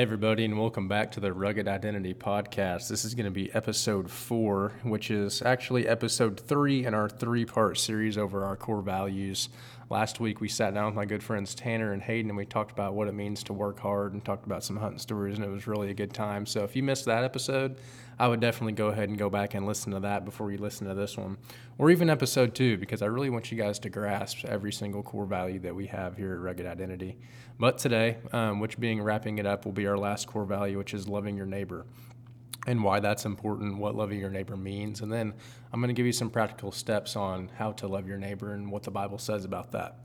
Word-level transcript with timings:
Everybody, 0.00 0.46
and 0.46 0.58
welcome 0.58 0.88
back 0.88 1.12
to 1.12 1.20
the 1.20 1.30
Rugged 1.30 1.68
Identity 1.68 2.14
Podcast. 2.14 2.88
This 2.88 3.04
is 3.04 3.14
going 3.14 3.26
to 3.26 3.30
be 3.30 3.52
episode 3.52 4.10
four, 4.10 4.72
which 4.82 5.10
is 5.10 5.42
actually 5.42 5.86
episode 5.86 6.40
three 6.40 6.86
in 6.86 6.94
our 6.94 7.06
three 7.06 7.44
part 7.44 7.76
series 7.76 8.16
over 8.16 8.46
our 8.46 8.56
core 8.56 8.80
values. 8.80 9.50
Last 9.90 10.18
week, 10.18 10.40
we 10.40 10.48
sat 10.48 10.72
down 10.72 10.86
with 10.86 10.94
my 10.94 11.04
good 11.04 11.22
friends 11.22 11.54
Tanner 11.54 11.92
and 11.92 12.00
Hayden, 12.00 12.30
and 12.30 12.36
we 12.38 12.46
talked 12.46 12.72
about 12.72 12.94
what 12.94 13.08
it 13.08 13.14
means 13.14 13.42
to 13.44 13.52
work 13.52 13.78
hard 13.78 14.14
and 14.14 14.24
talked 14.24 14.46
about 14.46 14.64
some 14.64 14.78
hunting 14.78 14.98
stories, 14.98 15.36
and 15.36 15.44
it 15.44 15.50
was 15.50 15.66
really 15.66 15.90
a 15.90 15.94
good 15.94 16.14
time. 16.14 16.46
So, 16.46 16.64
if 16.64 16.74
you 16.74 16.82
missed 16.82 17.04
that 17.04 17.22
episode, 17.22 17.76
I 18.20 18.28
would 18.28 18.40
definitely 18.40 18.74
go 18.74 18.88
ahead 18.88 19.08
and 19.08 19.16
go 19.16 19.30
back 19.30 19.54
and 19.54 19.66
listen 19.66 19.92
to 19.92 20.00
that 20.00 20.26
before 20.26 20.52
you 20.52 20.58
listen 20.58 20.86
to 20.86 20.92
this 20.92 21.16
one, 21.16 21.38
or 21.78 21.90
even 21.90 22.10
episode 22.10 22.54
two, 22.54 22.76
because 22.76 23.00
I 23.00 23.06
really 23.06 23.30
want 23.30 23.50
you 23.50 23.56
guys 23.56 23.78
to 23.78 23.88
grasp 23.88 24.44
every 24.44 24.72
single 24.72 25.02
core 25.02 25.24
value 25.24 25.58
that 25.60 25.74
we 25.74 25.86
have 25.86 26.18
here 26.18 26.34
at 26.34 26.40
Rugged 26.40 26.66
Identity. 26.66 27.16
But 27.58 27.78
today, 27.78 28.18
um, 28.32 28.60
which 28.60 28.78
being 28.78 29.02
wrapping 29.02 29.38
it 29.38 29.46
up, 29.46 29.64
will 29.64 29.72
be 29.72 29.86
our 29.86 29.96
last 29.96 30.26
core 30.26 30.44
value, 30.44 30.76
which 30.76 30.92
is 30.92 31.08
loving 31.08 31.34
your 31.34 31.46
neighbor 31.46 31.86
and 32.66 32.84
why 32.84 33.00
that's 33.00 33.24
important, 33.24 33.78
what 33.78 33.94
loving 33.94 34.20
your 34.20 34.28
neighbor 34.28 34.54
means. 34.54 35.00
And 35.00 35.10
then 35.10 35.32
I'm 35.72 35.80
going 35.80 35.88
to 35.88 35.94
give 35.94 36.04
you 36.04 36.12
some 36.12 36.28
practical 36.28 36.72
steps 36.72 37.16
on 37.16 37.50
how 37.56 37.72
to 37.72 37.88
love 37.88 38.06
your 38.06 38.18
neighbor 38.18 38.52
and 38.52 38.70
what 38.70 38.82
the 38.82 38.90
Bible 38.90 39.16
says 39.16 39.46
about 39.46 39.72
that. 39.72 39.96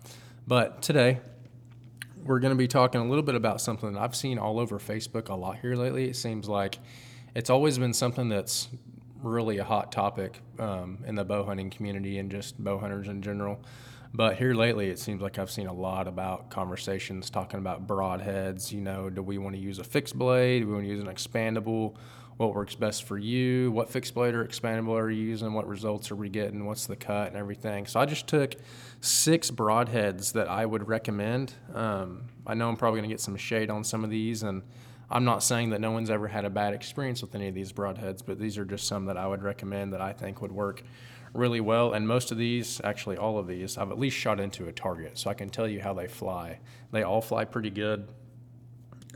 But 0.47 0.81
today, 0.81 1.19
we're 2.23 2.39
going 2.39 2.53
to 2.53 2.57
be 2.57 2.69
talking 2.69 3.01
a 3.01 3.05
little 3.09 3.23
bit 3.23 3.35
about 3.35 3.59
something 3.59 3.91
that 3.91 3.99
I've 3.99 4.15
seen 4.15 4.39
all 4.39 4.57
over 4.57 4.79
Facebook 4.79 5.27
a 5.27 5.35
lot 5.35 5.57
here 5.57 5.75
lately. 5.75 6.05
It 6.05 6.15
seems 6.15 6.47
like 6.47 6.79
it's 7.35 7.49
always 7.49 7.77
been 7.77 7.93
something 7.93 8.29
that's 8.29 8.69
really 9.21 9.57
a 9.57 9.63
hot 9.63 9.91
topic 9.91 10.39
um, 10.57 10.99
in 11.05 11.15
the 11.15 11.25
bow 11.25 11.43
hunting 11.43 11.69
community 11.69 12.17
and 12.17 12.31
just 12.31 12.57
bow 12.63 12.79
hunters 12.79 13.07
in 13.07 13.21
general. 13.21 13.61
But 14.13 14.37
here 14.37 14.53
lately, 14.53 14.89
it 14.89 14.97
seems 14.97 15.21
like 15.21 15.37
I've 15.37 15.51
seen 15.51 15.67
a 15.67 15.73
lot 15.73 16.07
about 16.07 16.49
conversations 16.49 17.29
talking 17.29 17.59
about 17.59 17.85
broadheads. 17.85 18.71
You 18.71 18.79
know, 18.79 19.09
do 19.09 19.21
we 19.21 19.37
want 19.37 19.55
to 19.55 19.61
use 19.61 19.77
a 19.77 19.83
fixed 19.83 20.17
blade? 20.17 20.61
Do 20.61 20.67
we 20.67 20.73
want 20.73 20.85
to 20.85 20.89
use 20.89 21.01
an 21.01 21.07
expandable? 21.07 21.95
what 22.37 22.53
works 22.53 22.75
best 22.75 23.03
for 23.03 23.17
you, 23.17 23.71
what 23.71 23.89
fixed 23.89 24.13
blade 24.13 24.35
or 24.35 24.45
expandable 24.45 24.99
are 24.99 25.09
you 25.09 25.23
using, 25.23 25.53
what 25.53 25.67
results 25.67 26.11
are 26.11 26.15
we 26.15 26.29
getting, 26.29 26.65
what's 26.65 26.85
the 26.85 26.95
cut, 26.95 27.29
and 27.29 27.37
everything. 27.37 27.85
So 27.85 27.99
I 27.99 28.05
just 28.05 28.27
took 28.27 28.55
six 28.99 29.49
broadheads 29.49 30.33
that 30.33 30.49
I 30.49 30.65
would 30.65 30.87
recommend. 30.87 31.53
Um, 31.73 32.25
I 32.45 32.53
know 32.53 32.67
I'm 32.67 32.75
probably 32.75 32.99
going 32.99 33.09
to 33.09 33.13
get 33.13 33.21
some 33.21 33.37
shade 33.37 33.69
on 33.69 33.83
some 33.83 34.03
of 34.03 34.09
these, 34.09 34.43
and 34.43 34.63
I'm 35.09 35.25
not 35.25 35.43
saying 35.43 35.69
that 35.71 35.81
no 35.81 35.91
one's 35.91 36.09
ever 36.09 36.27
had 36.27 36.45
a 36.45 36.49
bad 36.49 36.73
experience 36.73 37.21
with 37.21 37.35
any 37.35 37.47
of 37.47 37.55
these 37.55 37.71
broadheads, 37.71 38.21
but 38.25 38.39
these 38.39 38.57
are 38.57 38.65
just 38.65 38.87
some 38.87 39.05
that 39.05 39.17
I 39.17 39.27
would 39.27 39.43
recommend 39.43 39.93
that 39.93 40.01
I 40.01 40.13
think 40.13 40.41
would 40.41 40.51
work 40.51 40.83
really 41.33 41.59
well. 41.59 41.93
And 41.93 42.07
most 42.07 42.31
of 42.31 42.37
these, 42.37 42.81
actually 42.83 43.17
all 43.17 43.37
of 43.37 43.47
these, 43.47 43.77
I've 43.77 43.91
at 43.91 43.99
least 43.99 44.17
shot 44.17 44.39
into 44.39 44.67
a 44.67 44.71
target, 44.71 45.17
so 45.17 45.29
I 45.29 45.33
can 45.33 45.49
tell 45.49 45.67
you 45.67 45.81
how 45.81 45.93
they 45.93 46.07
fly. 46.07 46.59
They 46.91 47.03
all 47.03 47.21
fly 47.21 47.45
pretty 47.45 47.69
good, 47.69 48.07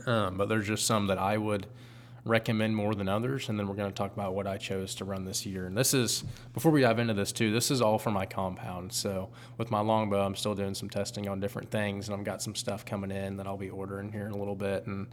um, 0.06 0.36
but 0.36 0.48
there's 0.48 0.66
just 0.66 0.86
some 0.86 1.06
that 1.08 1.18
I 1.18 1.36
would– 1.38 1.66
recommend 2.24 2.76
more 2.76 2.94
than 2.94 3.08
others. 3.08 3.48
And 3.48 3.58
then 3.58 3.66
we're 3.68 3.74
going 3.74 3.90
to 3.90 3.94
talk 3.94 4.12
about 4.12 4.34
what 4.34 4.46
I 4.46 4.58
chose 4.58 4.94
to 4.96 5.04
run 5.04 5.24
this 5.24 5.46
year. 5.46 5.66
And 5.66 5.76
this 5.76 5.94
is, 5.94 6.24
before 6.52 6.70
we 6.70 6.82
dive 6.82 6.98
into 6.98 7.14
this 7.14 7.32
too, 7.32 7.52
this 7.52 7.70
is 7.70 7.80
all 7.80 7.98
for 7.98 8.10
my 8.10 8.26
compound. 8.26 8.92
So 8.92 9.30
with 9.58 9.70
my 9.70 9.80
longbow, 9.80 10.24
I'm 10.24 10.36
still 10.36 10.54
doing 10.54 10.74
some 10.74 10.90
testing 10.90 11.28
on 11.28 11.40
different 11.40 11.70
things 11.70 12.08
and 12.08 12.16
I've 12.16 12.24
got 12.24 12.42
some 12.42 12.54
stuff 12.54 12.84
coming 12.84 13.10
in 13.10 13.36
that 13.36 13.46
I'll 13.46 13.56
be 13.56 13.70
ordering 13.70 14.12
here 14.12 14.26
in 14.26 14.32
a 14.32 14.36
little 14.36 14.56
bit. 14.56 14.86
And 14.86 15.08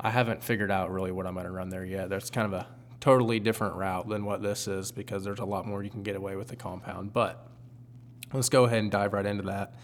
I 0.00 0.10
haven't 0.10 0.42
figured 0.42 0.70
out 0.70 0.90
really 0.90 1.10
what 1.10 1.26
I'm 1.26 1.34
going 1.34 1.46
to 1.46 1.52
run 1.52 1.70
there 1.70 1.84
yet. 1.84 2.08
That's 2.08 2.30
kind 2.30 2.46
of 2.46 2.52
a 2.52 2.66
totally 3.00 3.40
different 3.40 3.74
route 3.74 4.08
than 4.08 4.24
what 4.24 4.42
this 4.42 4.68
is 4.68 4.92
because 4.92 5.24
there's 5.24 5.38
a 5.38 5.44
lot 5.44 5.66
more 5.66 5.82
you 5.82 5.90
can 5.90 6.02
get 6.02 6.16
away 6.16 6.36
with 6.36 6.48
the 6.48 6.56
compound. 6.56 7.12
But 7.12 7.46
let's 8.32 8.48
go 8.48 8.64
ahead 8.64 8.78
and 8.78 8.90
dive 8.90 9.12
right 9.12 9.26
into 9.26 9.44
that. 9.44 9.74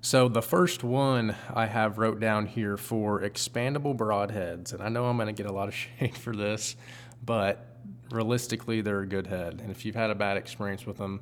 So 0.00 0.28
the 0.28 0.42
first 0.42 0.82
one 0.82 1.36
I 1.54 1.66
have 1.66 1.98
wrote 1.98 2.18
down 2.18 2.46
here 2.46 2.76
for 2.76 3.20
expandable 3.20 3.96
broadheads, 3.96 4.72
and 4.72 4.82
I 4.82 4.88
know 4.88 5.06
I'm 5.06 5.16
going 5.16 5.28
to 5.28 5.32
get 5.32 5.46
a 5.46 5.52
lot 5.52 5.68
of 5.68 5.74
shade 5.98 6.16
for 6.16 6.34
this, 6.34 6.76
but 7.24 7.78
realistically, 8.10 8.80
they're 8.80 9.00
a 9.00 9.06
good 9.06 9.28
head. 9.28 9.60
And 9.62 9.70
if 9.70 9.84
you've 9.84 9.94
had 9.94 10.10
a 10.10 10.14
bad 10.14 10.36
experience 10.36 10.84
with 10.84 10.98
them, 10.98 11.20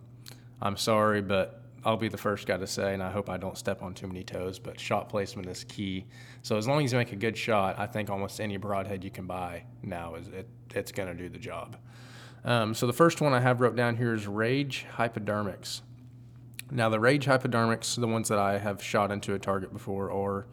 I'm 0.63 0.77
sorry, 0.77 1.21
but 1.21 1.60
I'll 1.85 1.97
be 1.97 2.09
the 2.09 2.19
first 2.19 2.47
guy 2.47 2.59
to 2.59 2.67
say, 2.67 2.93
and 2.93 3.03
I 3.03 3.11
hope 3.11 3.31
I 3.31 3.37
don't 3.37 3.57
step 3.57 3.83
on 3.83 3.95
too 3.95 4.07
many 4.07 4.23
toes, 4.23 4.59
but 4.59 4.79
shot 4.79 5.09
placement 5.09 5.49
is 5.49 5.65
key. 5.65 6.05
So 6.43 6.57
as 6.57 6.69
long 6.69 6.85
as 6.85 6.93
you 6.93 6.99
make 6.99 7.13
a 7.13 7.17
good 7.17 7.37
shot, 7.37 7.79
I 7.79 7.87
think 7.87 8.11
almost 8.11 8.41
any 8.41 8.59
broadhead 8.59 9.03
you 9.03 9.11
can 9.11 9.27
buy 9.27 9.65
now 9.83 10.15
is 10.17 10.29
it, 10.29 10.49
it's 10.75 10.93
going 10.93 11.09
to 11.09 11.15
do 11.15 11.29
the 11.29 11.39
job. 11.39 11.77
Um, 12.45 12.75
so 12.75 12.87
the 12.87 12.93
first 12.93 13.21
one 13.21 13.33
I 13.33 13.41
have 13.41 13.61
wrote 13.61 13.77
down 13.77 13.97
here 13.97 14.15
is 14.15 14.27
Rage 14.27 14.87
Hypodermics. 14.97 15.83
Now, 16.71 16.89
the 16.89 17.01
Rage 17.01 17.27
hypodermics, 17.27 17.97
the 17.97 18.07
ones 18.07 18.29
that 18.29 18.39
I 18.39 18.59
have 18.59 18.83
shot 18.83 19.11
into 19.11 19.35
a 19.35 19.39
target 19.39 19.73
before, 19.73 20.11
are 20.13 20.47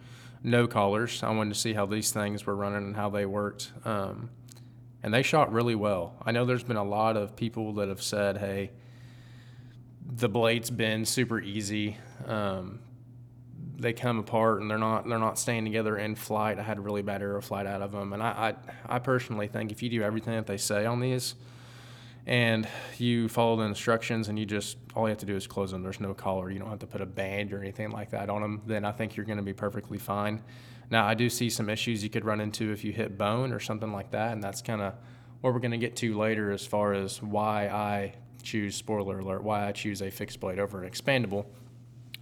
no 0.44 0.66
collars. 0.66 1.22
I 1.22 1.30
wanted 1.32 1.54
to 1.54 1.60
see 1.60 1.74
how 1.74 1.86
these 1.86 2.12
things 2.12 2.46
were 2.46 2.56
running 2.56 2.84
and 2.88 2.96
how 2.96 3.10
they 3.10 3.26
worked. 3.26 3.72
Um, 3.86 4.32
and 5.04 5.14
they 5.14 5.22
shot 5.22 5.52
really 5.52 5.76
well. 5.76 6.16
I 6.26 6.32
know 6.32 6.44
there's 6.44 6.64
been 6.64 6.78
a 6.78 6.84
lot 6.84 7.18
of 7.18 7.36
people 7.36 7.74
that 7.74 7.88
have 7.88 8.02
said, 8.02 8.38
hey, 8.38 8.72
the 10.16 10.30
blades 10.30 10.70
bend 10.70 11.08
super 11.08 11.40
easy. 11.40 11.98
Um, 12.26 12.80
they 13.80 13.94
come 13.94 14.18
apart 14.18 14.62
and 14.62 14.72
they're 14.72 14.78
not 14.78 15.08
they're 15.08 15.20
not 15.20 15.38
staying 15.38 15.66
together 15.66 15.98
in 15.98 16.16
flight. 16.16 16.58
I 16.58 16.64
had 16.64 16.78
a 16.78 16.82
really 16.82 17.04
bad 17.04 17.22
arrow 17.22 17.42
flight 17.42 17.68
out 17.68 17.82
of 17.82 17.92
them, 17.92 18.14
and 18.14 18.24
I, 18.24 18.56
I 18.88 18.96
I 18.96 19.00
personally 19.00 19.48
think 19.48 19.72
if 19.72 19.84
you 19.84 19.90
do 19.90 20.02
everything 20.02 20.34
that 20.34 20.48
they 20.48 20.58
say 20.58 20.86
on 20.86 21.00
these, 21.00 21.36
and 22.28 22.68
you 22.98 23.30
follow 23.30 23.56
the 23.56 23.64
instructions 23.64 24.28
and 24.28 24.38
you 24.38 24.46
just 24.46 24.78
all 24.96 25.04
you 25.04 25.10
have 25.10 25.18
to 25.18 25.26
do 25.26 25.36
is 25.36 25.48
close 25.48 25.72
them 25.72 25.82
there's 25.82 26.02
no 26.02 26.14
collar 26.14 26.52
you 26.52 26.60
don't 26.60 26.70
have 26.70 26.80
to 26.80 26.86
put 26.86 27.00
a 27.00 27.06
band 27.06 27.54
or 27.54 27.60
anything 27.60 27.90
like 27.90 28.10
that 28.10 28.30
on 28.30 28.42
them 28.42 28.62
then 28.68 28.84
i 28.84 28.92
think 28.92 29.16
you're 29.16 29.26
going 29.26 29.38
to 29.38 29.44
be 29.44 29.54
perfectly 29.54 29.98
fine 29.98 30.44
now 30.92 31.08
i 31.08 31.14
do 31.14 31.30
see 31.30 31.50
some 31.50 31.70
issues 31.70 32.04
you 32.04 32.10
could 32.10 32.26
run 32.26 32.42
into 32.42 32.72
if 32.72 32.84
you 32.84 32.92
hit 32.92 33.18
bone 33.18 33.54
or 33.54 33.62
something 33.62 33.94
like 33.94 34.12
that 34.12 34.34
and 34.34 34.44
that's 34.44 34.62
kind 34.62 34.82
of 34.82 34.94
what 35.40 35.54
we're 35.54 35.60
going 35.60 35.72
to 35.72 35.78
get 35.78 35.96
to 35.96 36.18
later 36.18 36.52
as 36.52 36.66
far 36.66 36.94
as 36.94 37.22
why 37.24 37.70
i 37.70 38.14
choose 38.44 38.76
spoiler 38.76 39.20
alert 39.20 39.44
why 39.44 39.68
i 39.68 39.72
choose 39.72 40.02
a 40.02 40.10
fixed 40.10 40.40
blade 40.40 40.60
over 40.60 40.84
an 40.84 40.90
expandable 40.90 41.46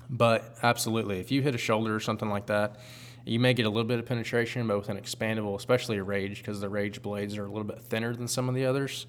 but 0.09 0.55
absolutely 0.63 1.19
if 1.19 1.31
you 1.31 1.41
hit 1.41 1.55
a 1.55 1.57
shoulder 1.57 1.95
or 1.95 1.99
something 1.99 2.29
like 2.29 2.45
that 2.47 2.77
you 3.25 3.39
may 3.39 3.53
get 3.53 3.65
a 3.65 3.69
little 3.69 3.87
bit 3.87 3.97
of 3.97 4.05
penetration 4.05 4.67
but 4.67 4.77
with 4.77 4.89
an 4.89 4.97
expandable 4.97 5.55
especially 5.55 5.97
a 5.97 6.03
rage 6.03 6.37
because 6.37 6.61
the 6.61 6.69
rage 6.69 7.01
blades 7.01 7.37
are 7.37 7.45
a 7.45 7.49
little 7.49 7.63
bit 7.63 7.81
thinner 7.81 8.15
than 8.15 8.27
some 8.27 8.47
of 8.49 8.55
the 8.55 8.65
others 8.65 9.07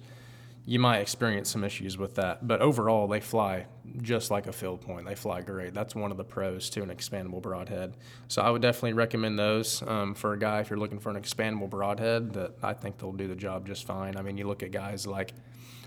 you 0.69 0.79
might 0.79 0.99
experience 0.99 1.49
some 1.49 1.63
issues 1.63 1.97
with 1.97 2.15
that. 2.15 2.45
But 2.45 2.59
overall, 2.59 3.07
they 3.07 3.21
fly 3.21 3.67
just 4.01 4.29
like 4.29 4.47
a 4.47 4.51
field 4.51 4.81
point. 4.81 5.07
They 5.07 5.15
fly 5.15 5.41
great. 5.41 5.73
That's 5.73 5.95
one 5.95 6.11
of 6.11 6.17
the 6.17 6.25
pros 6.25 6.69
to 6.71 6.83
an 6.83 6.89
expandable 6.89 7.41
broadhead. 7.41 7.95
So 8.27 8.41
I 8.41 8.49
would 8.49 8.61
definitely 8.61 8.91
recommend 8.91 9.39
those 9.39 9.81
um, 9.83 10.13
for 10.13 10.33
a 10.33 10.37
guy 10.37 10.59
if 10.59 10.69
you're 10.69 10.77
looking 10.77 10.99
for 10.99 11.09
an 11.09 11.15
expandable 11.15 11.69
broadhead. 11.69 12.33
That 12.33 12.55
I 12.61 12.73
think 12.73 12.97
they'll 12.97 13.13
do 13.13 13.29
the 13.29 13.35
job 13.35 13.65
just 13.65 13.87
fine. 13.87 14.17
I 14.17 14.21
mean, 14.21 14.37
you 14.37 14.45
look 14.45 14.61
at 14.61 14.71
guys 14.71 15.07
like 15.07 15.33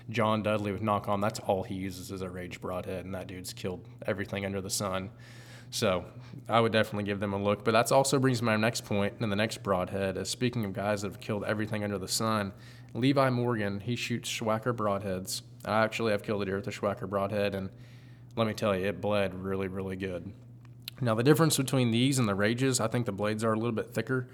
John 0.09 0.43
Dudley 0.43 0.71
with 0.71 0.81
Nock 0.81 1.07
On. 1.07 1.21
That's 1.21 1.39
all 1.39 1.63
he 1.63 1.75
uses 1.75 2.11
is 2.11 2.21
a 2.21 2.29
rage 2.29 2.59
broadhead, 2.61 3.05
and 3.05 3.13
that 3.13 3.27
dude's 3.27 3.53
killed 3.53 3.87
everything 4.05 4.45
under 4.45 4.61
the 4.61 4.69
sun. 4.69 5.09
So 5.69 6.03
I 6.49 6.59
would 6.59 6.73
definitely 6.73 7.05
give 7.05 7.19
them 7.19 7.33
a 7.33 7.41
look. 7.41 7.63
But 7.63 7.71
that 7.71 7.91
also 7.91 8.19
brings 8.19 8.41
my 8.41 8.57
next 8.57 8.83
point, 8.83 9.15
and 9.19 9.31
the 9.31 9.35
next 9.35 9.63
broadhead 9.63 10.17
is 10.17 10.29
speaking 10.29 10.65
of 10.65 10.73
guys 10.73 11.01
that 11.01 11.11
have 11.11 11.21
killed 11.21 11.45
everything 11.45 11.83
under 11.83 11.97
the 11.97 12.07
sun 12.07 12.51
Levi 12.93 13.29
Morgan, 13.29 13.79
he 13.79 13.95
shoots 13.95 14.29
Swhacker 14.29 14.73
broadheads. 14.73 15.41
I 15.65 15.83
actually 15.83 16.11
have 16.11 16.23
killed 16.23 16.41
a 16.41 16.45
deer 16.45 16.55
with 16.57 16.67
a 16.67 16.71
Swhacker 16.71 17.07
broadhead, 17.07 17.55
and 17.55 17.69
let 18.35 18.47
me 18.47 18.53
tell 18.53 18.75
you, 18.75 18.85
it 18.85 19.01
bled 19.01 19.33
really, 19.33 19.67
really 19.67 19.95
good. 19.95 20.31
Now, 20.99 21.15
the 21.15 21.23
difference 21.23 21.57
between 21.57 21.91
these 21.91 22.19
and 22.19 22.27
the 22.27 22.35
Rages, 22.35 22.79
I 22.79 22.87
think 22.87 23.05
the 23.05 23.11
blades 23.11 23.43
are 23.43 23.53
a 23.53 23.55
little 23.55 23.71
bit 23.71 23.93
thicker. 23.93 24.29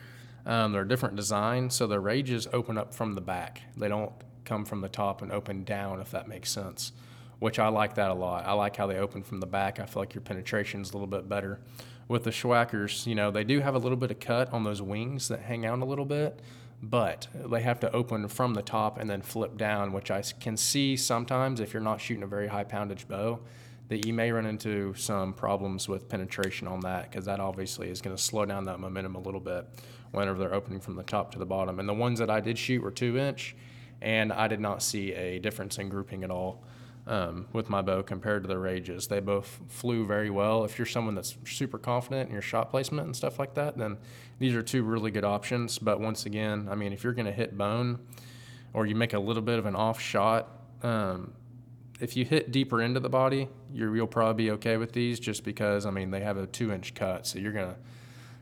Um, 0.45 0.71
they're 0.71 0.81
a 0.81 0.87
different 0.87 1.15
design, 1.15 1.69
so 1.69 1.87
the 1.87 1.99
Rages 1.99 2.47
open 2.51 2.77
up 2.77 2.93
from 2.93 3.13
the 3.13 3.21
back. 3.21 3.61
They 3.75 3.87
don't 3.87 4.13
come 4.47 4.65
from 4.65 4.81
the 4.81 4.89
top 4.89 5.21
and 5.21 5.31
open 5.31 5.63
down, 5.63 5.99
if 5.99 6.09
that 6.11 6.27
makes 6.27 6.49
sense, 6.49 6.91
which 7.39 7.59
I 7.59 7.67
like 7.67 7.95
that 7.95 8.09
a 8.09 8.13
lot. 8.13 8.45
I 8.47 8.53
like 8.53 8.75
how 8.75 8.87
they 8.87 8.97
open 8.97 9.21
from 9.21 9.39
the 9.39 9.45
back. 9.45 9.79
I 9.79 9.85
feel 9.85 10.01
like 10.01 10.15
your 10.15 10.21
penetration 10.21 10.81
is 10.81 10.91
a 10.91 10.93
little 10.93 11.07
bit 11.07 11.29
better. 11.29 11.59
With 12.07 12.23
the 12.23 12.31
Swhackers, 12.31 13.05
you 13.05 13.15
know, 13.15 13.29
they 13.29 13.43
do 13.43 13.59
have 13.59 13.75
a 13.75 13.79
little 13.79 13.97
bit 13.97 14.11
of 14.11 14.19
cut 14.19 14.51
on 14.53 14.63
those 14.63 14.81
wings 14.81 15.27
that 15.27 15.41
hang 15.41 15.65
out 15.65 15.79
a 15.79 15.85
little 15.85 16.05
bit, 16.05 16.39
but 16.81 17.27
they 17.33 17.61
have 17.61 17.79
to 17.81 17.91
open 17.91 18.27
from 18.29 18.53
the 18.53 18.61
top 18.61 18.97
and 18.97 19.09
then 19.09 19.21
flip 19.21 19.57
down, 19.57 19.91
which 19.91 20.09
I 20.09 20.21
can 20.21 20.55
see 20.55 20.95
sometimes 20.95 21.59
if 21.59 21.73
you're 21.73 21.83
not 21.83 21.99
shooting 21.99 22.23
a 22.23 22.27
very 22.27 22.47
high 22.47 22.63
poundage 22.63 23.07
bow, 23.07 23.39
that 23.89 24.05
you 24.05 24.13
may 24.13 24.31
run 24.31 24.45
into 24.45 24.93
some 24.95 25.33
problems 25.33 25.87
with 25.87 26.09
penetration 26.09 26.67
on 26.67 26.81
that 26.81 27.09
because 27.09 27.25
that 27.25 27.39
obviously 27.39 27.89
is 27.89 28.01
going 28.01 28.15
to 28.15 28.21
slow 28.21 28.45
down 28.45 28.65
that 28.65 28.79
momentum 28.79 29.15
a 29.15 29.19
little 29.19 29.39
bit 29.39 29.65
whenever 30.11 30.37
they're 30.37 30.53
opening 30.53 30.79
from 30.79 30.95
the 30.95 31.03
top 31.03 31.31
to 31.31 31.39
the 31.39 31.45
bottom. 31.45 31.79
And 31.79 31.87
the 31.87 31.93
ones 31.93 32.19
that 32.19 32.29
I 32.29 32.39
did 32.39 32.57
shoot 32.57 32.81
were 32.81 32.91
two 32.91 33.17
inch, 33.17 33.55
and 34.01 34.31
I 34.31 34.47
did 34.47 34.59
not 34.59 34.83
see 34.83 35.13
a 35.13 35.39
difference 35.39 35.77
in 35.77 35.89
grouping 35.89 36.23
at 36.23 36.31
all 36.31 36.63
um, 37.07 37.47
with 37.53 37.69
my 37.69 37.81
bow 37.81 38.03
compared 38.03 38.43
to 38.43 38.47
the 38.47 38.57
Rages. 38.57 39.07
They 39.07 39.19
both 39.19 39.59
flew 39.69 40.05
very 40.05 40.29
well. 40.29 40.65
If 40.65 40.77
you're 40.77 40.85
someone 40.85 41.15
that's 41.15 41.35
super 41.45 41.77
confident 41.77 42.27
in 42.27 42.33
your 42.33 42.41
shot 42.41 42.69
placement 42.69 43.05
and 43.05 43.15
stuff 43.15 43.39
like 43.39 43.53
that, 43.55 43.77
then 43.77 43.97
these 44.39 44.53
are 44.53 44.61
two 44.61 44.83
really 44.83 45.09
good 45.09 45.23
options. 45.23 45.79
But 45.79 45.99
once 45.99 46.25
again, 46.25 46.67
I 46.69 46.75
mean, 46.75 46.93
if 46.93 47.03
you're 47.03 47.13
going 47.13 47.25
to 47.25 47.31
hit 47.31 47.57
bone 47.57 47.99
or 48.73 48.85
you 48.85 48.95
make 48.95 49.13
a 49.13 49.19
little 49.19 49.41
bit 49.41 49.57
of 49.57 49.65
an 49.65 49.75
off 49.75 49.99
shot, 50.01 50.49
um, 50.83 51.33
if 51.99 52.15
you 52.15 52.25
hit 52.25 52.51
deeper 52.51 52.81
into 52.81 52.99
the 52.99 53.09
body, 53.09 53.47
you 53.73 53.89
will 53.89 54.05
probably 54.05 54.45
be 54.45 54.51
okay 54.51 54.77
with 54.77 54.91
these 54.91 55.19
just 55.19 55.43
because, 55.43 55.85
I 55.85 55.91
mean, 55.91 56.11
they 56.11 56.19
have 56.19 56.37
a 56.37 56.45
two 56.45 56.71
inch 56.71 56.93
cut. 56.93 57.25
So 57.25 57.39
you're 57.39 57.53
going 57.53 57.69
to 57.69 57.75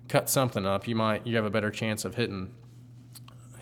cut 0.09 0.29
something 0.29 0.65
up. 0.65 0.87
You 0.87 0.95
might, 0.95 1.25
you 1.25 1.35
have 1.35 1.45
a 1.45 1.49
better 1.49 1.71
chance 1.71 2.03
of 2.03 2.15
hitting 2.15 2.51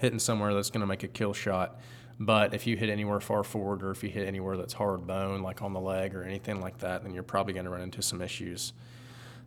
hitting 0.03 0.19
somewhere 0.19 0.53
that's 0.53 0.69
going 0.69 0.81
to 0.81 0.87
make 0.87 1.03
a 1.03 1.07
kill 1.07 1.33
shot. 1.33 1.79
But 2.19 2.53
if 2.53 2.67
you 2.67 2.77
hit 2.77 2.89
anywhere 2.89 3.19
far 3.21 3.43
forward 3.43 3.81
or 3.81 3.89
if 3.89 4.03
you 4.03 4.09
hit 4.09 4.27
anywhere 4.27 4.57
that's 4.57 4.73
hard 4.73 5.07
bone, 5.07 5.41
like 5.41 5.61
on 5.61 5.73
the 5.73 5.79
leg 5.79 6.13
or 6.13 6.23
anything 6.23 6.61
like 6.61 6.77
that, 6.79 7.03
then 7.03 7.13
you're 7.13 7.23
probably 7.23 7.53
going 7.53 7.65
to 7.65 7.71
run 7.71 7.81
into 7.81 8.01
some 8.01 8.21
issues. 8.21 8.73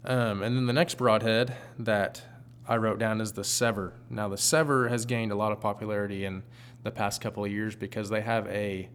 Um, 0.04 0.42
and 0.42 0.56
then 0.56 0.66
the 0.66 0.72
next 0.72 0.96
broadhead 0.96 1.54
that 1.78 2.22
I 2.66 2.78
wrote 2.78 2.98
down 2.98 3.20
is 3.20 3.32
the 3.32 3.42
SEVR. 3.42 3.92
Now, 4.08 4.28
the 4.28 4.36
SEVR 4.36 4.88
has 4.88 5.04
gained 5.04 5.30
a 5.30 5.36
lot 5.36 5.52
of 5.52 5.60
popularity 5.60 6.24
in 6.24 6.42
the 6.82 6.90
past 6.90 7.20
couple 7.20 7.44
of 7.44 7.52
years 7.52 7.76
because 7.76 8.08
they 8.08 8.22
have 8.22 8.46
a 8.48 8.88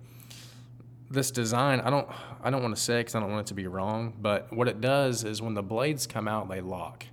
this 1.11 1.29
design. 1.29 1.81
I 1.81 1.89
don't 1.89 2.07
I 2.41 2.49
don't 2.49 2.63
want 2.63 2.75
to 2.75 2.81
say 2.81 3.01
because 3.01 3.15
I 3.15 3.19
don't 3.19 3.29
want 3.29 3.45
it 3.45 3.49
to 3.49 3.53
be 3.53 3.67
wrong, 3.67 4.13
but 4.19 4.51
what 4.51 4.67
it 4.67 4.81
does 4.81 5.23
is 5.23 5.41
when 5.41 5.53
the 5.53 5.63
blades 5.63 6.07
come 6.07 6.27
out, 6.27 6.49
they 6.49 6.61
lock. 6.61 7.05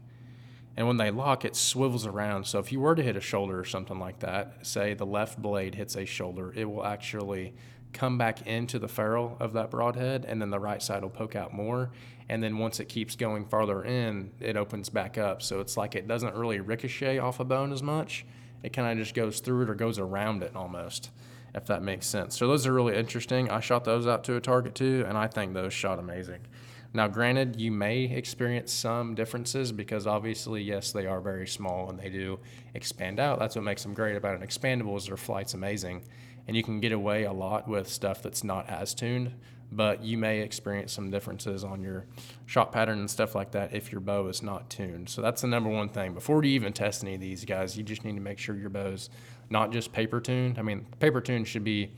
And 0.78 0.86
when 0.86 0.96
they 0.96 1.10
lock, 1.10 1.44
it 1.44 1.56
swivels 1.56 2.06
around. 2.06 2.46
So 2.46 2.60
if 2.60 2.70
you 2.70 2.78
were 2.78 2.94
to 2.94 3.02
hit 3.02 3.16
a 3.16 3.20
shoulder 3.20 3.58
or 3.58 3.64
something 3.64 3.98
like 3.98 4.20
that, 4.20 4.64
say 4.64 4.94
the 4.94 5.04
left 5.04 5.42
blade 5.42 5.74
hits 5.74 5.96
a 5.96 6.04
shoulder, 6.04 6.52
it 6.54 6.66
will 6.66 6.86
actually 6.86 7.52
come 7.92 8.16
back 8.16 8.46
into 8.46 8.78
the 8.78 8.86
ferrule 8.86 9.36
of 9.40 9.54
that 9.54 9.72
broadhead, 9.72 10.24
and 10.24 10.40
then 10.40 10.50
the 10.50 10.60
right 10.60 10.80
side 10.80 11.02
will 11.02 11.10
poke 11.10 11.34
out 11.34 11.52
more. 11.52 11.90
And 12.28 12.40
then 12.40 12.58
once 12.58 12.78
it 12.78 12.84
keeps 12.84 13.16
going 13.16 13.44
farther 13.46 13.82
in, 13.82 14.30
it 14.38 14.56
opens 14.56 14.88
back 14.88 15.18
up. 15.18 15.42
So 15.42 15.58
it's 15.58 15.76
like 15.76 15.96
it 15.96 16.06
doesn't 16.06 16.36
really 16.36 16.60
ricochet 16.60 17.18
off 17.18 17.40
a 17.40 17.44
bone 17.44 17.72
as 17.72 17.82
much. 17.82 18.24
It 18.62 18.72
kind 18.72 18.88
of 18.88 19.04
just 19.04 19.16
goes 19.16 19.40
through 19.40 19.62
it 19.62 19.70
or 19.70 19.74
goes 19.74 19.98
around 19.98 20.44
it 20.44 20.54
almost, 20.54 21.10
if 21.56 21.66
that 21.66 21.82
makes 21.82 22.06
sense. 22.06 22.38
So 22.38 22.46
those 22.46 22.68
are 22.68 22.72
really 22.72 22.94
interesting. 22.96 23.50
I 23.50 23.58
shot 23.58 23.82
those 23.82 24.06
out 24.06 24.22
to 24.24 24.36
a 24.36 24.40
target 24.40 24.76
too, 24.76 25.04
and 25.08 25.18
I 25.18 25.26
think 25.26 25.54
those 25.54 25.72
shot 25.72 25.98
amazing. 25.98 26.46
Now, 26.94 27.06
granted, 27.06 27.60
you 27.60 27.70
may 27.70 28.04
experience 28.04 28.72
some 28.72 29.14
differences 29.14 29.72
because 29.72 30.06
obviously, 30.06 30.62
yes, 30.62 30.90
they 30.90 31.06
are 31.06 31.20
very 31.20 31.46
small 31.46 31.90
and 31.90 31.98
they 31.98 32.08
do 32.08 32.38
expand 32.74 33.20
out. 33.20 33.38
That's 33.38 33.56
what 33.56 33.64
makes 33.64 33.82
them 33.82 33.92
great 33.92 34.16
about 34.16 34.40
an 34.40 34.46
expandable 34.46 34.96
is 34.96 35.06
their 35.06 35.18
flight's 35.18 35.52
amazing, 35.52 36.04
and 36.46 36.56
you 36.56 36.62
can 36.62 36.80
get 36.80 36.92
away 36.92 37.24
a 37.24 37.32
lot 37.32 37.68
with 37.68 37.88
stuff 37.88 38.22
that's 38.22 38.42
not 38.42 38.68
as 38.70 38.94
tuned. 38.94 39.34
But 39.70 40.02
you 40.02 40.16
may 40.16 40.40
experience 40.40 40.94
some 40.94 41.10
differences 41.10 41.62
on 41.62 41.82
your 41.82 42.06
shot 42.46 42.72
pattern 42.72 43.00
and 43.00 43.10
stuff 43.10 43.34
like 43.34 43.50
that 43.50 43.74
if 43.74 43.92
your 43.92 44.00
bow 44.00 44.28
is 44.28 44.42
not 44.42 44.70
tuned. 44.70 45.10
So 45.10 45.20
that's 45.20 45.42
the 45.42 45.46
number 45.46 45.68
one 45.68 45.90
thing. 45.90 46.14
Before 46.14 46.42
you 46.42 46.52
even 46.52 46.72
test 46.72 47.04
any 47.04 47.16
of 47.16 47.20
these 47.20 47.44
guys, 47.44 47.76
you 47.76 47.82
just 47.82 48.02
need 48.02 48.14
to 48.14 48.20
make 48.22 48.38
sure 48.38 48.56
your 48.56 48.70
bow's 48.70 49.10
not 49.50 49.70
just 49.70 49.92
paper 49.92 50.22
tuned. 50.22 50.58
I 50.58 50.62
mean, 50.62 50.86
paper 51.00 51.20
tuned 51.20 51.46
should 51.48 51.64
be 51.64 51.90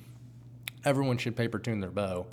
everyone 0.84 1.16
should 1.16 1.36
paper 1.36 1.60
tune 1.60 1.78
their 1.78 1.90
bow 1.90 2.26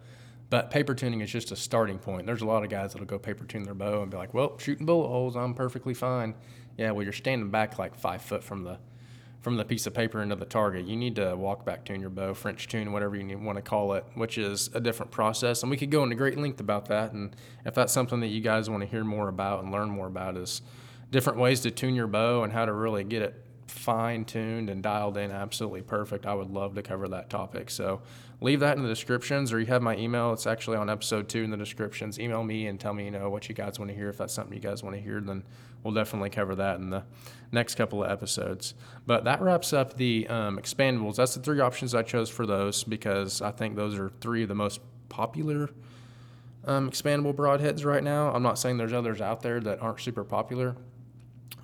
but 0.50 0.72
paper 0.72 0.94
tuning 0.94 1.22
is 1.22 1.32
just 1.32 1.52
a 1.52 1.56
starting 1.56 2.00
point. 2.00 2.26
There's 2.26 2.42
a 2.42 2.46
lot 2.46 2.64
of 2.64 2.70
guys 2.70 2.94
that'll 2.94 3.08
go 3.08 3.20
paper 3.20 3.46
tune 3.46 3.64
their 3.64 3.74
bow 3.74 4.02
and 4.02 4.12
be 4.12 4.18
like, 4.18 4.34
"Well, 4.34 4.58
shooting 4.58 4.86
bullet 4.86 5.08
holes, 5.08 5.36
I'm 5.36 5.54
perfectly 5.54 5.94
fine." 5.94 6.36
Yeah, 6.78 6.92
well, 6.92 7.04
you're 7.04 7.14
standing 7.14 7.50
back 7.50 7.80
like 7.80 7.96
five 7.96 8.22
foot 8.22 8.44
from 8.44 8.64
the 8.64 8.80
from 9.42 9.56
the 9.56 9.66
piece 9.66 9.88
of 9.88 9.94
paper 9.94 10.22
into 10.22 10.36
the 10.36 10.46
target. 10.46 10.86
You 10.86 10.98
need 10.98 11.16
to 11.16 11.36
walk 11.36 11.66
back 11.66 11.86
tune 11.86 12.02
your 12.02 12.10
bow, 12.10 12.34
French 12.34 12.68
tune, 12.68 12.92
whatever 12.92 13.16
you 13.16 13.38
want 13.38 13.58
to 13.58 13.62
call 13.62 13.94
it, 13.94 14.04
which 14.16 14.38
is 14.38 14.70
a 14.74 14.80
different 14.80 15.12
process. 15.12 15.62
And 15.64 15.70
we 15.70 15.78
could 15.78 15.92
go 15.92 16.04
into 16.04 16.16
great 16.16 16.38
length 16.38 16.60
about 16.60 16.88
that. 16.88 17.14
And 17.14 17.36
if 17.66 17.74
that's 17.74 17.94
something 17.94 18.20
that 18.22 18.28
you 18.28 18.42
guys 18.42 18.70
want 18.70 18.82
to 18.82 18.88
hear 18.90 19.04
more 19.04 19.30
about 19.30 19.64
and 19.64 19.72
learn 19.72 19.90
more 19.90 20.08
about, 20.08 20.36
is 20.38 20.62
different 21.12 21.40
ways 21.40 21.62
to 21.62 21.72
tune 21.72 21.96
your 21.96 22.08
bow 22.08 22.44
and 22.44 22.52
how 22.52 22.66
to 22.66 22.74
really 22.74 23.04
get 23.04 23.22
it 23.22 23.47
fine 23.68 24.26
tuned 24.26 24.70
and 24.70 24.82
dialed 24.82 25.18
in 25.18 25.32
absolutely 25.32 25.82
perfect, 25.82 26.26
I 26.26 26.34
would 26.34 26.50
love 26.50 26.76
to 26.76 26.82
cover 26.82 27.08
that 27.10 27.30
topic. 27.30 27.70
So 27.70 28.02
leave 28.42 28.60
that 28.62 28.78
in 28.78 28.84
the 28.84 28.90
descriptions 28.90 29.52
or 29.52 29.60
you 29.60 29.66
have 29.68 29.82
my 29.82 29.96
email. 29.98 30.34
It's 30.34 30.48
actually 30.48 30.78
on 30.78 30.90
episode 30.90 31.30
two 31.30 31.44
in 31.44 31.50
the 31.50 31.58
descriptions. 31.58 32.20
Email 32.20 32.44
me 32.44 32.68
and 32.68 32.80
tell 32.80 32.94
me, 32.94 33.06
you 33.06 33.12
know, 33.12 33.30
what 33.30 33.50
you 33.50 33.56
guys 33.56 33.80
want 33.80 33.90
to 33.90 33.96
hear. 33.96 34.10
If 34.10 34.18
that's 34.18 34.34
something 34.34 34.54
you 34.54 34.60
guys 34.62 34.84
want 34.84 34.96
to 34.96 35.02
hear, 35.02 35.20
then 35.22 35.44
we'll 35.84 35.94
definitely 35.94 36.30
cover 36.30 36.56
that 36.56 36.80
in 36.80 36.90
the 36.90 37.04
next 37.52 37.76
couple 37.76 38.04
of 38.04 38.12
episodes. 38.12 38.74
But 39.06 39.24
that 39.26 39.42
wraps 39.42 39.74
up 39.74 39.98
the 39.98 40.28
um, 40.28 40.58
expandables. 40.58 41.16
That's 41.16 41.36
the 41.36 41.42
three 41.42 41.60
options 41.60 41.94
I 41.94 42.04
chose 42.04 42.30
for 42.30 42.46
those 42.46 42.84
because 42.84 43.42
I 43.42 43.52
think 43.52 43.76
those 43.76 43.98
are 43.98 44.12
three 44.22 44.44
of 44.44 44.50
the 44.50 44.56
most 44.56 44.80
popular 45.10 45.70
um, 46.66 46.92
expandable 46.92 47.34
broadheads 47.34 47.86
right 47.86 48.04
now. 48.04 48.32
I'm 48.34 48.44
not 48.44 48.60
saying 48.60 48.78
there's 48.78 48.94
others 48.94 49.22
out 49.22 49.42
there 49.42 49.60
that 49.62 49.82
aren't 49.82 50.02
super 50.02 50.24
popular 50.26 50.76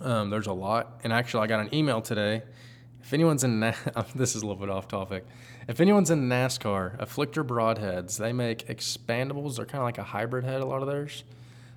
um, 0.03 0.29
there's 0.29 0.47
a 0.47 0.53
lot. 0.53 0.99
And 1.03 1.11
actually, 1.11 1.43
I 1.43 1.47
got 1.47 1.61
an 1.61 1.73
email 1.73 2.01
today. 2.01 2.43
If 3.01 3.13
anyone's 3.13 3.43
in, 3.43 3.59
Na- 3.59 3.73
this 4.15 4.35
is 4.35 4.41
a 4.41 4.45
little 4.45 4.59
bit 4.59 4.69
off 4.69 4.87
topic. 4.87 5.25
If 5.67 5.79
anyone's 5.79 6.11
in 6.11 6.27
NASCAR, 6.27 6.99
Afflictor 6.99 7.45
broadheads, 7.45 8.17
they 8.17 8.33
make 8.33 8.67
expandables. 8.67 9.57
They're 9.57 9.65
kind 9.65 9.81
of 9.81 9.85
like 9.85 9.97
a 9.97 10.03
hybrid 10.03 10.43
head, 10.43 10.61
a 10.61 10.65
lot 10.65 10.81
of 10.81 10.87
theirs. 10.87 11.23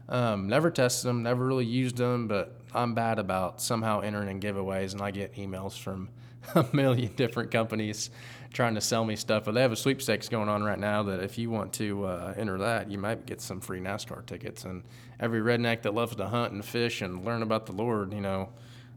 Um, 0.09 0.49
never 0.49 0.71
tested 0.71 1.09
them, 1.09 1.23
never 1.23 1.45
really 1.45 1.65
used 1.65 1.97
them, 1.97 2.29
but 2.29 2.61
I'm 2.73 2.95
bad 2.95 3.19
about 3.19 3.61
somehow 3.61 4.01
entering 4.01 4.29
in 4.29 4.41
giveaways, 4.41 4.93
and 4.93 5.03
I 5.03 5.11
get 5.11 5.35
emails 5.35 5.79
from 5.79 6.09
a 6.55 6.65
million 6.73 7.13
different 7.17 7.51
companies 7.51 8.11
trying 8.53 8.75
to 8.75 8.81
sell 8.81 9.05
me 9.05 9.17
stuff. 9.17 9.45
But 9.45 9.55
they 9.55 9.63
have 9.63 9.73
a 9.73 9.77
sweepstakes 9.77 10.29
going 10.29 10.49
on 10.49 10.63
right 10.63 10.79
now 10.79 11.03
that 11.05 11.23
if 11.23 11.39
you 11.39 11.51
want 11.51 11.73
to 11.75 12.07
uh, 12.07 12.35
enter 12.37 12.59
that, 12.59 12.91
you 12.91 12.99
might 12.99 13.27
get 13.27 13.41
some 13.41 13.61
free 13.61 13.81
NASCAR 13.81 14.25
tickets. 14.27 14.65
And 14.65 14.85
every 15.19 15.41
redneck 15.41 15.83
that 15.83 15.95
loves 15.95 16.17
to 16.17 16.27
hunt 16.27 16.53
and 16.53 16.65
fish 16.65 17.01
and 17.03 17.25
learn 17.25 17.43
about 17.43 17.67
the 17.67 17.73
Lord, 17.73 18.13
you 18.13 18.21
know, 18.21 18.51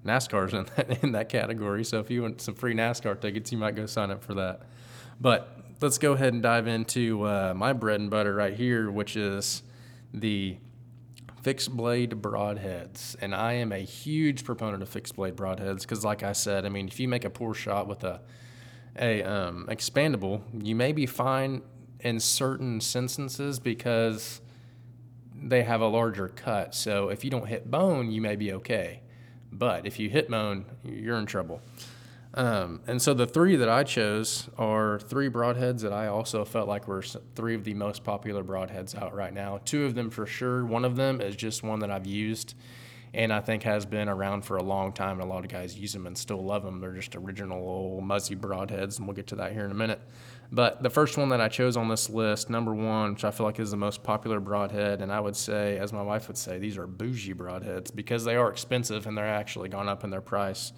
NASCAR's 0.06 0.54
in 0.54 0.68
that, 0.76 1.04
in 1.04 1.12
that 1.14 1.30
category. 1.30 1.84
So 1.84 2.00
if 2.00 2.10
you 2.10 2.22
want 2.22 2.42
some 2.42 2.56
free 2.56 2.74
NASCAR 2.74 3.20
tickets, 3.20 3.52
you 3.52 3.58
might 3.58 3.76
go 3.76 3.86
sign 3.86 4.12
up 4.12 4.24
for 4.24 4.34
that. 4.36 4.62
But 5.20 5.58
let's 5.82 5.98
go 5.98 6.14
ahead 6.14 6.34
and 6.34 6.42
dive 6.42 6.68
into 6.68 7.24
uh, 7.24 7.54
my 7.56 7.74
bread 7.74 8.00
and 8.00 8.10
butter 8.10 8.34
right 8.34 8.54
here, 8.54 8.90
which 8.90 9.16
is 9.16 9.64
the 10.14 10.58
fixed 11.42 11.76
blade 11.76 12.12
broadheads. 12.22 13.16
And 13.22 13.34
I 13.34 13.54
am 13.54 13.72
a 13.72 13.80
huge 13.80 14.44
proponent 14.44 14.84
of 14.84 14.90
fixed 14.90 15.16
blade 15.16 15.36
broadheads 15.36 15.82
because, 15.82 16.04
like 16.04 16.24
I 16.24 16.34
said, 16.34 16.66
I 16.66 16.70
mean, 16.70 16.88
if 16.88 17.00
you 17.00 17.08
make 17.08 17.26
a 17.26 17.30
poor 17.30 17.54
shot 17.54 17.88
with 17.88 18.04
a 18.04 18.22
a 18.98 19.24
um, 19.24 19.66
expandable, 19.70 20.42
you 20.62 20.76
may 20.76 20.92
be 20.92 21.06
fine 21.06 21.62
in 22.02 22.20
certain 22.20 22.76
instances 22.76 23.60
because 23.60 24.42
they 25.50 25.64
have 25.64 25.82
a 25.82 25.88
larger 25.88 26.28
cut. 26.28 26.76
So 26.76 27.10
if 27.10 27.24
you 27.24 27.30
don't 27.30 27.48
hit 27.48 27.70
bone, 27.70 28.12
you 28.12 28.22
may 28.22 28.36
be 28.36 28.54
okay. 28.54 29.02
But 29.52 29.86
if 29.86 30.00
you 30.00 30.10
hit 30.10 30.30
bone, 30.30 30.66
you're 30.84 31.18
in 31.18 31.26
trouble. 31.26 31.62
Um, 32.36 32.82
and 32.86 33.02
so 33.02 33.16
the 33.16 33.26
three 33.26 33.56
that 33.56 33.70
I 33.70 33.84
chose 33.84 34.50
are 34.58 35.00
three 35.00 35.30
broadheads 35.30 35.82
that 35.82 35.92
I 35.92 36.08
also 36.08 36.46
felt 36.46 36.68
like 36.68 36.88
were 36.88 37.02
three 37.36 37.56
of 37.56 37.64
the 37.64 37.74
most 37.74 38.04
popular 38.04 38.44
broadheads 38.44 38.96
out 38.96 39.16
right 39.16 39.34
now. 39.34 39.60
Two 39.66 39.86
of 39.86 39.96
them 39.96 40.12
for 40.12 40.28
sure. 40.28 40.64
One 40.64 40.86
of 40.86 40.96
them 40.96 41.22
is 41.22 41.36
just 41.36 41.64
one 41.64 41.80
that 41.80 41.90
I've 41.90 42.06
used 42.06 42.54
and 43.14 43.34
I 43.34 43.40
think 43.40 43.64
has 43.64 43.86
been 43.86 44.08
around 44.08 44.46
for 44.46 44.58
a 44.58 44.64
long 44.64 44.94
time. 44.94 45.20
And 45.20 45.30
a 45.30 45.34
lot 45.34 45.44
of 45.44 45.50
guys 45.50 45.78
use 45.78 45.94
them 45.94 46.06
and 46.06 46.18
still 46.18 46.44
love 46.44 46.64
them. 46.64 46.80
They're 46.80 46.94
just 46.94 47.16
original 47.16 47.58
old 47.58 48.04
muzzy 48.04 48.36
broadheads, 48.36 48.98
and 48.98 49.08
we'll 49.08 49.16
get 49.16 49.28
to 49.28 49.36
that 49.38 49.54
here 49.54 49.66
in 49.66 49.72
a 49.72 49.76
minute. 49.76 50.02
But 50.52 50.82
the 50.82 50.90
first 50.90 51.18
one 51.18 51.30
that 51.30 51.42
I 51.42 51.48
chose 51.48 51.78
on 51.78 51.90
this 51.90 52.10
list, 52.10 52.50
number 52.50 52.74
one, 52.74 53.14
which 53.14 53.24
I 53.24 53.30
feel 53.30 53.46
like 53.46 53.60
is 53.60 53.70
the 53.70 53.78
most 53.78 54.02
popular 54.02 54.40
broadhead, 54.40 55.02
and 55.02 55.12
I 55.12 55.20
would 55.20 55.36
say, 55.36 55.78
as 55.78 55.94
my 55.94 56.02
wife 56.02 56.28
would 56.28 56.38
say, 56.38 56.58
these 56.58 56.78
are 56.78 56.88
bougie 56.88 57.36
broadheads 57.36 57.96
because 57.96 58.26
they 58.26 58.36
are 58.36 58.50
expensive 58.50 59.06
and 59.06 59.16
they're 59.16 59.28
actually 59.28 59.70
gone 59.70 59.88
up 59.88 60.04
in 60.04 60.10
their 60.10 60.22
price 60.22 60.74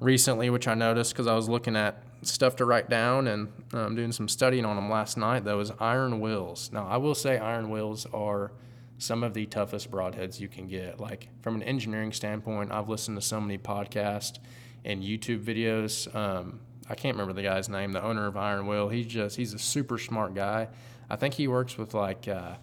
recently, 0.00 0.48
which 0.48 0.66
I 0.66 0.74
noticed 0.74 1.12
because 1.12 1.26
I 1.26 1.34
was 1.34 1.48
looking 1.48 1.76
at 1.76 2.02
stuff 2.22 2.56
to 2.56 2.64
write 2.64 2.88
down 2.88 3.26
and 3.26 3.48
um, 3.74 3.94
doing 3.94 4.12
some 4.12 4.28
studying 4.28 4.64
on 4.64 4.76
them 4.76 4.88
last 4.90 5.18
night. 5.18 5.44
Those 5.44 5.70
iron 5.78 6.20
wills. 6.20 6.70
Now, 6.72 6.86
I 6.86 6.96
will 6.96 7.14
say 7.14 7.38
iron 7.38 7.68
wills 7.68 8.06
are 8.14 8.52
some 8.98 9.22
of 9.24 9.34
the 9.34 9.44
toughest 9.46 9.90
broadheads 9.90 10.40
you 10.40 10.48
can 10.48 10.68
get. 10.68 11.00
Like 11.00 11.28
from 11.42 11.56
an 11.56 11.62
engineering 11.64 12.12
standpoint, 12.12 12.72
I've 12.72 12.88
listened 12.88 13.18
to 13.18 13.22
so 13.22 13.40
many 13.40 13.58
podcasts 13.58 14.38
and 14.84 15.02
YouTube 15.02 15.44
videos. 15.44 16.12
Um, 16.14 16.60
I 16.92 16.94
can't 16.94 17.16
remember 17.16 17.32
the 17.32 17.42
guy's 17.42 17.70
name, 17.70 17.92
the 17.92 18.04
owner 18.04 18.26
of 18.26 18.36
Iron 18.36 18.66
Will. 18.66 18.90
He's 18.90 19.06
just 19.06 19.36
he's 19.36 19.54
a 19.54 19.58
super 19.58 19.96
smart 19.96 20.34
guy. 20.34 20.68
I 21.08 21.16
think 21.16 21.32
he 21.32 21.48
works 21.48 21.78
with 21.78 21.94
like 21.94 22.28
uh, 22.28 22.56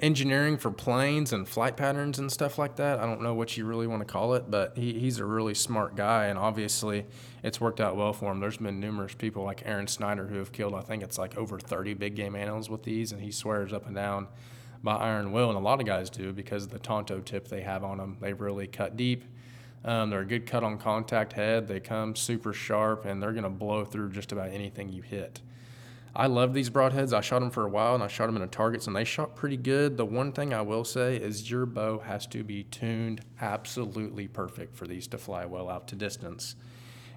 engineering 0.00 0.58
for 0.58 0.72
planes 0.72 1.32
and 1.32 1.48
flight 1.48 1.76
patterns 1.76 2.18
and 2.18 2.30
stuff 2.30 2.58
like 2.58 2.74
that. 2.74 2.98
I 2.98 3.06
don't 3.06 3.22
know 3.22 3.34
what 3.34 3.56
you 3.56 3.64
really 3.64 3.86
want 3.86 4.00
to 4.00 4.04
call 4.04 4.34
it, 4.34 4.50
but 4.50 4.76
he, 4.76 4.98
he's 4.98 5.20
a 5.20 5.24
really 5.24 5.54
smart 5.54 5.94
guy, 5.94 6.26
and 6.26 6.36
obviously 6.36 7.06
it's 7.44 7.60
worked 7.60 7.80
out 7.80 7.94
well 7.94 8.12
for 8.12 8.32
him. 8.32 8.40
There's 8.40 8.56
been 8.56 8.80
numerous 8.80 9.14
people 9.14 9.44
like 9.44 9.62
Aron 9.64 9.86
Snyder 9.86 10.26
who 10.26 10.38
have 10.38 10.50
killed, 10.50 10.74
I 10.74 10.80
think 10.80 11.04
it's 11.04 11.18
like 11.18 11.38
over 11.38 11.60
30 11.60 11.94
big 11.94 12.16
game 12.16 12.34
animals 12.34 12.68
with 12.68 12.82
these, 12.82 13.12
and 13.12 13.22
he 13.22 13.30
swears 13.30 13.72
up 13.72 13.86
and 13.86 13.94
down 13.94 14.26
by 14.82 14.96
iron 14.96 15.30
will, 15.30 15.50
and 15.50 15.56
a 15.56 15.62
lot 15.62 15.78
of 15.78 15.86
guys 15.86 16.10
do 16.10 16.32
because 16.32 16.64
of 16.64 16.70
the 16.70 16.80
Tanto 16.80 17.20
tip 17.20 17.46
they 17.46 17.62
have 17.62 17.84
on 17.84 17.98
them. 17.98 18.16
They 18.20 18.32
really 18.32 18.66
cut 18.66 18.96
deep. 18.96 19.22
Um, 19.86 20.10
they're 20.10 20.20
a 20.20 20.26
good 20.26 20.46
cut 20.46 20.64
on 20.64 20.76
contact 20.76 21.32
head. 21.32 21.68
They 21.68 21.80
come 21.80 22.14
super 22.14 22.52
sharp, 22.52 23.06
and 23.06 23.22
they're 23.22 23.32
going 23.32 23.44
to 23.44 23.48
blow 23.48 23.84
through 23.84 24.10
just 24.10 24.32
about 24.32 24.50
anything 24.50 24.90
you 24.90 25.00
hit. 25.00 25.40
I 26.14 26.26
love 26.26 26.52
these 26.52 26.68
broadheads. 26.68 27.12
I 27.12 27.20
shot 27.20 27.38
them 27.38 27.50
for 27.50 27.64
a 27.64 27.68
while, 27.68 27.94
and 27.94 28.02
I 28.02 28.08
shot 28.08 28.26
them 28.26 28.36
in 28.36 28.48
targets, 28.48 28.86
and 28.86 28.96
they 28.96 29.04
shot 29.04 29.36
pretty 29.36 29.56
good. 29.56 29.96
The 29.96 30.04
one 30.04 30.32
thing 30.32 30.52
I 30.52 30.62
will 30.62 30.84
say 30.84 31.16
is 31.16 31.50
your 31.50 31.66
bow 31.66 32.00
has 32.00 32.26
to 32.28 32.42
be 32.42 32.64
tuned 32.64 33.20
absolutely 33.40 34.26
perfect 34.26 34.76
for 34.76 34.86
these 34.86 35.06
to 35.08 35.18
fly 35.18 35.46
well 35.46 35.70
out 35.70 35.88
to 35.88 35.96
distance. 35.96 36.56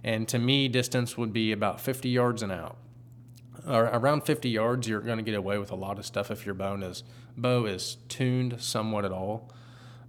And 0.04 0.28
to 0.30 0.40
me, 0.40 0.68
distance 0.68 1.18
would 1.18 1.34
be 1.34 1.52
about 1.52 1.82
50 1.82 2.08
yards 2.08 2.44
and 2.44 2.52
out 2.52 2.78
around 3.68 4.24
50 4.24 4.50
yards, 4.50 4.88
you're 4.88 5.02
going 5.02 5.18
to 5.18 5.24
get 5.24 5.36
away 5.36 5.58
with 5.58 5.72
a 5.72 5.76
lot 5.76 6.00
of 6.00 6.06
stuff 6.06 6.32
if 6.32 6.46
your 6.46 6.56
bow 6.56 6.76
is 6.76 7.04
bow 7.38 7.66
is 7.66 7.98
tuned 8.08 8.62
somewhat 8.62 9.06
at 9.06 9.12
all. 9.12 9.52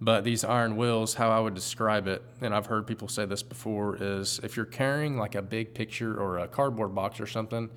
But 0.00 0.24
these 0.24 0.44
iron 0.44 0.76
wills, 0.76 1.14
how 1.14 1.30
I 1.30 1.40
would 1.40 1.54
describe 1.54 2.06
it, 2.06 2.22
and 2.40 2.54
I've 2.54 2.66
heard 2.66 2.86
people 2.86 3.06
say 3.06 3.26
this 3.26 3.42
before, 3.42 3.98
is 4.00 4.40
if 4.42 4.56
you're 4.56 4.64
carrying 4.64 5.18
like 5.18 5.34
a 5.34 5.42
big 5.42 5.74
picture 5.74 6.18
or 6.18 6.38
a 6.38 6.48
cardboard 6.48 6.94
box 6.94 7.20
or 7.20 7.26
something, 7.26 7.68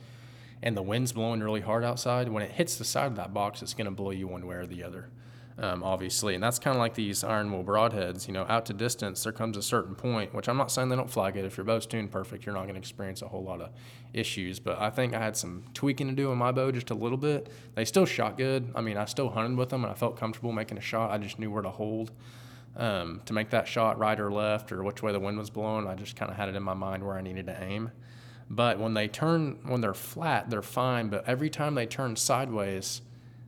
and 0.61 0.77
the 0.77 0.81
wind's 0.81 1.11
blowing 1.11 1.41
really 1.41 1.59
hard 1.59 1.83
outside, 1.83 2.29
when 2.29 2.41
it 2.41 2.51
hits 2.51 2.77
the 2.77 2.85
side 2.85 3.07
of 3.07 3.17
that 3.17 3.33
box, 3.33 3.61
it's 3.61 3.73
going 3.73 3.85
to 3.85 3.91
blow 3.91 4.11
you 4.11 4.27
one 4.27 4.47
way 4.47 4.55
or 4.55 4.65
the 4.65 4.83
other 4.83 5.09
um, 5.57 5.83
obviously. 5.83 6.33
And 6.35 6.43
that's 6.43 6.59
kind 6.59 6.75
of 6.75 6.79
like 6.79 6.95
these 6.95 7.23
iron 7.23 7.51
will 7.51 7.63
broadheads. 7.63 8.27
You 8.27 8.33
know, 8.33 8.45
out 8.49 8.65
to 8.67 8.73
distance, 8.73 9.23
there 9.23 9.31
comes 9.31 9.57
a 9.57 9.61
certain 9.61 9.95
point, 9.95 10.33
which 10.33 10.49
I'm 10.49 10.57
not 10.57 10.71
saying 10.71 10.89
they 10.89 10.95
don't 10.95 11.09
fly 11.09 11.31
good. 11.31 11.45
If 11.45 11.57
your 11.57 11.65
bow's 11.65 11.85
tuned 11.85 12.11
perfect, 12.11 12.45
you're 12.45 12.55
not 12.55 12.63
going 12.63 12.75
to 12.75 12.79
experience 12.79 13.21
a 13.21 13.27
whole 13.27 13.43
lot 13.43 13.61
of 13.61 13.69
issues. 14.13 14.59
But 14.59 14.79
I 14.79 14.89
think 14.89 15.13
I 15.13 15.19
had 15.19 15.37
some 15.37 15.65
tweaking 15.73 16.07
to 16.07 16.13
do 16.13 16.31
in 16.31 16.37
my 16.37 16.51
bow 16.51 16.71
just 16.71 16.89
a 16.89 16.95
little 16.95 17.17
bit. 17.17 17.49
They 17.75 17.85
still 17.85 18.05
shot 18.05 18.37
good. 18.37 18.71
I 18.75 18.81
mean, 18.81 18.97
I 18.97 19.05
still 19.05 19.29
hunted 19.29 19.57
with 19.57 19.69
them 19.69 19.83
and 19.83 19.91
I 19.91 19.95
felt 19.95 20.17
comfortable 20.17 20.51
making 20.51 20.77
a 20.77 20.81
shot. 20.81 21.11
I 21.11 21.17
just 21.17 21.39
knew 21.39 21.51
where 21.51 21.63
to 21.63 21.69
hold. 21.69 22.11
Um, 22.75 23.21
to 23.25 23.33
make 23.33 23.51
that 23.51 23.67
shot 23.67 23.99
right 23.99 24.19
or 24.19 24.31
left 24.31 24.71
or 24.71 24.81
which 24.81 25.03
way 25.03 25.11
the 25.11 25.19
wind 25.19 25.37
was 25.37 25.51
blowing, 25.51 25.87
I 25.87 25.93
just 25.93 26.15
kind 26.15 26.31
of 26.31 26.37
had 26.37 26.49
it 26.49 26.55
in 26.55 26.63
my 26.63 26.73
mind 26.73 27.03
where 27.05 27.15
I 27.15 27.21
needed 27.21 27.45
to 27.45 27.63
aim. 27.63 27.91
But 28.49 28.79
when 28.79 28.95
they 28.95 29.07
turn, 29.07 29.59
when 29.63 29.81
they're 29.81 29.93
flat, 29.93 30.49
they're 30.49 30.63
fine. 30.63 31.09
But 31.09 31.27
every 31.27 31.51
time 31.51 31.75
they 31.75 31.85
turn 31.85 32.15
sideways, 32.15 33.02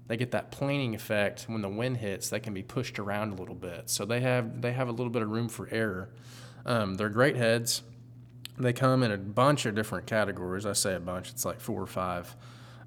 they 0.08 0.18
get 0.18 0.32
that 0.32 0.52
planing 0.52 0.94
effect 0.94 1.46
when 1.48 1.62
the 1.62 1.70
wind 1.70 1.98
hits 1.98 2.30
they 2.30 2.40
can 2.40 2.54
be 2.54 2.62
pushed 2.62 3.00
around 3.00 3.34
a 3.34 3.36
little 3.36 3.56
bit. 3.56 3.90
So 3.90 4.06
they 4.06 4.22
have 4.22 4.62
they 4.62 4.74
have 4.74 4.88
a 4.88 4.92
little 4.92 5.10
bit 5.10 5.22
of 5.22 5.30
room 5.30 5.50
for 5.50 5.68
error. 5.72 6.10
Um, 6.66 6.96
they're 6.96 7.10
great 7.10 7.36
heads. 7.36 7.82
They 8.58 8.74
come 8.74 9.04
in 9.04 9.12
a 9.12 9.18
bunch 9.18 9.66
of 9.66 9.76
different 9.76 10.06
categories. 10.06 10.66
I 10.66 10.74
say 10.74 10.96
a 10.96 11.00
bunch 11.00 11.32
it's 11.32 11.46
like 11.46 11.60
four 11.60 11.82
or 11.82 11.88
five. 11.88 12.36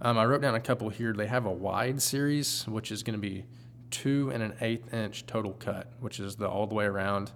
Um, 0.00 0.16
i 0.16 0.24
wrote 0.24 0.42
down 0.42 0.54
a 0.54 0.60
couple 0.60 0.88
here. 0.90 1.12
They 1.12 1.26
have 1.26 1.44
a 1.44 1.52
wide 1.52 2.00
series 2.00 2.66
which 2.68 2.92
is 2.92 3.02
going 3.02 3.20
to 3.20 3.20
be 3.20 3.44
two 3.90 4.30
and 4.32 4.42
an 4.42 4.54
eighth 4.60 4.92
inch 4.92 5.26
total 5.26 5.54
cut 5.54 5.90
which 5.98 6.20
is 6.20 6.36
the 6.36 6.48
all 6.48 6.66
the 6.66 6.74
way 6.74 6.84
around. 6.84 7.32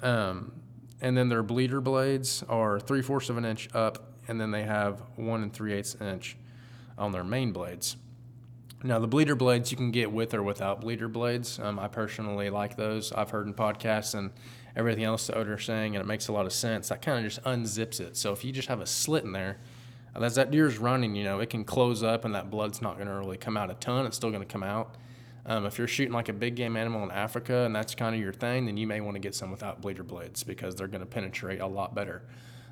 Um, 0.00 0.52
and 1.00 1.16
then 1.16 1.28
their 1.28 1.42
bleeder 1.42 1.80
blades 1.80 2.44
are 2.48 2.78
three 2.78 3.02
fourths 3.02 3.30
of 3.30 3.36
an 3.36 3.44
inch 3.44 3.68
up 3.74 4.12
and 4.28 4.40
then 4.40 4.52
they 4.52 4.62
have 4.62 5.02
one 5.16 5.42
and 5.42 5.52
three 5.52 5.72
eighths 5.72 5.96
inch 6.00 6.36
on 6.96 7.10
their 7.12 7.24
main 7.24 7.52
blades 7.52 7.96
now, 8.84 9.00
the 9.00 9.08
bleeder 9.08 9.34
blades 9.34 9.72
you 9.72 9.76
can 9.76 9.90
get 9.90 10.12
with 10.12 10.34
or 10.34 10.42
without 10.42 10.80
bleeder 10.80 11.08
blades. 11.08 11.58
Um, 11.58 11.80
I 11.80 11.88
personally 11.88 12.48
like 12.48 12.76
those. 12.76 13.12
I've 13.12 13.30
heard 13.30 13.48
in 13.48 13.54
podcasts 13.54 14.14
and 14.14 14.30
everything 14.76 15.02
else 15.02 15.26
that 15.26 15.36
are 15.36 15.58
saying, 15.58 15.96
and 15.96 16.02
it 16.02 16.06
makes 16.06 16.28
a 16.28 16.32
lot 16.32 16.46
of 16.46 16.52
sense. 16.52 16.88
That 16.88 17.02
kind 17.02 17.18
of 17.18 17.24
just 17.24 17.42
unzips 17.44 18.00
it. 18.00 18.16
So 18.16 18.32
if 18.32 18.44
you 18.44 18.52
just 18.52 18.68
have 18.68 18.80
a 18.80 18.86
slit 18.86 19.24
in 19.24 19.32
there, 19.32 19.58
as 20.14 20.36
that 20.36 20.52
deer's 20.52 20.78
running, 20.78 21.16
you 21.16 21.24
know, 21.24 21.40
it 21.40 21.50
can 21.50 21.64
close 21.64 22.02
up 22.02 22.24
and 22.24 22.34
that 22.34 22.50
blood's 22.50 22.80
not 22.80 22.96
going 22.96 23.08
to 23.08 23.14
really 23.14 23.36
come 23.36 23.56
out 23.56 23.70
a 23.70 23.74
ton. 23.74 24.06
It's 24.06 24.16
still 24.16 24.30
going 24.30 24.42
to 24.42 24.48
come 24.48 24.62
out. 24.62 24.94
Um, 25.44 25.64
if 25.64 25.78
you're 25.78 25.88
shooting 25.88 26.12
like 26.12 26.28
a 26.28 26.32
big 26.32 26.54
game 26.54 26.76
animal 26.76 27.02
in 27.02 27.10
Africa 27.10 27.64
and 27.64 27.74
that's 27.74 27.94
kind 27.94 28.14
of 28.14 28.20
your 28.20 28.32
thing, 28.32 28.66
then 28.66 28.76
you 28.76 28.86
may 28.86 29.00
want 29.00 29.14
to 29.14 29.20
get 29.20 29.34
some 29.34 29.50
without 29.50 29.80
bleeder 29.80 30.02
blades 30.02 30.42
because 30.42 30.74
they're 30.74 30.88
going 30.88 31.00
to 31.00 31.06
penetrate 31.06 31.60
a 31.60 31.66
lot 31.66 31.94
better 31.94 32.22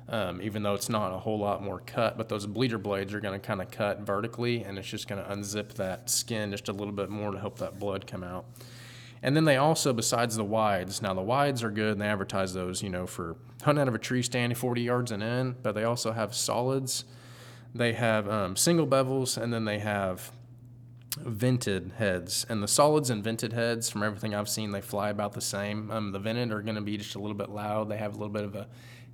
um, 0.09 0.41
even 0.41 0.63
though 0.63 0.73
it's 0.73 0.89
not 0.89 1.13
a 1.13 1.17
whole 1.17 1.39
lot 1.39 1.61
more 1.61 1.81
cut. 1.85 2.17
But 2.17 2.29
those 2.29 2.45
bleeder 2.45 2.77
blades 2.77 3.13
are 3.13 3.19
going 3.19 3.39
to 3.39 3.45
kind 3.45 3.61
of 3.61 3.71
cut 3.71 4.01
vertically, 4.01 4.63
and 4.63 4.77
it's 4.77 4.87
just 4.87 5.07
going 5.07 5.23
to 5.23 5.29
unzip 5.29 5.73
that 5.73 6.09
skin 6.09 6.51
just 6.51 6.69
a 6.69 6.73
little 6.73 6.93
bit 6.93 7.09
more 7.09 7.31
to 7.31 7.39
help 7.39 7.59
that 7.59 7.79
blood 7.79 8.07
come 8.07 8.23
out. 8.23 8.45
And 9.23 9.35
then 9.35 9.45
they 9.45 9.57
also, 9.57 9.93
besides 9.93 10.35
the 10.35 10.43
wides, 10.43 11.01
now 11.01 11.13
the 11.13 11.21
wides 11.21 11.63
are 11.63 11.71
good, 11.71 11.93
and 11.93 12.01
they 12.01 12.07
advertise 12.07 12.53
those, 12.53 12.83
you 12.83 12.89
know, 12.89 13.07
for 13.07 13.35
hunting 13.63 13.81
out 13.81 13.87
of 13.87 13.95
a 13.95 13.99
tree 13.99 14.21
stand 14.21 14.55
40 14.57 14.81
yards 14.81 15.11
and 15.11 15.23
in, 15.23 15.55
but 15.63 15.73
they 15.73 15.83
also 15.83 16.11
have 16.11 16.35
solids. 16.35 17.03
They 17.73 17.93
have 17.93 18.29
um, 18.29 18.55
single 18.55 18.87
bevels, 18.87 19.41
and 19.41 19.51
then 19.51 19.65
they 19.65 19.79
have 19.79 20.31
vented 21.19 21.93
heads. 21.97 22.45
And 22.47 22.61
the 22.61 22.67
solids 22.67 23.09
and 23.09 23.23
vented 23.23 23.53
heads, 23.53 23.89
from 23.89 24.03
everything 24.03 24.35
I've 24.35 24.49
seen, 24.49 24.71
they 24.71 24.81
fly 24.81 25.09
about 25.09 25.33
the 25.33 25.41
same. 25.41 25.89
Um, 25.89 26.11
the 26.11 26.19
vented 26.19 26.51
are 26.51 26.61
going 26.61 26.75
to 26.75 26.81
be 26.81 26.97
just 26.97 27.15
a 27.15 27.19
little 27.19 27.35
bit 27.35 27.49
loud. 27.49 27.89
They 27.89 27.97
have 27.97 28.13
a 28.13 28.17
little 28.17 28.33
bit 28.33 28.43
of 28.43 28.55
a 28.55 28.67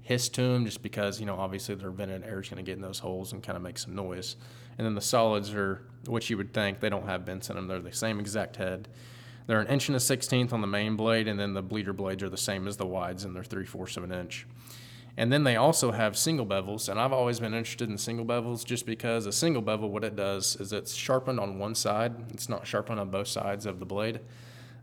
hiss 0.04 0.30
to 0.30 0.42
them 0.42 0.66
just 0.66 0.84
because, 0.84 1.20
you 1.20 1.26
know, 1.26 1.36
obviously 1.36 1.74
their 1.76 1.90
vented 1.90 2.24
air 2.24 2.42
is 2.42 2.50
going 2.50 2.64
to 2.64 2.70
get 2.70 2.76
in 2.76 2.82
those 2.82 3.00
holes 3.00 3.34
and 3.34 3.42
kind 3.42 3.56
of 3.56 3.64
make 3.64 3.80
some 3.80 3.96
noise. 3.96 4.36
And 4.78 4.86
then 4.86 4.96
the 4.96 5.02
solids 5.02 5.54
are 5.54 5.82
what 6.06 6.30
you 6.30 6.38
would 6.38 6.54
think. 6.54 6.80
They 6.80 6.90
don't 6.90 7.08
have 7.08 7.22
vents 7.22 7.50
in 7.50 7.56
them. 7.56 7.68
They're 7.68 7.80
the 7.80 7.92
same 7.92 8.20
exact 8.20 8.58
head. 8.58 8.90
They're 9.48 9.60
an 9.60 9.68
inch 9.68 9.88
and 9.90 9.96
a 9.96 10.00
sixteenth 10.00 10.54
on 10.54 10.62
the 10.62 10.68
main 10.68 10.96
blade, 10.96 11.28
and 11.28 11.40
then 11.40 11.54
the 11.54 11.62
bleeder 11.62 11.94
blades 11.94 12.24
are 12.24 12.30
the 12.30 12.38
same 12.38 12.68
as 12.68 12.78
the 12.78 12.86
wides, 12.86 13.26
and 13.26 13.36
they're 13.36 13.44
three 13.44 13.66
fourths 13.66 13.98
of 13.98 14.04
an 14.04 14.12
inch. 14.12 14.46
And 15.16 15.32
then 15.32 15.44
they 15.44 15.58
also 15.58 15.92
have 15.92 16.18
single 16.18 16.46
bevels, 16.46 16.90
and 16.90 17.00
I've 17.00 17.14
always 17.14 17.40
been 17.40 17.54
interested 17.54 17.90
in 17.90 17.98
single 17.98 18.26
bevels 18.26 18.66
just 18.66 18.86
because 18.86 19.26
a 19.26 19.32
single 19.32 19.62
bevel, 19.62 19.90
what 19.90 20.04
it 20.04 20.16
does 20.16 20.56
is 20.56 20.74
it's 20.74 20.96
sharpened 20.96 21.40
on 21.40 21.60
one 21.60 21.76
side. 21.76 22.16
It's 22.34 22.50
not 22.50 22.66
sharpened 22.66 23.00
on 23.00 23.10
both 23.10 23.28
sides 23.28 23.66
of 23.66 23.80
the 23.80 23.86
blade. 23.86 24.22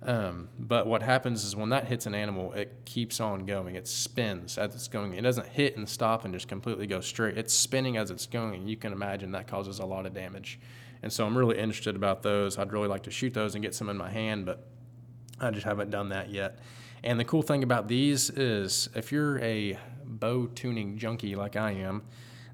Um, 0.03 0.49
but 0.59 0.87
what 0.87 1.03
happens 1.03 1.45
is 1.45 1.55
when 1.55 1.69
that 1.71 1.87
hits 1.87 2.07
an 2.07 2.15
animal, 2.15 2.53
it 2.53 2.85
keeps 2.87 3.21
on 3.21 3.45
going. 3.45 3.75
It 3.75 3.87
spins 3.87 4.57
as 4.57 4.75
it's 4.75 4.89
going. 4.89 5.15
It 5.15 5.21
doesn't 5.23 5.49
hit 5.49 5.77
and 5.77 5.89
stop 5.89 6.25
and 6.25 6.33
just 6.33 6.49
completely 6.49 6.87
go 6.87 7.01
straight. 7.01 7.37
It's 7.37 7.53
spinning 7.53 7.99
as 7.99 8.11
it's 8.11 8.27
going. 8.27 8.67
You 8.67 8.77
can 8.77 8.93
imagine 8.93 9.33
that 9.33 9.47
causes 9.47 9.79
a 9.79 9.85
lot 9.85 10.07
of 10.07 10.15
damage. 10.15 10.59
And 11.03 11.13
so 11.13 11.27
I'm 11.27 11.37
really 11.37 11.59
interested 11.59 11.97
about 11.97 12.23
those. 12.23 12.59
I'd 12.59 12.73
really 12.73 12.89
like 12.89 13.03
to 13.05 13.11
shoot 13.11 13.35
those 13.35 13.55
and 13.55 13.63
get 13.63 13.75
some 13.75 13.91
in 13.91 13.97
my 13.97 14.11
hand, 14.11 14.47
but 14.47 14.67
I 15.39 15.51
just 15.51 15.65
haven't 15.65 15.91
done 15.91 16.11
that 16.11 16.31
yet. 16.31 16.59
And 17.03 17.19
the 17.19 17.25
cool 17.25 17.43
thing 17.43 17.63
about 17.63 17.89
these 17.89 18.31
is 18.31 18.89
if 18.95 19.11
you're 19.13 19.39
a 19.41 19.79
bow 20.05 20.47
tuning 20.47 20.99
junkie 20.99 21.35
like 21.35 21.57
I 21.57 21.73
am, 21.73 22.03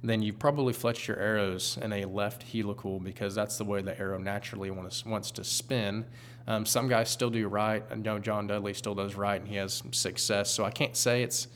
then 0.03 0.23
you've 0.23 0.38
probably 0.38 0.73
fletched 0.73 1.09
your 1.09 1.19
arrows 1.19 1.79
in 1.81 1.93
a 1.93 2.05
left 2.05 2.45
helical 2.45 3.00
because 3.00 3.35
that's 3.35 3.59
the 3.59 3.65
way 3.65 3.83
the 3.83 3.99
arrow 3.99 4.19
naturally 4.19 4.71
wants, 4.71 5.05
wants 5.05 5.31
to 5.33 5.43
spin. 5.43 6.05
Um, 6.47 6.65
some 6.65 6.88
guys 6.88 7.11
still 7.11 7.31
do 7.31 7.49
right. 7.49 7.85
I 7.91 7.95
know 7.97 8.19
John 8.19 8.47
Dudley 8.47 8.75
still 8.75 8.95
does 8.95 9.15
right 9.15 9.41
and 9.41 9.49
he 9.49 9.57
has 9.57 9.83
success. 9.91 10.50
So 10.50 10.65
I 10.65 10.71
can't 10.71 10.97
say 10.97 11.23
it's 11.23 11.49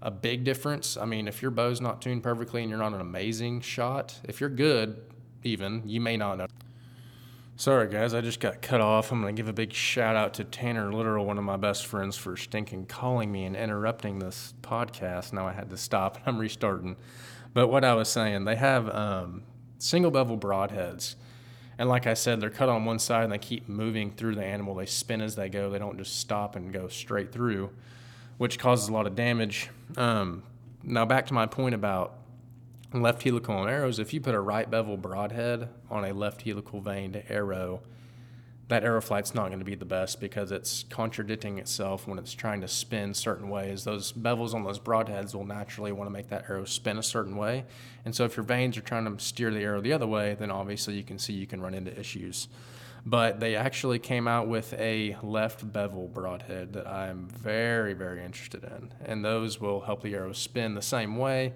a 0.00 0.10
big 0.10 0.42
difference. 0.44 0.96
I 0.96 1.04
mean, 1.04 1.28
if 1.28 1.42
your 1.42 1.52
bow's 1.52 1.80
not 1.80 2.02
tuned 2.02 2.22
perfectly 2.22 2.62
and 2.62 2.70
you're 2.70 2.78
not 2.78 2.92
an 2.92 3.00
amazing 3.00 3.60
shot, 3.60 4.18
if 4.24 4.40
you're 4.40 4.50
good, 4.50 5.00
even, 5.44 5.82
you 5.86 6.00
may 6.00 6.16
not 6.16 6.38
know. 6.38 6.46
Sorry, 7.54 7.86
guys, 7.86 8.12
I 8.12 8.22
just 8.22 8.40
got 8.40 8.60
cut 8.62 8.80
off. 8.80 9.12
I'm 9.12 9.20
going 9.20 9.36
to 9.36 9.40
give 9.40 9.48
a 9.48 9.52
big 9.52 9.72
shout 9.72 10.16
out 10.16 10.34
to 10.34 10.44
Tanner 10.44 10.92
Literal, 10.92 11.24
one 11.24 11.38
of 11.38 11.44
my 11.44 11.56
best 11.56 11.86
friends, 11.86 12.16
for 12.16 12.36
stinking 12.36 12.86
calling 12.86 13.30
me 13.30 13.44
and 13.44 13.54
interrupting 13.54 14.18
this 14.18 14.54
podcast. 14.62 15.32
Now 15.32 15.46
I 15.46 15.52
had 15.52 15.70
to 15.70 15.76
stop 15.76 16.16
and 16.26 16.26
I'm 16.26 16.38
restarting. 16.38 16.96
But 17.54 17.68
what 17.68 17.84
I 17.84 17.94
was 17.94 18.08
saying, 18.08 18.46
they 18.46 18.56
have 18.56 18.92
um, 18.92 19.44
single 19.78 20.10
bevel 20.10 20.38
broadheads. 20.38 21.14
And 21.78 21.88
like 21.88 22.06
I 22.06 22.14
said, 22.14 22.40
they're 22.40 22.50
cut 22.50 22.68
on 22.68 22.84
one 22.84 22.98
side 22.98 23.24
and 23.24 23.32
they 23.32 23.38
keep 23.38 23.68
moving 23.68 24.12
through 24.12 24.34
the 24.34 24.44
animal. 24.44 24.74
They 24.74 24.86
spin 24.86 25.20
as 25.20 25.36
they 25.36 25.48
go. 25.48 25.70
They 25.70 25.78
don't 25.78 25.98
just 25.98 26.18
stop 26.20 26.54
and 26.54 26.72
go 26.72 26.88
straight 26.88 27.32
through, 27.32 27.70
which 28.38 28.58
causes 28.58 28.88
a 28.88 28.92
lot 28.92 29.06
of 29.06 29.14
damage. 29.14 29.70
Um, 29.96 30.42
now, 30.82 31.04
back 31.04 31.26
to 31.26 31.34
my 31.34 31.46
point 31.46 31.74
about 31.74 32.14
left 32.92 33.22
helical 33.22 33.66
arrows. 33.66 33.98
If 33.98 34.12
you 34.12 34.20
put 34.20 34.34
a 34.34 34.40
right 34.40 34.70
bevel 34.70 34.96
broadhead 34.96 35.68
on 35.90 36.04
a 36.04 36.12
left 36.12 36.42
helical 36.42 36.80
vaned 36.80 37.22
arrow, 37.28 37.82
that 38.72 38.84
arrow 38.84 39.00
flight's 39.00 39.34
not 39.34 39.48
going 39.48 39.58
to 39.58 39.64
be 39.64 39.74
the 39.74 39.84
best 39.84 40.20
because 40.20 40.52
it's 40.52 40.84
contradicting 40.88 41.58
itself 41.58 42.06
when 42.06 42.18
it's 42.18 42.32
trying 42.32 42.60
to 42.60 42.68
spin 42.68 43.14
certain 43.14 43.48
ways. 43.48 43.84
Those 43.84 44.12
bevels 44.12 44.54
on 44.54 44.64
those 44.64 44.78
broadheads 44.78 45.34
will 45.34 45.44
naturally 45.44 45.92
want 45.92 46.08
to 46.08 46.12
make 46.12 46.28
that 46.28 46.48
arrow 46.48 46.64
spin 46.64 46.98
a 46.98 47.02
certain 47.02 47.36
way. 47.36 47.64
And 48.04 48.14
so 48.14 48.24
if 48.24 48.36
your 48.36 48.44
vanes 48.44 48.76
are 48.76 48.82
trying 48.82 49.04
to 49.04 49.22
steer 49.22 49.50
the 49.50 49.60
arrow 49.60 49.80
the 49.80 49.92
other 49.92 50.06
way, 50.06 50.36
then 50.38 50.50
obviously 50.50 50.94
you 50.94 51.02
can 51.02 51.18
see 51.18 51.32
you 51.32 51.46
can 51.46 51.60
run 51.60 51.74
into 51.74 51.98
issues. 51.98 52.48
But 53.04 53.40
they 53.40 53.56
actually 53.56 53.98
came 53.98 54.28
out 54.28 54.46
with 54.46 54.72
a 54.74 55.16
left 55.22 55.70
bevel 55.72 56.06
broadhead 56.06 56.72
that 56.74 56.86
I'm 56.86 57.26
very, 57.28 57.94
very 57.94 58.24
interested 58.24 58.62
in. 58.62 58.92
And 59.04 59.24
those 59.24 59.60
will 59.60 59.80
help 59.80 60.02
the 60.02 60.14
arrow 60.14 60.32
spin 60.32 60.74
the 60.74 60.82
same 60.82 61.16
way. 61.16 61.54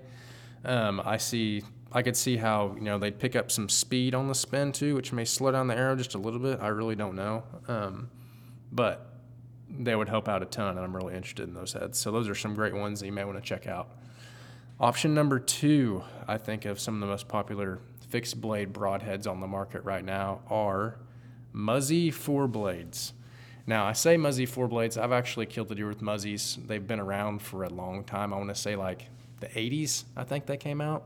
Um, 0.65 1.01
I 1.05 1.19
see 1.19 1.63
I 1.93 2.03
could 2.03 2.17
see 2.17 2.37
how 2.37 2.75
you 2.75 2.83
know 2.83 2.99
they'd 2.99 3.19
pick 3.19 3.37
up 3.37 3.51
some 3.51 3.69
speed 3.69 4.15
on 4.15 4.29
the 4.29 4.35
spin 4.35 4.73
too, 4.73 4.95
which 4.95 5.13
may 5.13 5.25
slow 5.25 5.53
down 5.53 5.69
the 5.69 5.77
arrow 5.77 5.97
just 5.97 6.15
a 6.15 6.19
little 6.19 6.41
bit. 6.41 6.61
I 6.61 6.69
really 6.69 6.97
don't 6.97 7.15
know, 7.15 7.45
um, 7.69 8.11
but 8.73 9.13
they 9.69 9.95
would 9.95 10.09
help 10.09 10.29
out 10.29 10.43
a 10.43 10.47
ton, 10.47 10.77
and 10.77 10.81
I'm 10.81 10.95
really 10.95 11.15
interested 11.15 11.49
in 11.49 11.55
those 11.55 11.73
heads. 11.73 11.99
So 11.99 12.11
those 12.11 12.29
are 12.29 12.35
some 12.35 12.55
great 12.55 12.75
ones 12.75 13.01
that 13.01 13.07
you 13.07 13.13
may 13.13 13.25
want 13.25 13.37
to 13.37 13.43
check 13.43 13.67
out. 13.67 13.89
Option 14.79 15.15
number 15.15 15.39
two, 15.39 16.03
I 16.29 16.39
think 16.39 16.65
of 16.67 16.79
some 16.79 16.95
of 16.95 17.01
the 17.01 17.07
most 17.07 17.29
popular 17.29 17.81
fixed 18.09 18.41
blade 18.41 18.73
broadheads 18.73 19.27
on 19.27 19.41
the 19.41 19.47
market 19.47 19.83
right 19.85 20.05
now 20.05 20.41
are 20.49 20.99
Muzzy 21.53 22.11
four 22.11 22.47
blades. 22.47 23.13
Now 23.67 23.87
I 23.87 23.95
say 23.95 24.17
Muzzy 24.17 24.47
four 24.47 24.69
blades. 24.69 24.99
I've 24.99 25.13
actually 25.13 25.47
killed 25.47 25.69
the 25.69 25.75
deer 25.75 25.89
with 25.89 26.03
Muzzies. 26.03 26.59
They've 26.67 26.87
been 26.87 27.01
around 27.01 27.41
for 27.41 27.65
a 27.65 27.71
long 27.71 28.05
time. 28.05 28.33
I 28.33 28.37
want 28.37 28.51
to 28.51 28.55
say 28.55 28.77
like 28.77 29.09
the 29.41 29.49
80s. 29.49 30.05
I 30.17 30.25
think 30.25 30.47
they 30.47 30.57
came 30.57 30.81
out. 30.81 31.05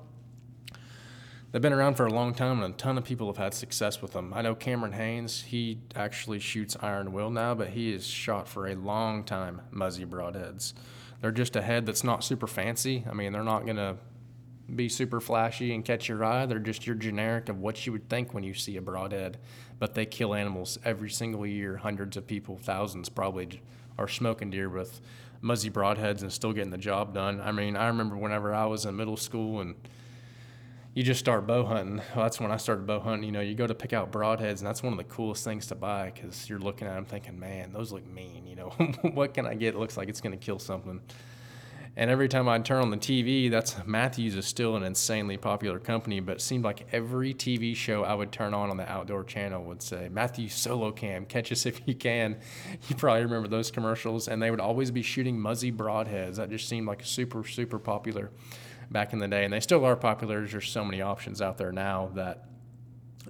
They've 1.52 1.61
been 1.61 1.73
around 1.73 1.97
for 1.97 2.07
a 2.07 2.12
long 2.12 2.33
time, 2.33 2.62
and 2.62 2.75
a 2.75 2.76
ton 2.76 2.97
of 2.97 3.04
people 3.04 3.26
have 3.26 3.37
had 3.37 3.54
success 3.54 4.00
with 4.00 4.12
them. 4.12 4.33
I 4.33 4.42
know 4.42 4.54
Cameron 4.54 4.92
Hanes; 4.92 5.42
he 5.42 5.78
actually 5.97 6.38
shoots 6.38 6.76
iron 6.80 7.12
will 7.12 7.30
now, 7.30 7.54
but 7.54 7.71
he 7.71 7.92
has 7.92 8.07
shot 8.07 8.47
for 8.47 8.69
a 8.69 8.76
long 8.76 9.25
time 9.25 9.62
Muzzy 9.73 10.04
broadheads. 10.04 10.75
They're 11.21 11.33
just 11.33 11.57
a 11.57 11.62
head 11.62 11.87
that's 11.87 12.04
not 12.04 12.23
super 12.23 12.47
fancy. 12.47 13.04
I 13.11 13.14
mean, 13.14 13.33
they're 13.33 13.42
not 13.42 13.64
going 13.64 13.76
to 13.76 13.97
be 14.75 14.88
super 14.88 15.21
flashy 15.21 15.75
and 15.75 15.85
catch 15.85 16.09
your 16.09 16.25
eye. 16.25 16.47
They're 16.47 16.61
just 16.61 16.87
your 16.87 16.97
generic 16.97 17.49
of 17.49 17.59
what 17.59 17.85
you 17.85 17.92
would 17.92 18.09
think 18.09 18.33
when 18.33 18.45
you 18.45 18.54
see 18.54 18.76
a 18.76 18.83
broadhead. 18.83 19.38
But 19.78 19.95
they 19.95 20.07
kill 20.07 20.35
animals 20.35 20.78
every 20.85 21.11
single 21.11 21.47
year. 21.47 21.78
Hundreds 21.78 22.16
of 22.16 22.26
people, 22.26 22.59
thousands 22.62 23.09
probably, 23.09 23.61
are 23.99 24.09
smoking 24.09 24.50
deer 24.50 24.69
with 24.69 25.00
Muzzy 25.42 25.71
broadheads 25.71 26.23
and 26.23 26.33
still 26.33 26.52
getting 26.52 26.71
the 26.71 26.78
job 26.78 27.12
done. 27.12 27.40
I 27.40 27.50
mean, 27.50 27.76
I 27.76 27.88
remember 27.88 28.16
whenever 28.16 28.54
I 28.54 28.66
was 28.66 28.85
in 28.85 28.97
middle 28.97 29.16
school 29.16 29.61
and 29.61 29.75
you 30.94 31.02
just 31.02 31.20
start 31.20 31.47
bow 31.47 31.64
hunting. 31.64 31.97
Well, 31.97 32.06
that's 32.25 32.40
when 32.40 32.50
I 32.50 32.56
started 32.56 32.87
bow 32.87 33.00
hunting. 33.00 33.25
You 33.25 33.32
know, 33.32 33.40
you 33.40 33.54
go 33.54 33.66
to 33.66 33.75
pick 33.75 33.92
out 33.92 34.11
broadheads, 34.11 34.59
and 34.59 34.66
that's 34.66 34.82
one 34.82 34.92
of 34.92 34.99
the 34.99 35.04
coolest 35.04 35.44
things 35.44 35.66
to 35.68 35.75
buy 35.75 36.12
because 36.14 36.49
you're 36.49 36.59
looking 36.59 36.88
at 36.88 36.94
them 36.94 37.04
thinking, 37.04 37.38
man, 37.38 37.73
those 37.73 37.92
look 37.92 38.06
mean. 38.06 38.47
You 38.47 38.56
know, 38.56 38.68
what 39.12 39.35
can 39.35 39.47
I 39.47 39.54
get? 39.54 39.75
It 39.75 39.78
looks 39.78 39.97
like 39.97 40.09
it's 40.09 40.20
going 40.20 40.37
to 40.37 40.44
kill 40.44 40.59
something. 40.59 41.00
And 41.97 42.09
every 42.09 42.28
time 42.28 42.49
I 42.49 42.56
turn 42.61 42.82
on 42.82 42.90
the 42.90 42.97
TV, 42.97 43.50
that's 43.50 43.76
Mathews 43.85 44.37
is 44.37 44.47
still 44.47 44.76
an 44.76 44.85
insanely 44.85 45.37
popular 45.37 45.80
company, 45.80 46.20
but 46.20 46.37
it 46.37 46.40
seemed 46.40 46.62
like 46.64 46.87
every 46.92 47.35
TV 47.35 47.75
show 47.75 48.04
I 48.04 48.14
would 48.14 48.30
turn 48.30 48.54
on 48.54 48.70
on 48.70 48.76
the 48.76 48.88
outdoor 48.90 49.25
channel 49.25 49.64
would 49.64 49.82
say 49.82 50.09
Mathews 50.09 50.54
solo 50.54 50.92
cam, 50.92 51.26
catch 51.26 51.50
us 51.50 51.66
if 51.66 51.80
you 51.87 51.94
can. 51.94 52.38
You 52.88 52.97
probably 52.97 53.25
remember 53.25 53.49
those 53.49 53.70
commercials, 53.70 54.28
and 54.28 54.40
they 54.40 54.50
would 54.50 54.61
always 54.61 54.90
be 54.90 55.02
shooting 55.02 55.38
muzzy 55.38 55.73
broadheads. 55.73 56.37
That 56.37 56.50
just 56.50 56.68
seemed 56.68 56.87
like 56.87 57.04
super 57.04 57.44
super 57.44 57.78
popular 57.78 58.30
back 58.90 59.12
in 59.12 59.18
the 59.18 59.28
day, 59.28 59.44
and 59.44 59.52
they 59.52 59.61
still 59.61 59.85
are 59.85 59.97
popular. 59.97 60.47
There's 60.47 60.68
so 60.68 60.85
many 60.85 61.00
options 61.00 61.40
out 61.40 61.59
there 61.59 61.73
now 61.73 62.11
that 62.14 62.44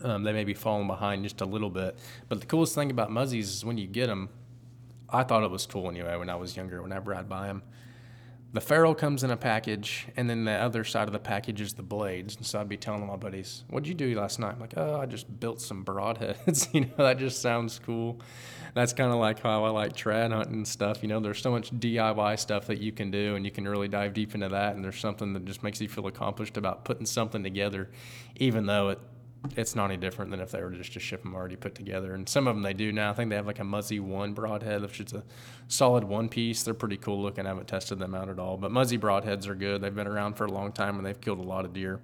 um, 0.02 0.23
they 0.23 0.33
may 0.33 0.45
be 0.45 0.55
falling 0.55 0.87
behind 0.87 1.25
just 1.25 1.40
a 1.40 1.47
little 1.47 1.71
bit. 1.71 1.99
But 2.29 2.40
the 2.40 2.47
coolest 2.47 2.75
thing 2.75 2.90
about 2.90 3.11
muzzies 3.11 3.49
is 3.49 3.64
when 3.64 3.79
you 3.79 3.87
get 3.87 4.07
them. 4.07 4.29
I 5.12 5.25
thought 5.25 5.43
it 5.43 5.50
was 5.50 5.67
cool 5.67 5.90
anyway 5.90 6.17
when 6.17 6.31
I 6.31 6.37
was 6.37 6.57
younger. 6.57 6.81
Whenever 6.83 7.14
I'd 7.14 7.29
buy 7.29 7.49
them 7.49 7.62
the 8.52 8.61
ferrule 8.61 8.95
comes 8.95 9.23
in 9.23 9.30
a 9.30 9.37
package, 9.37 10.09
and 10.16 10.28
then 10.28 10.45
the 10.45 10.52
other 10.52 10.83
side 10.83 11.07
of 11.07 11.12
the 11.12 11.21
package 11.21 11.61
is 11.61 11.75
the 11.75 11.83
blades. 11.83 12.35
And 12.37 12.45
so 12.45 12.61
I'd 12.61 12.69
be 12.69 12.76
telling 12.76 13.07
my 13.07 13.16
buddies, 13.16 13.64
"What'd 13.69 13.87
you 13.87 13.95
do 13.95 14.19
last 14.19 14.40
night?" 14.40 14.54
I'm 14.54 14.61
like, 14.61 14.75
"Oh, 14.76 15.00
I 15.00 15.07
just 15.07 15.38
built 15.38 15.61
some 15.61 15.85
broadheads." 15.85 16.69
you 16.75 16.83
know, 16.83 16.88
that 16.99 17.19
just 17.19 17.40
sounds 17.40 17.78
cool. 17.78 18.21
That's 18.75 18.92
kind 18.92 19.12
of 19.12 19.19
like 19.19 19.40
how 19.40 19.64
I 19.64 19.71
like 19.71 19.95
trad 19.95 20.33
hunting 20.33 20.64
stuff. 20.64 21.02
You 21.02 21.09
know, 21.09 21.21
there's 21.21 21.40
so 21.40 21.50
much 21.52 21.71
DIY 21.73 22.38
stuff 22.38 22.66
that 22.66 22.78
you 22.80 22.90
can 22.90 23.11
do, 23.11 23.37
and 23.37 23.45
you 23.45 23.52
can 23.52 23.69
really 23.69 23.88
dive 23.88 24.14
deep 24.14 24.35
into 24.35 24.49
that. 24.49 24.75
And 24.75 24.85
there's 24.85 24.99
something 24.99 25.33
that 25.35 25.45
just 25.45 25.62
makes 25.62 25.80
you 25.80 25.88
feel 25.88 26.09
accomplished 26.09 26.57
about 26.57 26.85
putting 26.85 27.07
something 27.07 27.45
together, 27.45 27.90
even 28.37 28.66
though 28.66 28.88
it 28.88 28.99
it's 29.56 29.75
not 29.75 29.87
any 29.87 29.97
different 29.97 30.30
than 30.30 30.40
if 30.40 30.50
they 30.50 30.62
were 30.62 30.70
just 30.70 30.92
to 30.92 31.00
ship 31.00 31.23
them 31.23 31.35
already 31.35 31.56
put 31.56 31.75
together. 31.75 32.14
And 32.14 32.28
some 32.28 32.47
of 32.47 32.54
them 32.54 32.62
they 32.62 32.75
do 32.75 32.92
now. 32.92 33.11
I 33.11 33.14
think 33.14 33.30
they 33.30 33.37
have 33.37 33.47
like 33.47 33.59
a 33.59 33.64
Muzzy 33.64 33.99
One 33.99 34.35
broadhead, 34.35 34.82
which 34.82 35.00
is 35.00 35.12
a 35.12 35.25
solid 35.68 36.04
one 36.04 36.28
piece. 36.28 36.62
They're 36.62 36.75
pretty 36.75 36.99
cool 36.99 37.23
looking. 37.23 37.47
I 37.47 37.50
haven't 37.50 37.68
tested 37.68 37.99
them 37.99 38.14
out 38.14 38.28
at 38.28 38.38
all, 38.38 38.56
but 38.56 38.70
Muzzy 38.70 38.99
broadheads 38.99 39.47
are 39.49 39.54
good. 39.54 39.80
They've 39.80 39.94
been 39.94 40.06
around 40.06 40.35
for 40.35 40.44
a 40.44 40.52
long 40.52 40.73
time 40.73 40.97
and 40.99 41.06
they've 41.06 41.20
killed 41.20 41.38
a 41.38 41.42
lot 41.42 41.64
of 41.64 41.73
deer. 41.73 42.00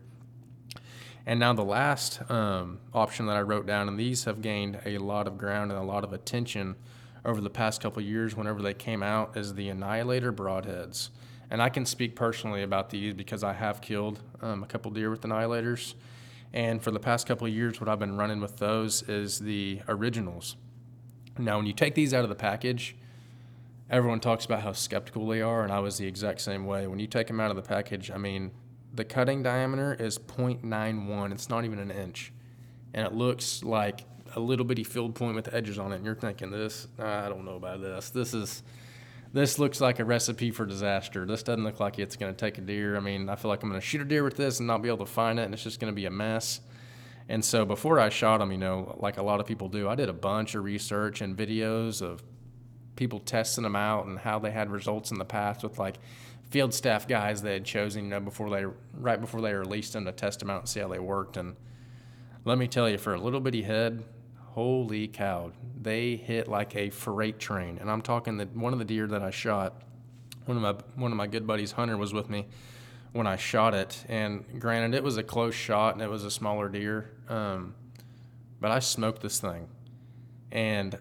And 1.27 1.41
now 1.41 1.53
the 1.53 1.65
last 1.65 2.23
um, 2.31 2.79
option 2.95 3.27
that 3.27 3.37
I 3.37 3.43
wrote 3.43 3.67
down, 3.67 3.89
and 3.89 3.99
these 3.99 4.25
have 4.25 4.41
gained 4.41 4.79
a 4.87 4.99
lot 4.99 5.27
of 5.27 5.37
ground 5.37 5.73
and 5.73 5.81
a 5.81 5.85
lot 5.85 6.05
of 6.05 6.13
attention 6.13 6.77
over 7.25 7.41
the 7.41 7.51
past 7.51 7.83
couple 7.83 8.01
years. 8.01 8.37
Whenever 8.37 8.63
they 8.63 8.75
came 8.75 9.03
out, 9.03 9.37
is 9.37 9.55
the 9.55 9.69
Annihilator 9.69 10.33
broadheads. 10.33 11.11
And 11.51 11.61
I 11.61 11.69
can 11.69 11.85
speak 11.85 12.15
personally 12.15 12.63
about 12.63 12.91
these 12.91 13.13
because 13.13 13.43
I 13.43 13.53
have 13.55 13.81
killed 13.81 14.21
um, 14.41 14.63
a 14.63 14.67
couple 14.67 14.91
deer 14.93 15.11
with 15.11 15.23
Annihilators 15.23 15.95
and 16.53 16.83
for 16.83 16.91
the 16.91 17.01
past 17.01 17.27
couple 17.27 17.47
of 17.47 17.53
years, 17.53 17.81
what 17.81 17.89
I've 17.89 17.99
been 17.99 18.17
running 18.17 18.41
with 18.41 18.57
those 18.57 19.03
is 19.03 19.39
the 19.39 19.81
originals. 19.89 20.57
Now, 21.39 21.59
when 21.59 21.67
you 21.67 21.73
take 21.73 21.95
these 21.95 22.15
out 22.15 22.23
of 22.23 22.29
the 22.29 22.35
package, 22.35 22.97
everyone 23.91 24.21
talks 24.21 24.45
about 24.45 24.63
how 24.63 24.73
skeptical 24.73 25.27
they 25.27 25.43
are, 25.43 25.63
and 25.63 25.73
I 25.73 25.81
was 25.81 25.99
the 25.99 26.07
exact 26.07 26.41
same 26.41 26.65
way. 26.65 26.87
When 26.87 26.99
you 26.99 27.07
take 27.07 27.27
them 27.27 27.41
out 27.41 27.51
of 27.51 27.57
the 27.57 27.63
package, 27.63 28.11
I 28.11 28.17
mean, 28.17 28.53
the 28.95 29.05
cutting 29.05 29.43
diameter 29.43 29.95
is 29.95 30.19
0.91, 30.19 31.33
it's 31.33 31.49
not 31.49 31.65
even 31.65 31.79
an 31.79 31.91
inch. 31.91 32.33
And 32.95 33.07
it 33.07 33.13
looks 33.13 33.63
like 33.63 34.05
a 34.35 34.41
little 34.41 34.65
bitty 34.65 34.85
field 34.85 35.15
point 35.15 35.35
with 35.35 35.53
edges 35.53 35.79
on 35.79 35.93
it, 35.93 35.97
and 35.97 36.05
you're 36.05 36.15
thinking, 36.15 36.51
this, 36.51 36.89
I 36.99 37.29
don't 37.29 37.45
know 37.45 37.57
about 37.57 37.83
this. 37.83 38.11
This 38.11 38.33
is 38.33 38.63
this 39.37 39.59
looks 39.59 39.83
like 39.83 39.99
a 39.99 40.05
recipe 40.05 40.51
for 40.51 40.65
disaster. 40.65 41.27
This 41.27 41.43
doesn't 41.43 41.63
look 41.63 41.79
like 41.79 41.99
it's 41.99 42.17
going 42.17 42.35
to 42.35 42.39
take 42.39 42.57
a 42.57 42.63
deer. 42.63 42.97
I 42.97 43.01
mean, 43.01 43.29
I 43.29 43.37
feel 43.37 43.51
like 43.51 43.63
I'm 43.63 43.69
going 43.69 43.79
to 43.79 43.87
shoot 43.87 44.01
a 44.01 44.05
deer 44.07 44.25
with 44.25 44.35
this 44.35 44.61
and 44.61 44.67
not 44.67 44.81
be 44.81 44.89
able 44.89 45.05
to 45.05 45.13
find 45.13 45.39
it, 45.39 45.43
and 45.43 45.53
it's 45.53 45.63
just 45.63 45.79
going 45.79 45.93
to 45.93 45.95
be 45.95 46.07
a 46.07 46.11
mess. 46.11 46.61
And 47.29 47.45
so 47.45 47.67
before 47.67 48.01
I 48.01 48.09
shot 48.09 48.39
them, 48.39 48.51
you 48.51 48.57
know, 48.57 48.97
like 48.99 49.19
a 49.19 49.23
lot 49.23 49.41
of 49.41 49.47
people 49.47 49.69
do, 49.69 49.91
I 49.91 49.95
did 49.95 50.09
a 50.09 50.15
bunch 50.15 50.55
of 50.55 50.65
research 50.65 51.21
and 51.21 51.37
videos 51.37 52.01
of 52.01 52.23
people 52.95 53.19
testing 53.19 53.65
them 53.65 53.77
out 53.77 54.07
and 54.07 54.19
how 54.19 54.39
they 54.39 54.51
had 54.51 54.71
results 54.71 55.11
in 55.11 55.19
the 55.19 55.25
past 55.27 55.63
with 55.63 55.79
like 55.79 55.99
field 56.49 56.73
staff 56.73 57.07
guys 57.07 57.43
they 57.43 57.53
had 57.53 57.67
chosen, 57.67 58.05
you 58.05 58.11
know, 58.11 58.21
before 58.21 58.49
they 58.49 58.65
right 58.95 59.21
before 59.21 59.43
they 59.43 59.53
released 59.53 59.93
them 59.93 60.07
to 60.07 60.13
test 60.13 60.39
them 60.39 60.49
out 60.49 60.61
and 60.63 60.69
see 60.69 60.81
how 60.81 60.89
they 60.89 60.99
worked. 60.99 61.37
And 61.37 61.57
let 62.47 62.57
me 62.57 62.69
tell 62.69 62.89
you, 62.89 62.97
for 62.97 63.13
a 63.13 63.21
little 63.21 63.41
bitty 63.41 63.65
head, 63.65 64.03
holy 64.57 65.07
cow, 65.07 65.53
they 65.79 66.17
hit 66.17 66.49
like 66.49 66.75
a 66.75 66.89
freight 66.89 67.39
train. 67.39 67.77
And 67.79 67.91
I'm 67.91 68.01
talking 68.01 68.39
that 68.39 68.57
one 68.57 68.73
of 68.73 68.79
the 68.79 68.87
deer 68.87 69.07
that 69.07 69.23
I 69.23 69.31
shot, 69.31 69.83
one 70.47 70.57
of 70.57 70.63
my 70.63 70.83
one 71.01 71.13
of 71.13 71.17
my 71.19 71.27
good 71.27 71.47
buddies, 71.47 71.73
Hunter, 71.73 71.99
was 71.99 72.15
with 72.15 72.31
me 72.31 72.47
when 73.13 73.27
I 73.27 73.37
shot 73.37 73.75
it. 73.75 74.03
And 74.09 74.47
granted, 74.59 74.97
it 74.97 75.05
was 75.05 75.19
a 75.19 75.23
close 75.23 75.55
shot 75.55 75.93
and 75.93 76.03
it 76.03 76.09
was 76.09 76.25
a 76.25 76.31
smaller 76.31 76.71
deer, 76.71 77.11
um, 77.29 77.75
but 78.59 78.71
I 78.71 78.79
smoked 78.79 79.21
this 79.21 79.39
thing, 79.41 79.69
and 80.51 80.99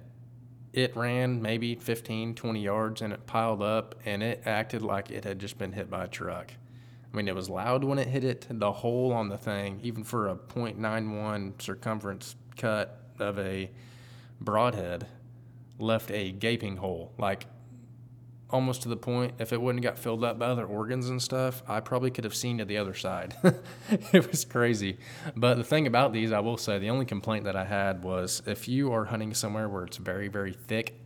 it 0.73 0.93
ran 0.97 1.41
maybe 1.41 1.75
15, 1.75 2.35
20 2.35 2.61
yards, 2.61 3.01
and 3.01 3.13
it 3.13 3.25
piled 3.25 3.61
up, 3.61 3.95
and 4.03 4.21
it 4.21 4.41
acted 4.45 4.81
like 4.81 5.11
it 5.11 5.23
had 5.23 5.39
just 5.39 5.57
been 5.57 5.71
hit 5.71 5.89
by 5.89 6.03
a 6.03 6.07
truck. 6.09 6.51
I 6.51 7.15
mean, 7.15 7.29
it 7.29 7.35
was 7.35 7.49
loud 7.49 7.85
when 7.85 7.99
it 7.99 8.09
hit 8.09 8.25
it. 8.25 8.47
The 8.49 8.73
hole 8.73 9.13
on 9.13 9.29
the 9.29 9.37
thing, 9.37 9.79
even 9.81 10.03
for 10.03 10.27
a 10.27 10.35
.91 10.35 11.61
circumference 11.61 12.35
cut, 12.57 13.04
of 13.19 13.39
a 13.39 13.71
broadhead 14.39 15.07
left 15.79 16.11
a 16.11 16.31
gaping 16.31 16.77
hole, 16.77 17.13
like 17.17 17.45
almost 18.49 18.83
to 18.83 18.89
the 18.89 18.95
point 18.95 19.33
if 19.39 19.51
it 19.51 19.61
wouldn't 19.61 19.83
got 19.83 19.97
filled 19.97 20.23
up 20.23 20.39
by 20.39 20.45
other 20.45 20.65
organs 20.65 21.09
and 21.09 21.21
stuff, 21.21 21.63
I 21.67 21.79
probably 21.79 22.11
could 22.11 22.23
have 22.23 22.35
seen 22.35 22.57
to 22.59 22.65
the 22.65 22.77
other 22.77 22.93
side. 22.93 23.35
it 23.89 24.29
was 24.29 24.45
crazy. 24.45 24.97
But 25.35 25.55
the 25.55 25.63
thing 25.63 25.87
about 25.87 26.13
these, 26.13 26.31
I 26.31 26.39
will 26.39 26.57
say, 26.57 26.79
the 26.79 26.89
only 26.89 27.05
complaint 27.05 27.45
that 27.45 27.55
I 27.55 27.65
had 27.65 28.03
was 28.03 28.41
if 28.45 28.67
you 28.67 28.93
are 28.93 29.05
hunting 29.05 29.33
somewhere 29.33 29.67
where 29.67 29.83
it's 29.83 29.97
very, 29.97 30.27
very 30.27 30.53
thick, 30.53 31.01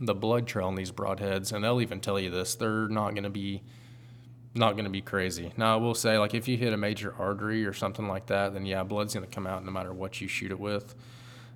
the 0.00 0.14
blood 0.14 0.46
trail 0.46 0.66
on 0.66 0.74
these 0.74 0.92
broadheads, 0.92 1.52
and 1.52 1.64
they'll 1.64 1.80
even 1.80 2.00
tell 2.00 2.18
you 2.18 2.30
this, 2.30 2.54
they're 2.54 2.88
not 2.88 3.10
going 3.10 3.24
to 3.24 3.30
be 3.30 3.62
not 4.56 4.72
going 4.72 4.84
to 4.84 4.90
be 4.90 5.02
crazy. 5.02 5.52
Now, 5.56 5.74
I 5.74 5.76
will 5.76 5.94
say, 5.94 6.18
like, 6.18 6.34
if 6.34 6.48
you 6.48 6.56
hit 6.56 6.72
a 6.72 6.76
major 6.76 7.14
artery 7.18 7.64
or 7.64 7.72
something 7.72 8.08
like 8.08 8.26
that, 8.26 8.54
then 8.54 8.66
yeah, 8.66 8.82
blood's 8.82 9.14
going 9.14 9.26
to 9.26 9.32
come 9.32 9.46
out 9.46 9.64
no 9.64 9.70
matter 9.70 9.92
what 9.92 10.20
you 10.20 10.28
shoot 10.28 10.50
it 10.50 10.58
with. 10.58 10.94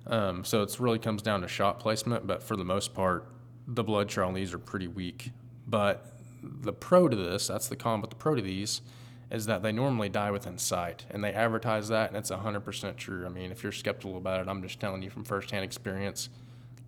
Um, 0.07 0.43
so 0.43 0.63
it 0.63 0.79
really 0.79 0.99
comes 0.99 1.21
down 1.21 1.41
to 1.41 1.47
shot 1.47 1.79
placement, 1.79 2.25
but 2.25 2.41
for 2.41 2.55
the 2.55 2.65
most 2.65 2.93
part, 2.93 3.27
the 3.67 3.83
blood 3.83 4.09
these 4.33 4.53
are 4.53 4.59
pretty 4.59 4.87
weak. 4.87 5.31
But 5.67 6.05
the 6.41 6.73
pro 6.73 7.07
to 7.07 7.15
this, 7.15 7.47
that's 7.47 7.67
the 7.67 7.75
con, 7.75 8.01
but 8.01 8.09
the 8.09 8.15
pro 8.15 8.35
to 8.35 8.41
these 8.41 8.81
is 9.29 9.45
that 9.45 9.63
they 9.63 9.71
normally 9.71 10.09
die 10.09 10.31
within 10.31 10.57
sight, 10.57 11.05
and 11.09 11.23
they 11.23 11.31
advertise 11.31 11.87
that, 11.87 12.09
and 12.09 12.17
it's 12.17 12.31
100% 12.31 12.97
true. 12.97 13.25
I 13.25 13.29
mean, 13.29 13.51
if 13.51 13.63
you're 13.63 13.71
skeptical 13.71 14.17
about 14.17 14.41
it, 14.41 14.49
I'm 14.49 14.61
just 14.61 14.79
telling 14.79 15.01
you 15.01 15.09
from 15.09 15.23
firsthand 15.23 15.63
experience, 15.63 16.29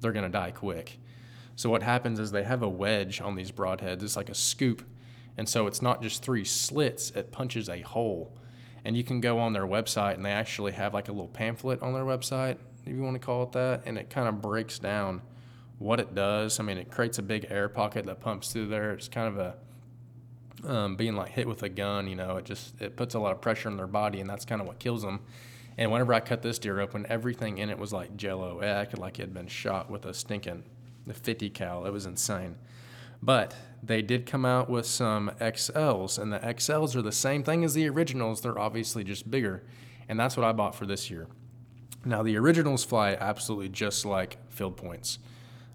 they're 0.02 0.12
going 0.12 0.26
to 0.26 0.30
die 0.30 0.52
quick. 0.52 1.00
So 1.56 1.70
what 1.70 1.84
happens 1.84 2.20
is 2.20 2.32
they 2.32 2.44
have 2.44 2.62
a 2.62 2.68
wedge 2.68 3.22
on 3.22 3.36
these 3.36 3.52
broadheads. 3.52 4.04
It's 4.04 4.18
like 4.18 4.30
a 4.30 4.36
scoop, 4.36 4.84
and 5.38 5.48
so 5.48 5.68
it's 5.68 5.82
not 5.82 6.02
just 6.02 6.24
three 6.24 6.46
slits; 6.46 7.12
it 7.12 7.32
punches 7.32 7.70
a 7.70 7.82
hole. 7.82 8.38
And 8.86 8.98
you 8.98 9.04
can 9.04 9.22
go 9.22 9.40
on 9.40 9.54
their 9.54 9.66
website, 9.66 10.16
and 10.16 10.26
they 10.26 10.32
actually 10.32 10.74
have 10.74 10.94
like 10.94 11.08
a 11.08 11.12
little 11.14 11.30
pamphlet 11.30 11.82
on 11.82 11.94
their 11.94 12.04
website 12.04 12.58
if 12.86 12.94
you 12.94 13.02
want 13.02 13.16
to 13.16 13.26
call 13.26 13.44
it 13.44 13.52
that, 13.54 13.84
and 13.86 13.98
it 13.98 14.10
kind 14.10 14.28
of 14.28 14.42
breaks 14.42 14.80
down 14.80 15.22
what 15.80 16.00
it 16.00 16.14
does. 16.14 16.60
I 16.60 16.64
mean, 16.64 16.78
it 16.78 16.92
creates 16.92 17.18
a 17.18 17.22
big 17.22 17.48
air 17.50 17.70
pocket 17.70 18.06
that 18.06 18.20
pumps 18.20 18.52
through 18.52 18.68
there. 18.68 18.92
It's 18.92 19.08
kind 19.08 19.28
of 19.28 19.38
a 19.38 19.56
um, 20.70 20.96
being 20.96 21.16
like 21.16 21.30
hit 21.30 21.48
with 21.48 21.64
a 21.64 21.70
gun. 21.70 22.08
You 22.08 22.16
know, 22.16 22.38
it 22.38 22.46
just 22.46 22.80
it 22.82 22.96
puts 22.96 23.16
a 23.16 23.20
lot 23.20 23.32
of 23.32 23.42
pressure 23.42 23.70
on 23.70 23.78
their 23.78 23.88
body, 23.88 24.20
and 24.20 24.30
that's 24.30 24.46
kind 24.46 24.62
of 24.62 24.68
what 24.68 24.80
kills 24.80 25.02
them. 25.02 25.22
And 25.78 25.92
whenever 25.92 26.14
I 26.14 26.20
cut 26.20 26.42
this 26.42 26.60
deer 26.60 26.80
open, 26.80 27.06
everything 27.10 27.58
in 27.58 27.70
it 27.70 27.80
was 27.80 27.92
like 27.92 28.16
jello. 28.16 28.60
It 28.60 28.68
acted 28.68 29.00
like 29.00 29.18
it 29.18 29.24
had 29.24 29.34
been 29.34 29.48
shot 29.48 29.90
with 29.90 30.06
a 30.06 30.14
stinking 30.14 30.64
50 31.12 31.50
cal. 31.50 31.86
It 31.86 31.92
was 31.92 32.06
insane. 32.06 32.56
But 33.24 33.56
they 33.82 34.02
did 34.02 34.26
come 34.26 34.44
out 34.44 34.70
with 34.70 34.86
some 34.86 35.32
XLs, 35.40 36.20
and 36.20 36.34
the 36.34 36.40
XLs 36.40 36.94
are 36.94 37.02
the 37.02 37.14
same 37.14 37.42
thing 37.42 37.64
as 37.64 37.74
the 37.74 37.88
originals. 37.88 38.42
They're 38.42 38.60
obviously 38.60 39.06
just 39.06 39.32
bigger. 39.32 39.64
And 40.10 40.20
that's 40.20 40.36
what 40.36 40.46
I 40.46 40.52
bought 40.52 40.76
for 40.76 40.86
this 40.86 41.10
year. 41.10 41.28
Now, 42.04 42.22
the 42.22 42.36
originals 42.38 42.84
fly 42.84 43.14
absolutely 43.14 43.70
just 43.70 44.06
like 44.06 44.38
field 44.50 44.76
points. 44.76 45.20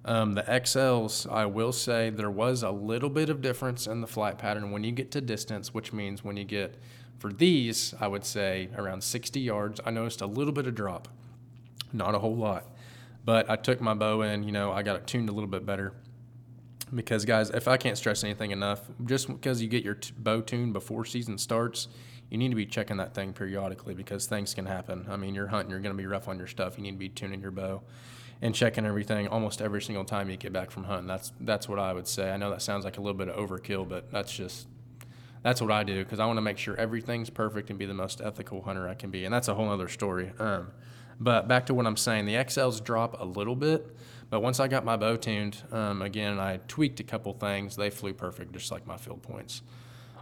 Um, 0.04 0.34
the 0.34 0.42
XLs, 0.42 1.30
I 1.30 1.46
will 1.46 1.72
say 1.72 2.10
there 2.10 2.30
was 2.30 2.62
a 2.62 2.70
little 2.70 3.08
bit 3.08 3.30
of 3.30 3.40
difference 3.40 3.86
in 3.86 4.02
the 4.02 4.06
flight 4.06 4.36
pattern 4.36 4.70
when 4.70 4.84
you 4.84 4.92
get 4.92 5.10
to 5.12 5.22
distance, 5.22 5.72
which 5.72 5.90
means 5.90 6.22
when 6.22 6.36
you 6.36 6.44
get 6.44 6.76
for 7.18 7.32
these, 7.32 7.94
I 7.98 8.08
would 8.08 8.26
say 8.26 8.68
around 8.76 9.02
60 9.02 9.40
yards, 9.40 9.80
I 9.86 9.90
noticed 9.90 10.20
a 10.20 10.26
little 10.26 10.52
bit 10.52 10.66
of 10.66 10.74
drop, 10.74 11.08
not 11.94 12.14
a 12.14 12.18
whole 12.18 12.36
lot. 12.36 12.66
But 13.24 13.48
I 13.48 13.56
took 13.56 13.80
my 13.80 13.94
bow 13.94 14.20
in, 14.20 14.42
you 14.42 14.52
know, 14.52 14.70
I 14.70 14.82
got 14.82 14.96
it 14.96 15.06
tuned 15.06 15.30
a 15.30 15.32
little 15.32 15.48
bit 15.48 15.64
better. 15.64 15.94
Because, 16.94 17.24
guys, 17.24 17.50
if 17.50 17.68
I 17.68 17.76
can't 17.76 17.98
stress 17.98 18.24
anything 18.24 18.50
enough, 18.50 18.82
just 19.04 19.28
because 19.28 19.60
you 19.60 19.68
get 19.68 19.84
your 19.84 19.94
t- 19.94 20.12
bow 20.16 20.40
tuned 20.40 20.72
before 20.72 21.04
season 21.04 21.36
starts, 21.36 21.88
you 22.30 22.38
need 22.38 22.48
to 22.48 22.54
be 22.54 22.66
checking 22.66 22.96
that 22.98 23.14
thing 23.14 23.32
periodically 23.32 23.94
because 23.94 24.26
things 24.26 24.54
can 24.54 24.66
happen. 24.66 25.06
I 25.10 25.16
mean, 25.16 25.34
you're 25.34 25.48
hunting, 25.48 25.70
you're 25.70 25.80
going 25.80 25.94
to 25.94 26.00
be 26.00 26.06
rough 26.06 26.28
on 26.28 26.38
your 26.38 26.46
stuff. 26.46 26.76
You 26.76 26.82
need 26.82 26.92
to 26.92 26.98
be 26.98 27.08
tuning 27.08 27.40
your 27.40 27.50
bow 27.50 27.82
and 28.40 28.54
checking 28.54 28.86
everything 28.86 29.28
almost 29.28 29.60
every 29.60 29.82
single 29.82 30.04
time 30.04 30.30
you 30.30 30.36
get 30.36 30.52
back 30.52 30.70
from 30.70 30.84
hunting. 30.84 31.06
That's 31.06 31.32
that's 31.40 31.68
what 31.68 31.78
I 31.78 31.92
would 31.92 32.06
say. 32.06 32.30
I 32.30 32.36
know 32.36 32.50
that 32.50 32.62
sounds 32.62 32.84
like 32.84 32.98
a 32.98 33.00
little 33.00 33.16
bit 33.16 33.28
of 33.28 33.36
overkill, 33.36 33.88
but 33.88 34.10
that's 34.10 34.32
just 34.32 34.68
that's 35.42 35.60
what 35.60 35.70
I 35.70 35.84
do 35.84 36.04
because 36.04 36.20
I 36.20 36.26
want 36.26 36.36
to 36.36 36.42
make 36.42 36.58
sure 36.58 36.76
everything's 36.76 37.30
perfect 37.30 37.70
and 37.70 37.78
be 37.78 37.86
the 37.86 37.94
most 37.94 38.20
ethical 38.20 38.62
hunter 38.62 38.88
I 38.88 38.94
can 38.94 39.10
be. 39.10 39.24
And 39.24 39.32
that's 39.32 39.48
a 39.48 39.54
whole 39.54 39.70
other 39.70 39.88
story. 39.88 40.32
Um, 40.38 40.68
but 41.20 41.48
back 41.48 41.66
to 41.66 41.74
what 41.74 41.86
I'm 41.86 41.96
saying, 41.96 42.26
the 42.26 42.34
XLs 42.34 42.82
drop 42.82 43.20
a 43.20 43.24
little 43.24 43.56
bit, 43.56 43.96
but 44.30 44.40
once 44.40 44.60
I 44.60 44.68
got 44.68 44.84
my 44.84 44.96
bow 44.96 45.16
tuned, 45.16 45.62
um, 45.72 46.02
again, 46.02 46.38
I 46.38 46.58
tweaked 46.68 47.00
a 47.00 47.04
couple 47.04 47.32
things. 47.32 47.76
They 47.76 47.90
flew 47.90 48.12
perfect, 48.12 48.52
just 48.52 48.70
like 48.70 48.86
my 48.86 48.96
field 48.96 49.22
points. 49.22 49.62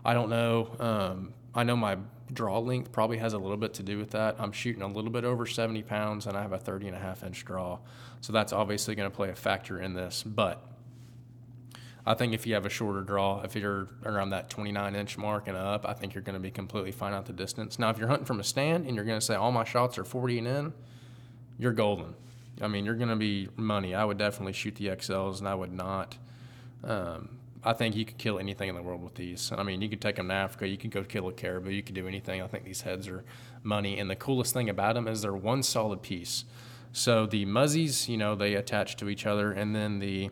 I 0.04 0.14
don't 0.14 0.30
know. 0.30 0.76
Um, 0.78 1.34
I 1.54 1.64
know 1.64 1.76
my 1.76 1.96
draw 2.32 2.58
length 2.58 2.92
probably 2.92 3.18
has 3.18 3.32
a 3.32 3.38
little 3.38 3.56
bit 3.56 3.74
to 3.74 3.82
do 3.82 3.98
with 3.98 4.10
that. 4.10 4.36
I'm 4.38 4.52
shooting 4.52 4.82
a 4.82 4.86
little 4.86 5.10
bit 5.10 5.24
over 5.24 5.46
70 5.46 5.82
pounds, 5.82 6.26
and 6.26 6.36
I 6.36 6.42
have 6.42 6.52
a 6.52 6.58
30 6.58 6.88
and 6.88 6.96
a 6.96 7.00
half 7.00 7.24
inch 7.24 7.44
draw, 7.44 7.78
so 8.20 8.32
that's 8.32 8.52
obviously 8.52 8.94
going 8.94 9.10
to 9.10 9.14
play 9.14 9.30
a 9.30 9.34
factor 9.34 9.80
in 9.80 9.94
this. 9.94 10.22
But 10.22 10.64
I 12.06 12.14
think 12.14 12.34
if 12.34 12.46
you 12.46 12.54
have 12.54 12.66
a 12.66 12.70
shorter 12.70 13.00
draw, 13.00 13.40
if 13.42 13.56
you're 13.56 13.88
around 14.04 14.30
that 14.30 14.48
29 14.48 14.94
inch 14.94 15.18
mark 15.18 15.48
and 15.48 15.56
up, 15.56 15.84
I 15.88 15.92
think 15.92 16.14
you're 16.14 16.22
going 16.22 16.34
to 16.34 16.40
be 16.40 16.52
completely 16.52 16.92
fine 16.92 17.12
out 17.12 17.26
the 17.26 17.32
distance. 17.32 17.80
Now, 17.80 17.90
if 17.90 17.98
you're 17.98 18.06
hunting 18.06 18.26
from 18.26 18.38
a 18.38 18.44
stand 18.44 18.86
and 18.86 18.94
you're 18.94 19.04
going 19.04 19.18
to 19.18 19.24
say 19.24 19.34
all 19.34 19.50
my 19.50 19.64
shots 19.64 19.98
are 19.98 20.04
40 20.04 20.38
and 20.38 20.46
in, 20.46 20.72
you're 21.58 21.72
golden. 21.72 22.14
I 22.60 22.68
mean, 22.68 22.84
you're 22.84 22.94
going 22.94 23.10
to 23.10 23.16
be 23.16 23.48
money. 23.56 23.94
I 23.94 24.04
would 24.04 24.18
definitely 24.18 24.52
shoot 24.52 24.76
the 24.76 24.86
XLs, 24.86 25.40
and 25.40 25.48
I 25.48 25.54
would 25.54 25.72
not. 25.72 26.16
Um, 26.82 27.38
I 27.62 27.72
think 27.72 27.96
you 27.96 28.04
could 28.04 28.18
kill 28.18 28.38
anything 28.38 28.68
in 28.68 28.74
the 28.74 28.82
world 28.82 29.02
with 29.02 29.16
these. 29.16 29.50
I 29.52 29.62
mean, 29.62 29.82
you 29.82 29.88
could 29.88 30.00
take 30.00 30.16
them 30.16 30.28
to 30.28 30.34
Africa, 30.34 30.68
you 30.68 30.78
could 30.78 30.90
go 30.90 31.02
kill 31.02 31.28
a 31.28 31.32
caribou, 31.32 31.70
you 31.70 31.82
could 31.82 31.94
do 31.94 32.06
anything. 32.06 32.40
I 32.40 32.46
think 32.46 32.64
these 32.64 32.82
heads 32.82 33.08
are 33.08 33.24
money. 33.62 33.98
And 33.98 34.08
the 34.08 34.16
coolest 34.16 34.54
thing 34.54 34.70
about 34.70 34.94
them 34.94 35.08
is 35.08 35.22
they're 35.22 35.34
one 35.34 35.62
solid 35.62 36.00
piece. 36.00 36.44
So 36.92 37.26
the 37.26 37.44
muzzies, 37.44 38.08
you 38.08 38.16
know, 38.16 38.34
they 38.34 38.54
attach 38.54 38.96
to 38.96 39.08
each 39.08 39.26
other, 39.26 39.52
and 39.52 39.74
then 39.74 39.98
the 39.98 40.30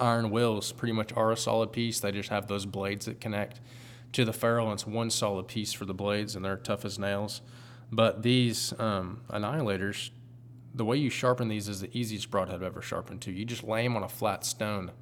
iron 0.00 0.30
wills 0.30 0.72
pretty 0.72 0.92
much 0.92 1.12
are 1.12 1.30
a 1.30 1.36
solid 1.36 1.70
piece. 1.70 2.00
They 2.00 2.12
just 2.12 2.30
have 2.30 2.46
those 2.46 2.66
blades 2.66 3.06
that 3.06 3.20
connect 3.20 3.60
to 4.12 4.24
the 4.24 4.32
ferrule, 4.32 4.66
and 4.66 4.74
it's 4.74 4.86
one 4.86 5.10
solid 5.10 5.48
piece 5.48 5.72
for 5.72 5.84
the 5.84 5.94
blades, 5.94 6.34
and 6.34 6.44
they're 6.44 6.56
tough 6.56 6.84
as 6.84 6.98
nails. 6.98 7.42
But 7.92 8.22
these 8.22 8.72
um, 8.78 9.20
annihilators, 9.30 10.10
the 10.74 10.84
way 10.84 10.96
you 10.96 11.10
sharpen 11.10 11.48
these 11.48 11.68
is 11.68 11.80
the 11.80 11.96
easiest 11.96 12.30
broadhead 12.30 12.56
I've 12.56 12.62
ever 12.62 12.82
sharpened 12.82 13.20
to. 13.22 13.32
You 13.32 13.44
just 13.44 13.64
lay 13.64 13.82
them 13.82 13.96
on 13.96 14.02
a 14.02 14.08
flat 14.08 14.44
stone 14.44 14.92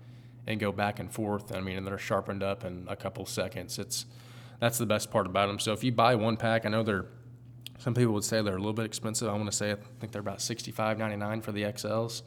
and 0.47 0.61
go 0.61 0.73
back 0.73 0.99
and 0.99 1.11
forth. 1.11 1.55
I 1.55 1.61
mean, 1.61 1.77
and 1.77 1.87
they're 1.87 1.99
sharpened 1.99 2.43
up 2.43 2.65
in 2.65 2.87
a 2.89 2.97
couple 2.97 3.27
seconds. 3.27 3.79
It's 3.79 4.07
that's 4.61 4.79
the 4.79 4.87
best 4.87 5.11
part 5.11 5.27
about 5.27 5.49
them. 5.49 5.59
So 5.59 5.73
if 5.73 5.85
you 5.85 5.93
buy 5.93 6.15
one 6.15 6.37
pack, 6.37 6.65
I 6.65 6.69
know 6.69 6.83
they're 6.83 7.07
some 7.79 7.95
people 7.95 8.15
would 8.15 8.25
say 8.25 8.41
they're 8.41 8.55
a 8.55 8.59
little 8.59 8.73
bit 8.73 8.87
expensive. 8.87 9.29
I 9.29 9.33
want 9.33 9.51
to 9.51 9.57
say 9.57 9.73
I 9.73 9.77
think 10.01 10.13
they're 10.13 10.21
about 10.21 10.39
$65.99 10.39 11.43
for 11.43 11.53
the 11.53 11.63
XLs. 11.65 12.23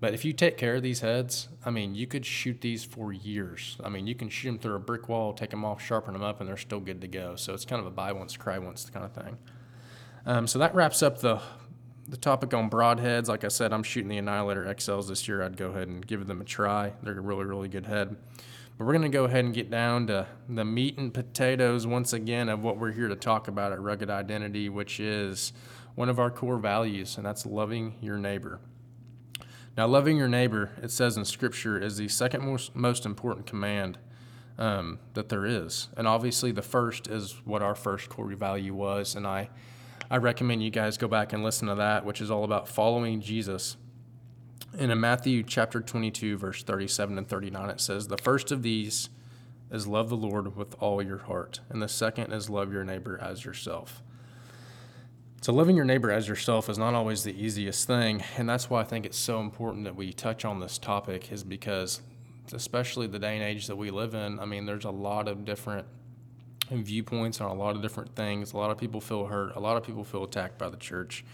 But 0.00 0.14
if 0.14 0.24
you 0.24 0.32
take 0.32 0.56
care 0.56 0.76
of 0.76 0.82
these 0.82 1.00
heads, 1.00 1.48
I 1.64 1.70
mean, 1.70 1.94
you 1.94 2.06
could 2.06 2.24
shoot 2.24 2.60
these 2.62 2.84
for 2.84 3.12
years. 3.12 3.76
I 3.84 3.90
mean, 3.90 4.06
you 4.06 4.14
can 4.14 4.30
shoot 4.30 4.48
them 4.48 4.58
through 4.58 4.76
a 4.76 4.80
brick 4.80 5.08
wall, 5.10 5.34
take 5.34 5.50
them 5.50 5.64
off, 5.64 5.82
sharpen 5.82 6.14
them 6.14 6.22
up, 6.22 6.40
and 6.40 6.48
they're 6.48 6.56
still 6.56 6.80
good 6.80 7.02
to 7.02 7.08
go. 7.08 7.36
So 7.36 7.52
it's 7.52 7.66
kind 7.66 7.80
of 7.80 7.86
a 7.86 7.90
buy 7.90 8.12
once, 8.12 8.36
cry 8.36 8.58
once 8.58 8.88
kind 8.88 9.04
of 9.04 9.12
thing. 9.12 9.36
Um, 10.24 10.46
so 10.46 10.58
that 10.58 10.74
wraps 10.74 11.02
up 11.02 11.20
the 11.20 11.40
the 12.08 12.16
topic 12.16 12.54
on 12.54 12.70
broadheads. 12.70 13.28
Like 13.28 13.44
I 13.44 13.48
said, 13.48 13.72
I'm 13.72 13.82
shooting 13.82 14.08
the 14.08 14.18
Annihilator 14.18 14.64
XLs 14.64 15.08
this 15.08 15.28
year. 15.28 15.42
I'd 15.42 15.56
go 15.56 15.70
ahead 15.70 15.88
and 15.88 16.06
give 16.06 16.26
them 16.26 16.40
a 16.40 16.44
try. 16.44 16.92
They're 17.02 17.18
a 17.18 17.20
really, 17.20 17.44
really 17.44 17.68
good 17.68 17.86
head. 17.86 18.16
But 18.76 18.86
we're 18.86 18.92
going 18.92 19.02
to 19.02 19.08
go 19.08 19.24
ahead 19.24 19.44
and 19.44 19.52
get 19.52 19.70
down 19.70 20.06
to 20.06 20.26
the 20.48 20.64
meat 20.64 20.96
and 20.96 21.12
potatoes 21.12 21.86
once 21.86 22.12
again 22.12 22.48
of 22.48 22.62
what 22.62 22.78
we're 22.78 22.92
here 22.92 23.08
to 23.08 23.16
talk 23.16 23.46
about 23.46 23.72
at 23.72 23.80
Rugged 23.80 24.08
Identity, 24.08 24.68
which 24.68 24.98
is 24.98 25.52
one 25.94 26.08
of 26.08 26.18
our 26.18 26.30
core 26.30 26.58
values, 26.58 27.16
and 27.16 27.26
that's 27.26 27.44
loving 27.44 27.96
your 28.00 28.16
neighbor. 28.16 28.58
Now, 29.76 29.86
loving 29.86 30.16
your 30.16 30.28
neighbor, 30.28 30.70
it 30.82 30.90
says 30.90 31.16
in 31.16 31.24
Scripture, 31.24 31.78
is 31.78 31.96
the 31.96 32.08
second 32.08 32.44
most, 32.44 32.74
most 32.74 33.06
important 33.06 33.46
command 33.46 33.98
um, 34.58 34.98
that 35.14 35.28
there 35.28 35.46
is. 35.46 35.88
And 35.96 36.08
obviously, 36.08 36.52
the 36.52 36.62
first 36.62 37.06
is 37.06 37.40
what 37.44 37.62
our 37.62 37.74
first 37.74 38.08
core 38.08 38.34
value 38.34 38.74
was. 38.74 39.14
And 39.14 39.26
I, 39.26 39.48
I 40.10 40.16
recommend 40.16 40.64
you 40.64 40.70
guys 40.70 40.98
go 40.98 41.06
back 41.06 41.32
and 41.32 41.44
listen 41.44 41.68
to 41.68 41.76
that, 41.76 42.04
which 42.04 42.20
is 42.20 42.32
all 42.32 42.42
about 42.42 42.66
following 42.66 43.20
Jesus. 43.20 43.76
And 44.76 44.90
in 44.90 44.98
Matthew 44.98 45.44
chapter 45.44 45.80
22, 45.80 46.36
verse 46.36 46.64
37 46.64 47.16
and 47.16 47.28
39, 47.28 47.70
it 47.70 47.80
says, 47.80 48.08
The 48.08 48.18
first 48.18 48.50
of 48.50 48.62
these 48.62 49.08
is 49.70 49.86
love 49.86 50.08
the 50.08 50.16
Lord 50.16 50.56
with 50.56 50.74
all 50.80 51.00
your 51.00 51.18
heart, 51.18 51.60
and 51.68 51.80
the 51.80 51.88
second 51.88 52.32
is 52.32 52.50
love 52.50 52.72
your 52.72 52.82
neighbor 52.82 53.20
as 53.22 53.44
yourself. 53.44 54.02
So, 55.42 55.52
loving 55.52 55.76
your 55.76 55.84
neighbor 55.84 56.10
as 56.10 56.26
yourself 56.26 56.68
is 56.68 56.76
not 56.76 56.94
always 56.94 57.22
the 57.22 57.32
easiest 57.32 57.86
thing. 57.86 58.22
And 58.36 58.48
that's 58.48 58.68
why 58.68 58.80
I 58.80 58.84
think 58.84 59.06
it's 59.06 59.16
so 59.16 59.40
important 59.40 59.84
that 59.84 59.96
we 59.96 60.12
touch 60.12 60.44
on 60.44 60.58
this 60.58 60.76
topic, 60.76 61.30
is 61.30 61.44
because, 61.44 62.02
especially 62.52 63.06
the 63.06 63.20
day 63.20 63.36
and 63.36 63.44
age 63.44 63.68
that 63.68 63.76
we 63.76 63.90
live 63.90 64.14
in, 64.14 64.40
I 64.40 64.44
mean, 64.44 64.66
there's 64.66 64.84
a 64.84 64.90
lot 64.90 65.28
of 65.28 65.44
different 65.44 65.86
viewpoints 66.70 67.40
on 67.40 67.50
a 67.50 67.54
lot 67.54 67.76
of 67.76 67.82
different 67.82 68.14
things. 68.14 68.52
A 68.52 68.56
lot 68.56 68.70
of 68.70 68.78
people 68.78 69.00
feel 69.00 69.26
hurt. 69.26 69.54
A 69.56 69.60
lot 69.60 69.76
of 69.76 69.84
people 69.84 70.04
feel 70.04 70.24
attacked 70.24 70.58
by 70.58 70.68
the 70.68 70.76
church. 70.76 71.24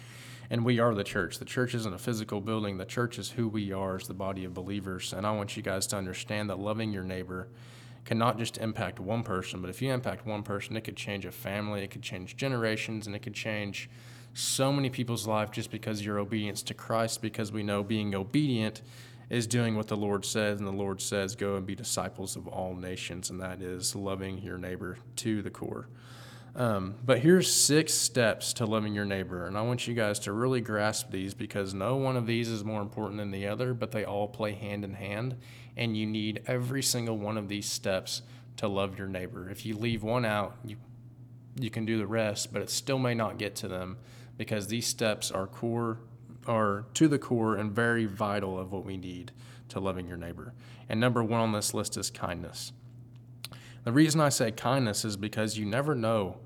And 0.48 0.64
we 0.64 0.78
are 0.78 0.94
the 0.94 1.04
church. 1.04 1.38
The 1.38 1.44
church 1.44 1.74
isn't 1.74 1.92
a 1.92 1.98
physical 1.98 2.40
building. 2.40 2.78
The 2.78 2.84
church 2.84 3.18
is 3.18 3.30
who 3.30 3.48
we 3.48 3.72
are 3.72 3.96
as 3.96 4.06
the 4.06 4.14
body 4.14 4.44
of 4.44 4.54
believers. 4.54 5.12
And 5.12 5.26
I 5.26 5.32
want 5.32 5.56
you 5.56 5.62
guys 5.62 5.86
to 5.88 5.96
understand 5.96 6.50
that 6.50 6.58
loving 6.58 6.92
your 6.92 7.04
neighbor 7.04 7.48
cannot 8.06 8.38
just 8.38 8.56
impact 8.58 9.00
one 9.00 9.22
person, 9.24 9.60
but 9.60 9.68
if 9.68 9.82
you 9.82 9.92
impact 9.92 10.24
one 10.24 10.44
person, 10.44 10.76
it 10.76 10.82
could 10.82 10.96
change 10.96 11.26
a 11.26 11.32
family, 11.32 11.82
it 11.82 11.90
could 11.90 12.02
change 12.02 12.36
generations, 12.36 13.06
and 13.06 13.16
it 13.16 13.18
could 13.18 13.34
change 13.34 13.90
so 14.32 14.72
many 14.72 14.88
people's 14.88 15.26
life 15.26 15.50
just 15.50 15.70
because 15.70 16.04
your 16.04 16.18
obedience 16.18 16.62
to 16.62 16.74
Christ, 16.74 17.20
because 17.20 17.50
we 17.50 17.62
know 17.62 17.82
being 17.82 18.14
obedient 18.14 18.80
is 19.28 19.46
doing 19.46 19.76
what 19.76 19.88
the 19.88 19.96
Lord 19.96 20.24
says, 20.24 20.58
and 20.58 20.66
the 20.66 20.72
Lord 20.72 21.00
says, 21.00 21.34
Go 21.34 21.56
and 21.56 21.66
be 21.66 21.74
disciples 21.74 22.36
of 22.36 22.46
all 22.46 22.74
nations, 22.74 23.30
and 23.30 23.40
that 23.40 23.60
is 23.60 23.96
loving 23.96 24.38
your 24.38 24.58
neighbor 24.58 24.98
to 25.16 25.42
the 25.42 25.50
core. 25.50 25.88
Um, 26.54 26.94
but 27.04 27.18
here's 27.18 27.52
six 27.52 27.92
steps 27.92 28.54
to 28.54 28.64
loving 28.64 28.94
your 28.94 29.04
neighbor, 29.04 29.46
and 29.46 29.58
I 29.58 29.62
want 29.62 29.86
you 29.86 29.94
guys 29.94 30.18
to 30.20 30.32
really 30.32 30.60
grasp 30.60 31.10
these 31.10 31.34
because 31.34 31.74
no 31.74 31.96
one 31.96 32.16
of 32.16 32.26
these 32.26 32.48
is 32.48 32.64
more 32.64 32.80
important 32.80 33.18
than 33.18 33.30
the 33.30 33.46
other, 33.46 33.74
but 33.74 33.90
they 33.90 34.04
all 34.04 34.26
play 34.26 34.52
hand 34.52 34.84
in 34.84 34.94
hand, 34.94 35.36
and 35.76 35.96
you 35.96 36.06
need 36.06 36.42
every 36.46 36.82
single 36.82 37.18
one 37.18 37.36
of 37.36 37.48
these 37.48 37.66
steps 37.66 38.22
to 38.56 38.68
love 38.68 38.98
your 38.98 39.08
neighbor. 39.08 39.50
If 39.50 39.66
you 39.66 39.76
leave 39.76 40.02
one 40.02 40.24
out, 40.24 40.56
you 40.64 40.76
you 41.58 41.70
can 41.70 41.86
do 41.86 41.98
the 41.98 42.06
rest, 42.06 42.52
but 42.52 42.60
it 42.60 42.70
still 42.70 42.98
may 42.98 43.14
not 43.14 43.38
get 43.38 43.56
to 43.56 43.68
them 43.68 43.96
because 44.36 44.66
these 44.66 44.86
steps 44.86 45.30
are 45.30 45.46
core 45.46 45.98
are 46.46 46.86
to 46.94 47.08
the 47.08 47.18
core 47.18 47.56
and 47.56 47.72
very 47.72 48.06
vital 48.06 48.58
of 48.58 48.72
what 48.72 48.84
we 48.84 48.96
need 48.96 49.32
to 49.68 49.80
loving 49.80 50.06
your 50.06 50.16
neighbor. 50.16 50.54
And 50.88 51.00
number 51.00 51.22
1 51.22 51.40
on 51.40 51.52
this 51.52 51.74
list 51.74 51.96
is 51.96 52.10
kindness. 52.10 52.72
The 53.84 53.92
reason 53.92 54.20
I 54.20 54.30
say 54.30 54.50
kindness 54.50 55.04
is 55.04 55.16
because 55.16 55.58
you 55.58 55.64
never 55.64 55.94
know 55.94 56.38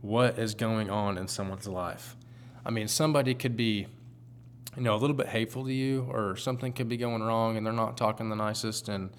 what 0.00 0.38
is 0.38 0.54
going 0.54 0.90
on 0.90 1.16
in 1.16 1.28
someone's 1.28 1.66
life. 1.66 2.16
I 2.64 2.70
mean, 2.70 2.88
somebody 2.88 3.34
could 3.34 3.56
be 3.56 3.86
you 4.76 4.82
know, 4.82 4.94
a 4.94 4.98
little 4.98 5.16
bit 5.16 5.28
hateful 5.28 5.64
to 5.64 5.72
you 5.72 6.06
or 6.10 6.36
something 6.36 6.72
could 6.72 6.88
be 6.88 6.96
going 6.96 7.22
wrong 7.22 7.56
and 7.56 7.64
they're 7.64 7.72
not 7.72 7.96
talking 7.96 8.28
the 8.28 8.36
nicest 8.36 8.88
and 8.88 9.10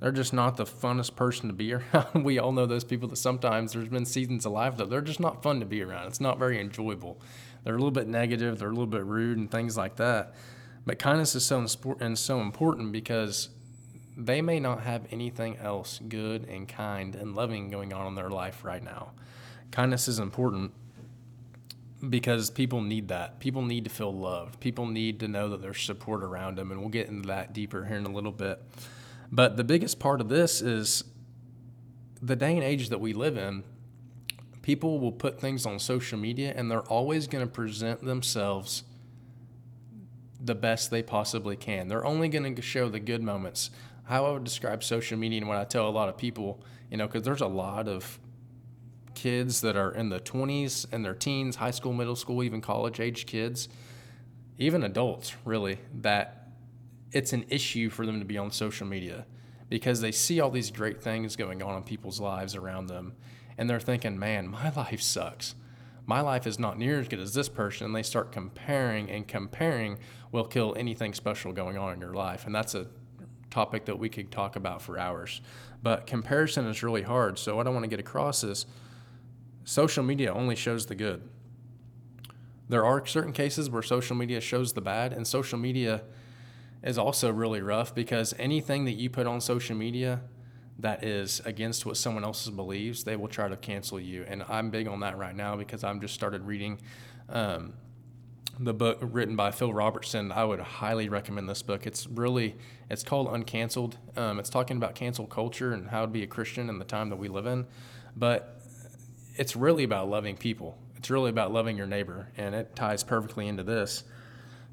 they're 0.00 0.12
just 0.12 0.32
not 0.32 0.56
the 0.56 0.64
funnest 0.64 1.16
person 1.16 1.48
to 1.48 1.54
be 1.54 1.72
around. 1.94 2.24
we 2.24 2.38
all 2.38 2.52
know 2.52 2.66
those 2.66 2.84
people 2.84 3.08
that 3.08 3.16
sometimes 3.16 3.72
there's 3.72 3.88
been 3.88 4.04
seasons 4.04 4.46
of 4.46 4.52
life 4.52 4.76
that 4.76 4.90
they're 4.90 5.00
just 5.00 5.20
not 5.20 5.42
fun 5.42 5.60
to 5.60 5.66
be 5.66 5.82
around. 5.82 6.06
It's 6.06 6.20
not 6.20 6.38
very 6.38 6.60
enjoyable. 6.60 7.20
They're 7.64 7.74
a 7.74 7.78
little 7.78 7.90
bit 7.90 8.08
negative, 8.08 8.58
they're 8.58 8.68
a 8.68 8.72
little 8.72 8.86
bit 8.86 9.04
rude 9.04 9.38
and 9.38 9.50
things 9.50 9.76
like 9.76 9.96
that. 9.96 10.34
But 10.86 10.98
kindness 10.98 11.34
is 11.34 11.44
so 11.44 11.66
and 12.00 12.18
so 12.18 12.40
important 12.40 12.92
because 12.92 13.50
they 14.16 14.40
may 14.42 14.58
not 14.58 14.82
have 14.82 15.06
anything 15.10 15.56
else 15.58 16.00
good 16.08 16.44
and 16.48 16.66
kind 16.68 17.14
and 17.14 17.36
loving 17.36 17.70
going 17.70 17.92
on 17.92 18.06
in 18.06 18.14
their 18.14 18.30
life 18.30 18.64
right 18.64 18.82
now. 18.82 19.12
Kindness 19.70 20.08
is 20.08 20.18
important 20.18 20.72
because 22.08 22.50
people 22.50 22.80
need 22.80 23.08
that. 23.08 23.38
People 23.38 23.62
need 23.62 23.84
to 23.84 23.90
feel 23.90 24.12
loved. 24.12 24.60
People 24.60 24.86
need 24.86 25.20
to 25.20 25.28
know 25.28 25.48
that 25.50 25.60
there's 25.60 25.80
support 25.80 26.22
around 26.22 26.56
them. 26.56 26.70
And 26.70 26.80
we'll 26.80 26.88
get 26.88 27.08
into 27.08 27.28
that 27.28 27.52
deeper 27.52 27.84
here 27.84 27.96
in 27.96 28.06
a 28.06 28.12
little 28.12 28.32
bit. 28.32 28.62
But 29.30 29.56
the 29.56 29.64
biggest 29.64 29.98
part 29.98 30.20
of 30.20 30.28
this 30.28 30.62
is 30.62 31.04
the 32.22 32.36
day 32.36 32.54
and 32.54 32.62
age 32.62 32.88
that 32.88 33.00
we 33.00 33.12
live 33.12 33.36
in. 33.36 33.64
People 34.68 35.00
will 35.00 35.12
put 35.12 35.40
things 35.40 35.64
on 35.64 35.78
social 35.78 36.18
media 36.18 36.52
and 36.54 36.70
they're 36.70 36.82
always 36.82 37.26
going 37.26 37.42
to 37.42 37.50
present 37.50 38.04
themselves 38.04 38.82
the 40.38 40.54
best 40.54 40.90
they 40.90 41.02
possibly 41.02 41.56
can. 41.56 41.88
They're 41.88 42.04
only 42.04 42.28
going 42.28 42.54
to 42.54 42.60
show 42.60 42.90
the 42.90 43.00
good 43.00 43.22
moments. 43.22 43.70
How 44.04 44.26
I 44.26 44.32
would 44.32 44.44
describe 44.44 44.84
social 44.84 45.16
media 45.16 45.38
and 45.38 45.48
what 45.48 45.56
I 45.56 45.64
tell 45.64 45.88
a 45.88 45.90
lot 45.90 46.10
of 46.10 46.18
people, 46.18 46.62
you 46.90 46.98
know, 46.98 47.06
because 47.06 47.22
there's 47.22 47.40
a 47.40 47.46
lot 47.46 47.88
of 47.88 48.18
kids 49.14 49.62
that 49.62 49.74
are 49.74 49.90
in 49.90 50.10
the 50.10 50.20
20s 50.20 50.84
and 50.92 51.02
their 51.02 51.14
teens, 51.14 51.56
high 51.56 51.70
school, 51.70 51.94
middle 51.94 52.14
school, 52.14 52.42
even 52.42 52.60
college 52.60 53.00
age 53.00 53.24
kids, 53.24 53.70
even 54.58 54.82
adults, 54.82 55.34
really, 55.46 55.78
that 56.02 56.50
it's 57.10 57.32
an 57.32 57.46
issue 57.48 57.88
for 57.88 58.04
them 58.04 58.18
to 58.18 58.26
be 58.26 58.36
on 58.36 58.50
social 58.50 58.86
media 58.86 59.24
because 59.70 60.02
they 60.02 60.12
see 60.12 60.40
all 60.40 60.50
these 60.50 60.70
great 60.70 61.02
things 61.02 61.36
going 61.36 61.62
on 61.62 61.74
in 61.78 61.82
people's 61.84 62.20
lives 62.20 62.54
around 62.54 62.88
them 62.88 63.14
and 63.58 63.68
they're 63.68 63.80
thinking, 63.80 64.18
man, 64.18 64.48
my 64.48 64.70
life 64.76 65.02
sucks. 65.02 65.54
My 66.06 66.22
life 66.22 66.46
is 66.46 66.58
not 66.58 66.78
near 66.78 67.00
as 67.00 67.08
good 67.08 67.18
as 67.18 67.34
this 67.34 67.50
person. 67.50 67.84
And 67.84 67.94
they 67.94 68.02
start 68.02 68.32
comparing, 68.32 69.10
and 69.10 69.28
comparing 69.28 69.98
will 70.32 70.46
kill 70.46 70.74
anything 70.78 71.12
special 71.12 71.52
going 71.52 71.76
on 71.76 71.92
in 71.92 72.00
your 72.00 72.14
life. 72.14 72.46
And 72.46 72.54
that's 72.54 72.74
a 72.74 72.86
topic 73.50 73.84
that 73.86 73.98
we 73.98 74.08
could 74.08 74.30
talk 74.30 74.56
about 74.56 74.80
for 74.80 74.98
hours. 74.98 75.42
But 75.82 76.06
comparison 76.06 76.66
is 76.66 76.82
really 76.82 77.02
hard. 77.02 77.38
So, 77.38 77.56
what 77.56 77.66
I 77.66 77.70
want 77.70 77.82
to 77.82 77.88
get 77.88 78.00
across 78.00 78.42
is 78.42 78.64
social 79.64 80.02
media 80.02 80.32
only 80.32 80.56
shows 80.56 80.86
the 80.86 80.94
good. 80.94 81.28
There 82.68 82.84
are 82.84 83.04
certain 83.06 83.32
cases 83.32 83.68
where 83.70 83.82
social 83.82 84.16
media 84.16 84.40
shows 84.40 84.72
the 84.72 84.80
bad, 84.80 85.12
and 85.12 85.26
social 85.26 85.58
media 85.58 86.02
is 86.82 86.98
also 86.98 87.30
really 87.30 87.60
rough 87.60 87.94
because 87.94 88.34
anything 88.38 88.84
that 88.84 88.92
you 88.92 89.10
put 89.10 89.26
on 89.26 89.40
social 89.40 89.76
media 89.76 90.20
that 90.78 91.02
is 91.02 91.40
against 91.44 91.84
what 91.84 91.96
someone 91.96 92.24
else's 92.24 92.50
believes, 92.50 93.04
they 93.04 93.16
will 93.16 93.28
try 93.28 93.48
to 93.48 93.56
cancel 93.56 93.98
you. 93.98 94.24
And 94.28 94.44
I'm 94.48 94.70
big 94.70 94.86
on 94.86 95.00
that 95.00 95.18
right 95.18 95.34
now 95.34 95.56
because 95.56 95.82
I'm 95.82 96.00
just 96.00 96.14
started 96.14 96.46
reading 96.46 96.78
um, 97.28 97.74
the 98.60 98.72
book 98.72 98.98
written 99.00 99.34
by 99.34 99.50
Phil 99.50 99.72
Robertson. 99.72 100.30
I 100.30 100.44
would 100.44 100.60
highly 100.60 101.08
recommend 101.08 101.48
this 101.48 101.62
book. 101.62 101.86
It's 101.86 102.06
really 102.06 102.56
it's 102.90 103.02
called 103.02 103.28
Uncanceled. 103.28 103.94
Um, 104.16 104.38
it's 104.38 104.50
talking 104.50 104.76
about 104.76 104.94
cancel 104.94 105.26
culture 105.26 105.72
and 105.72 105.88
how 105.88 106.02
to 106.02 106.06
be 106.06 106.22
a 106.22 106.26
Christian 106.26 106.68
in 106.68 106.78
the 106.78 106.84
time 106.84 107.10
that 107.10 107.16
we 107.16 107.28
live 107.28 107.46
in, 107.46 107.66
but 108.16 108.60
it's 109.36 109.54
really 109.54 109.84
about 109.84 110.08
loving 110.08 110.36
people. 110.36 110.78
It's 110.96 111.10
really 111.10 111.30
about 111.30 111.52
loving 111.52 111.76
your 111.76 111.86
neighbor, 111.86 112.28
and 112.36 112.54
it 112.54 112.74
ties 112.74 113.04
perfectly 113.04 113.46
into 113.46 113.62
this. 113.62 114.02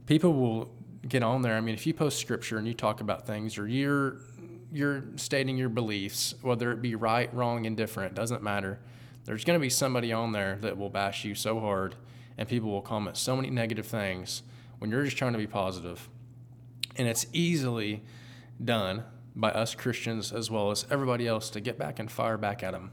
People 0.07 0.33
will 0.33 0.71
get 1.07 1.21
on 1.21 1.43
there. 1.43 1.55
I 1.55 1.61
mean, 1.61 1.75
if 1.75 1.85
you 1.85 1.93
post 1.93 2.19
scripture 2.19 2.57
and 2.57 2.67
you 2.67 2.73
talk 2.73 3.01
about 3.01 3.27
things, 3.27 3.59
or 3.59 3.67
you're 3.67 4.17
you're 4.75 5.03
stating 5.15 5.57
your 5.57 5.69
beliefs, 5.69 6.35
whether 6.41 6.71
it 6.71 6.81
be 6.81 6.95
right, 6.95 7.33
wrong, 7.33 7.65
indifferent, 7.65 8.13
doesn't 8.13 8.43
matter. 8.43 8.79
There's 9.25 9.43
going 9.43 9.59
to 9.59 9.61
be 9.61 9.69
somebody 9.69 10.11
on 10.11 10.31
there 10.31 10.57
that 10.61 10.77
will 10.77 10.89
bash 10.89 11.25
you 11.25 11.35
so 11.35 11.59
hard, 11.59 11.95
and 12.37 12.47
people 12.47 12.69
will 12.69 12.81
comment 12.81 13.17
so 13.17 13.35
many 13.35 13.49
negative 13.49 13.87
things 13.87 14.43
when 14.79 14.91
you're 14.91 15.03
just 15.03 15.17
trying 15.17 15.33
to 15.33 15.39
be 15.39 15.47
positive. 15.47 16.09
And 16.97 17.07
it's 17.07 17.25
easily 17.33 18.03
done 18.63 19.03
by 19.35 19.51
us 19.51 19.75
Christians 19.75 20.31
as 20.31 20.51
well 20.51 20.71
as 20.71 20.85
everybody 20.89 21.27
else 21.27 21.49
to 21.51 21.61
get 21.61 21.77
back 21.77 21.99
and 21.99 22.11
fire 22.11 22.37
back 22.37 22.63
at 22.63 22.71
them 22.71 22.91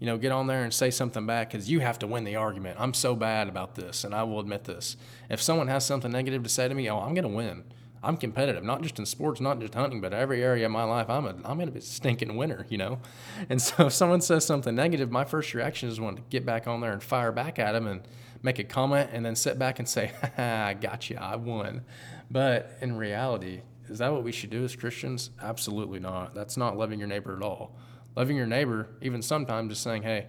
you 0.00 0.06
know, 0.06 0.16
get 0.16 0.30
on 0.30 0.46
there 0.46 0.62
and 0.62 0.72
say 0.72 0.90
something 0.90 1.26
back 1.26 1.50
because 1.50 1.68
you 1.68 1.80
have 1.80 1.98
to 1.98 2.06
win 2.06 2.24
the 2.24 2.36
argument. 2.36 2.76
I'm 2.78 2.94
so 2.94 3.16
bad 3.16 3.48
about 3.48 3.74
this, 3.74 4.04
and 4.04 4.14
I 4.14 4.22
will 4.22 4.38
admit 4.38 4.64
this. 4.64 4.96
If 5.28 5.42
someone 5.42 5.66
has 5.68 5.84
something 5.84 6.10
negative 6.10 6.42
to 6.44 6.48
say 6.48 6.68
to 6.68 6.74
me, 6.74 6.88
oh, 6.88 6.98
I'm 6.98 7.14
going 7.14 7.28
to 7.28 7.36
win. 7.36 7.64
I'm 8.02 8.16
competitive, 8.16 8.62
not 8.64 8.82
just 8.82 8.98
in 8.98 9.06
sports, 9.06 9.40
not 9.40 9.60
just 9.60 9.74
hunting, 9.74 10.00
but 10.00 10.12
every 10.12 10.42
area 10.42 10.66
of 10.66 10.72
my 10.72 10.84
life. 10.84 11.10
I'm 11.10 11.26
a, 11.26 11.34
I'm 11.44 11.58
to 11.58 11.66
be 11.66 11.78
a 11.78 11.82
stinking 11.82 12.36
winner, 12.36 12.66
you 12.68 12.78
know. 12.78 13.00
And 13.50 13.60
so 13.60 13.86
if 13.86 13.92
someone 13.92 14.20
says 14.20 14.44
something 14.44 14.74
negative, 14.74 15.10
my 15.10 15.24
first 15.24 15.54
reaction 15.54 15.88
is 15.88 16.00
want 16.00 16.16
to 16.16 16.22
get 16.30 16.44
back 16.44 16.66
on 16.66 16.80
there 16.80 16.92
and 16.92 17.02
fire 17.02 17.32
back 17.32 17.58
at 17.58 17.72
them 17.72 17.86
and 17.86 18.02
make 18.42 18.58
a 18.58 18.64
comment, 18.64 19.10
and 19.12 19.24
then 19.24 19.34
sit 19.34 19.58
back 19.58 19.78
and 19.78 19.88
say, 19.88 20.12
"I 20.38 20.74
got 20.74 21.10
you, 21.10 21.16
I 21.16 21.36
won." 21.36 21.84
But 22.30 22.76
in 22.80 22.96
reality, 22.96 23.62
is 23.88 23.98
that 23.98 24.12
what 24.12 24.22
we 24.22 24.32
should 24.32 24.50
do 24.50 24.64
as 24.64 24.76
Christians? 24.76 25.30
Absolutely 25.40 25.98
not. 25.98 26.34
That's 26.34 26.56
not 26.56 26.76
loving 26.76 26.98
your 26.98 27.08
neighbor 27.08 27.36
at 27.36 27.42
all 27.42 27.76
loving 28.18 28.36
your 28.36 28.48
neighbor, 28.48 28.88
even 29.00 29.22
sometimes 29.22 29.70
just 29.70 29.82
saying, 29.84 30.02
hey, 30.02 30.26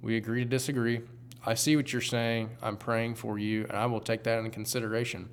we 0.00 0.16
agree 0.16 0.42
to 0.42 0.48
disagree. 0.48 1.02
I 1.44 1.52
see 1.52 1.76
what 1.76 1.92
you're 1.92 2.00
saying. 2.00 2.48
I'm 2.62 2.78
praying 2.78 3.16
for 3.16 3.38
you, 3.38 3.64
and 3.64 3.72
I 3.72 3.84
will 3.84 4.00
take 4.00 4.22
that 4.24 4.38
into 4.38 4.50
consideration. 4.50 5.28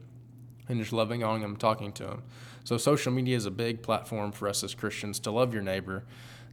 And 0.70 0.80
just 0.80 0.92
loving 0.92 1.24
on 1.24 1.42
them, 1.42 1.56
talking 1.56 1.92
to 1.94 2.04
them. 2.04 2.24
So, 2.64 2.78
social 2.78 3.14
media 3.14 3.38
is 3.38 3.46
a 3.46 3.52
big 3.52 3.82
platform 3.82 4.32
for 4.32 4.50
us 4.50 4.64
as 4.64 4.76
Christians 4.76 5.20
to 5.22 5.32
love 5.32 5.54
your 5.54 5.64
neighbor, 5.64 6.04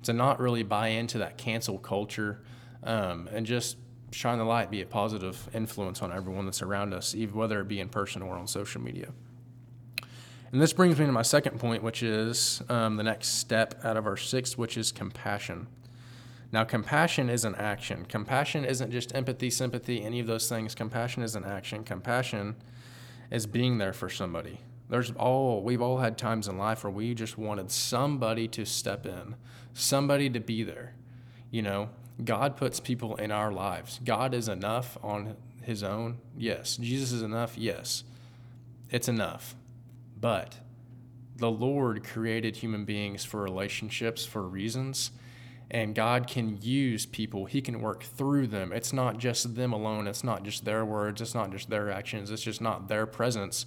to 0.04 0.12
not 0.12 0.38
really 0.38 0.62
buy 0.62 0.88
into 0.88 1.18
that 1.18 1.36
cancel 1.36 1.78
culture, 1.78 2.40
um, 2.84 3.28
and 3.32 3.44
just 3.44 3.76
shine 4.12 4.38
the 4.38 4.44
light, 4.44 4.70
be 4.70 4.80
a 4.80 4.86
positive 4.86 5.48
influence 5.52 6.02
on 6.02 6.12
everyone 6.12 6.44
that's 6.44 6.62
around 6.62 6.94
us, 6.94 7.14
even 7.14 7.34
whether 7.34 7.60
it 7.60 7.68
be 7.68 7.80
in 7.80 7.88
person 7.88 8.22
or 8.22 8.36
on 8.36 8.46
social 8.46 8.80
media. 8.80 9.08
And 10.52 10.62
this 10.62 10.72
brings 10.72 10.98
me 11.00 11.06
to 11.06 11.10
my 11.10 11.22
second 11.22 11.58
point, 11.58 11.82
which 11.82 12.04
is 12.04 12.62
um, 12.68 12.96
the 12.96 13.02
next 13.02 13.40
step 13.40 13.74
out 13.82 13.96
of 13.96 14.06
our 14.06 14.16
sixth, 14.16 14.56
which 14.56 14.76
is 14.76 14.92
compassion. 14.92 15.66
Now, 16.52 16.62
compassion 16.62 17.28
is 17.28 17.44
an 17.44 17.56
action. 17.56 18.06
Compassion 18.08 18.64
isn't 18.64 18.92
just 18.92 19.12
empathy, 19.16 19.50
sympathy, 19.50 20.04
any 20.04 20.20
of 20.20 20.28
those 20.28 20.48
things. 20.48 20.72
Compassion 20.76 21.24
is 21.24 21.34
an 21.34 21.44
action. 21.44 21.82
Compassion 21.82 22.54
is 23.34 23.46
being 23.46 23.78
there 23.78 23.92
for 23.92 24.08
somebody. 24.08 24.60
There's 24.88 25.10
all 25.12 25.62
we've 25.62 25.82
all 25.82 25.98
had 25.98 26.16
times 26.16 26.46
in 26.46 26.56
life 26.56 26.84
where 26.84 26.90
we 26.92 27.14
just 27.14 27.36
wanted 27.36 27.70
somebody 27.70 28.46
to 28.48 28.64
step 28.64 29.06
in, 29.06 29.34
somebody 29.72 30.30
to 30.30 30.38
be 30.38 30.62
there. 30.62 30.94
You 31.50 31.62
know, 31.62 31.90
God 32.22 32.56
puts 32.56 32.78
people 32.78 33.16
in 33.16 33.32
our 33.32 33.50
lives. 33.50 33.98
God 34.04 34.34
is 34.34 34.48
enough 34.48 34.96
on 35.02 35.36
his 35.62 35.82
own. 35.82 36.18
Yes. 36.36 36.76
Jesus 36.76 37.10
is 37.10 37.22
enough. 37.22 37.58
Yes. 37.58 38.04
It's 38.90 39.08
enough. 39.08 39.56
But 40.20 40.56
the 41.36 41.50
Lord 41.50 42.04
created 42.04 42.56
human 42.56 42.84
beings 42.84 43.24
for 43.24 43.42
relationships 43.42 44.24
for 44.24 44.42
reasons, 44.42 45.10
and 45.74 45.92
God 45.92 46.28
can 46.28 46.56
use 46.62 47.04
people. 47.04 47.46
He 47.46 47.60
can 47.60 47.80
work 47.80 48.04
through 48.04 48.46
them. 48.46 48.72
It's 48.72 48.92
not 48.92 49.18
just 49.18 49.56
them 49.56 49.72
alone, 49.72 50.06
it's 50.06 50.22
not 50.22 50.44
just 50.44 50.64
their 50.64 50.84
words, 50.84 51.20
it's 51.20 51.34
not 51.34 51.50
just 51.50 51.68
their 51.68 51.90
actions, 51.90 52.30
it's 52.30 52.42
just 52.42 52.60
not 52.60 52.86
their 52.86 53.06
presence. 53.06 53.66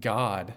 God 0.00 0.54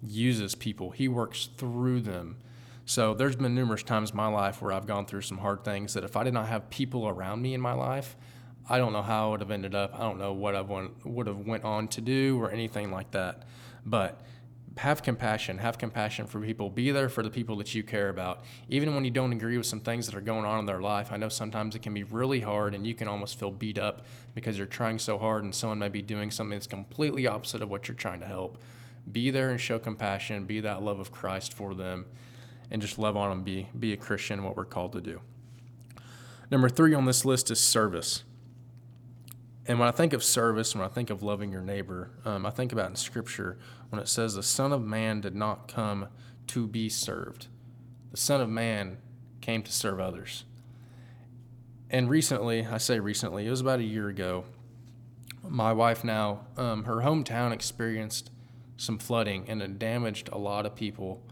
uses 0.00 0.54
people, 0.54 0.92
He 0.92 1.08
works 1.08 1.48
through 1.56 2.02
them. 2.02 2.36
So 2.84 3.14
there's 3.14 3.34
been 3.34 3.56
numerous 3.56 3.82
times 3.82 4.12
in 4.12 4.16
my 4.16 4.28
life 4.28 4.62
where 4.62 4.70
I've 4.70 4.86
gone 4.86 5.06
through 5.06 5.22
some 5.22 5.38
hard 5.38 5.64
things 5.64 5.92
that 5.94 6.04
if 6.04 6.16
I 6.16 6.22
did 6.22 6.34
not 6.34 6.46
have 6.46 6.70
people 6.70 7.08
around 7.08 7.42
me 7.42 7.52
in 7.52 7.60
my 7.60 7.72
life, 7.72 8.16
I 8.68 8.78
don't 8.78 8.92
know 8.92 9.02
how 9.02 9.26
I 9.26 9.30
would 9.32 9.40
have 9.40 9.50
ended 9.50 9.74
up. 9.74 9.92
I 9.92 10.02
don't 10.02 10.18
know 10.18 10.34
what 10.34 10.54
I 10.54 10.60
would 10.60 11.26
have 11.26 11.38
went 11.38 11.64
on 11.64 11.88
to 11.88 12.00
do 12.00 12.40
or 12.40 12.52
anything 12.52 12.92
like 12.92 13.10
that. 13.10 13.42
But 13.84 14.20
have 14.78 15.02
compassion, 15.02 15.58
have 15.58 15.76
compassion 15.76 16.26
for 16.26 16.40
people, 16.40 16.70
be 16.70 16.90
there 16.90 17.08
for 17.08 17.22
the 17.22 17.30
people 17.30 17.56
that 17.56 17.74
you 17.74 17.82
care 17.82 18.08
about. 18.08 18.44
Even 18.68 18.94
when 18.94 19.04
you 19.04 19.10
don't 19.10 19.32
agree 19.32 19.56
with 19.58 19.66
some 19.66 19.80
things 19.80 20.06
that 20.06 20.14
are 20.14 20.20
going 20.20 20.44
on 20.44 20.60
in 20.60 20.66
their 20.66 20.80
life, 20.80 21.12
I 21.12 21.16
know 21.16 21.28
sometimes 21.28 21.74
it 21.74 21.82
can 21.82 21.92
be 21.92 22.04
really 22.04 22.40
hard 22.40 22.74
and 22.74 22.86
you 22.86 22.94
can 22.94 23.08
almost 23.08 23.38
feel 23.38 23.50
beat 23.50 23.78
up 23.78 24.06
because 24.34 24.56
you're 24.56 24.66
trying 24.66 24.98
so 24.98 25.18
hard 25.18 25.44
and 25.44 25.54
someone 25.54 25.78
may 25.78 25.88
be 25.88 26.02
doing 26.02 26.30
something 26.30 26.56
that's 26.56 26.66
completely 26.66 27.26
opposite 27.26 27.60
of 27.60 27.68
what 27.68 27.88
you're 27.88 27.96
trying 27.96 28.20
to 28.20 28.26
help. 28.26 28.58
Be 29.10 29.30
there 29.30 29.50
and 29.50 29.60
show 29.60 29.78
compassion, 29.78 30.44
be 30.44 30.60
that 30.60 30.82
love 30.82 31.00
of 31.00 31.10
Christ 31.10 31.52
for 31.52 31.74
them, 31.74 32.06
and 32.70 32.80
just 32.80 32.98
love 32.98 33.16
on 33.16 33.30
them, 33.30 33.42
be, 33.42 33.68
be 33.78 33.92
a 33.92 33.96
Christian, 33.96 34.44
what 34.44 34.56
we're 34.56 34.64
called 34.64 34.92
to 34.92 35.00
do. 35.00 35.20
Number 36.50 36.68
three 36.68 36.94
on 36.94 37.04
this 37.04 37.24
list 37.24 37.50
is 37.50 37.58
service. 37.60 38.22
And 39.66 39.78
when 39.78 39.86
I 39.86 39.92
think 39.92 40.14
of 40.14 40.24
service, 40.24 40.74
when 40.74 40.82
I 40.82 40.88
think 40.88 41.10
of 41.10 41.22
loving 41.22 41.52
your 41.52 41.60
neighbor, 41.60 42.10
um, 42.24 42.46
I 42.46 42.50
think 42.50 42.72
about 42.72 42.88
in 42.88 42.96
Scripture 42.96 43.58
when 43.90 44.00
it 44.00 44.08
says, 44.08 44.34
The 44.34 44.42
Son 44.42 44.72
of 44.72 44.82
Man 44.82 45.20
did 45.20 45.34
not 45.34 45.68
come 45.68 46.08
to 46.48 46.66
be 46.66 46.88
served. 46.88 47.48
The 48.10 48.16
Son 48.16 48.40
of 48.40 48.48
Man 48.48 48.98
came 49.40 49.62
to 49.62 49.72
serve 49.72 50.00
others. 50.00 50.44
And 51.90 52.10
recently, 52.10 52.66
I 52.66 52.78
say 52.78 53.00
recently, 53.00 53.46
it 53.46 53.50
was 53.50 53.60
about 53.60 53.80
a 53.80 53.84
year 53.84 54.08
ago, 54.08 54.44
my 55.42 55.72
wife 55.72 56.04
now, 56.04 56.40
um, 56.56 56.84
her 56.84 56.96
hometown 56.96 57.52
experienced 57.52 58.30
some 58.76 58.98
flooding 58.98 59.48
and 59.48 59.62
it 59.62 59.78
damaged 59.78 60.28
a 60.30 60.38
lot 60.38 60.66
of 60.66 60.74
people. 60.74 61.22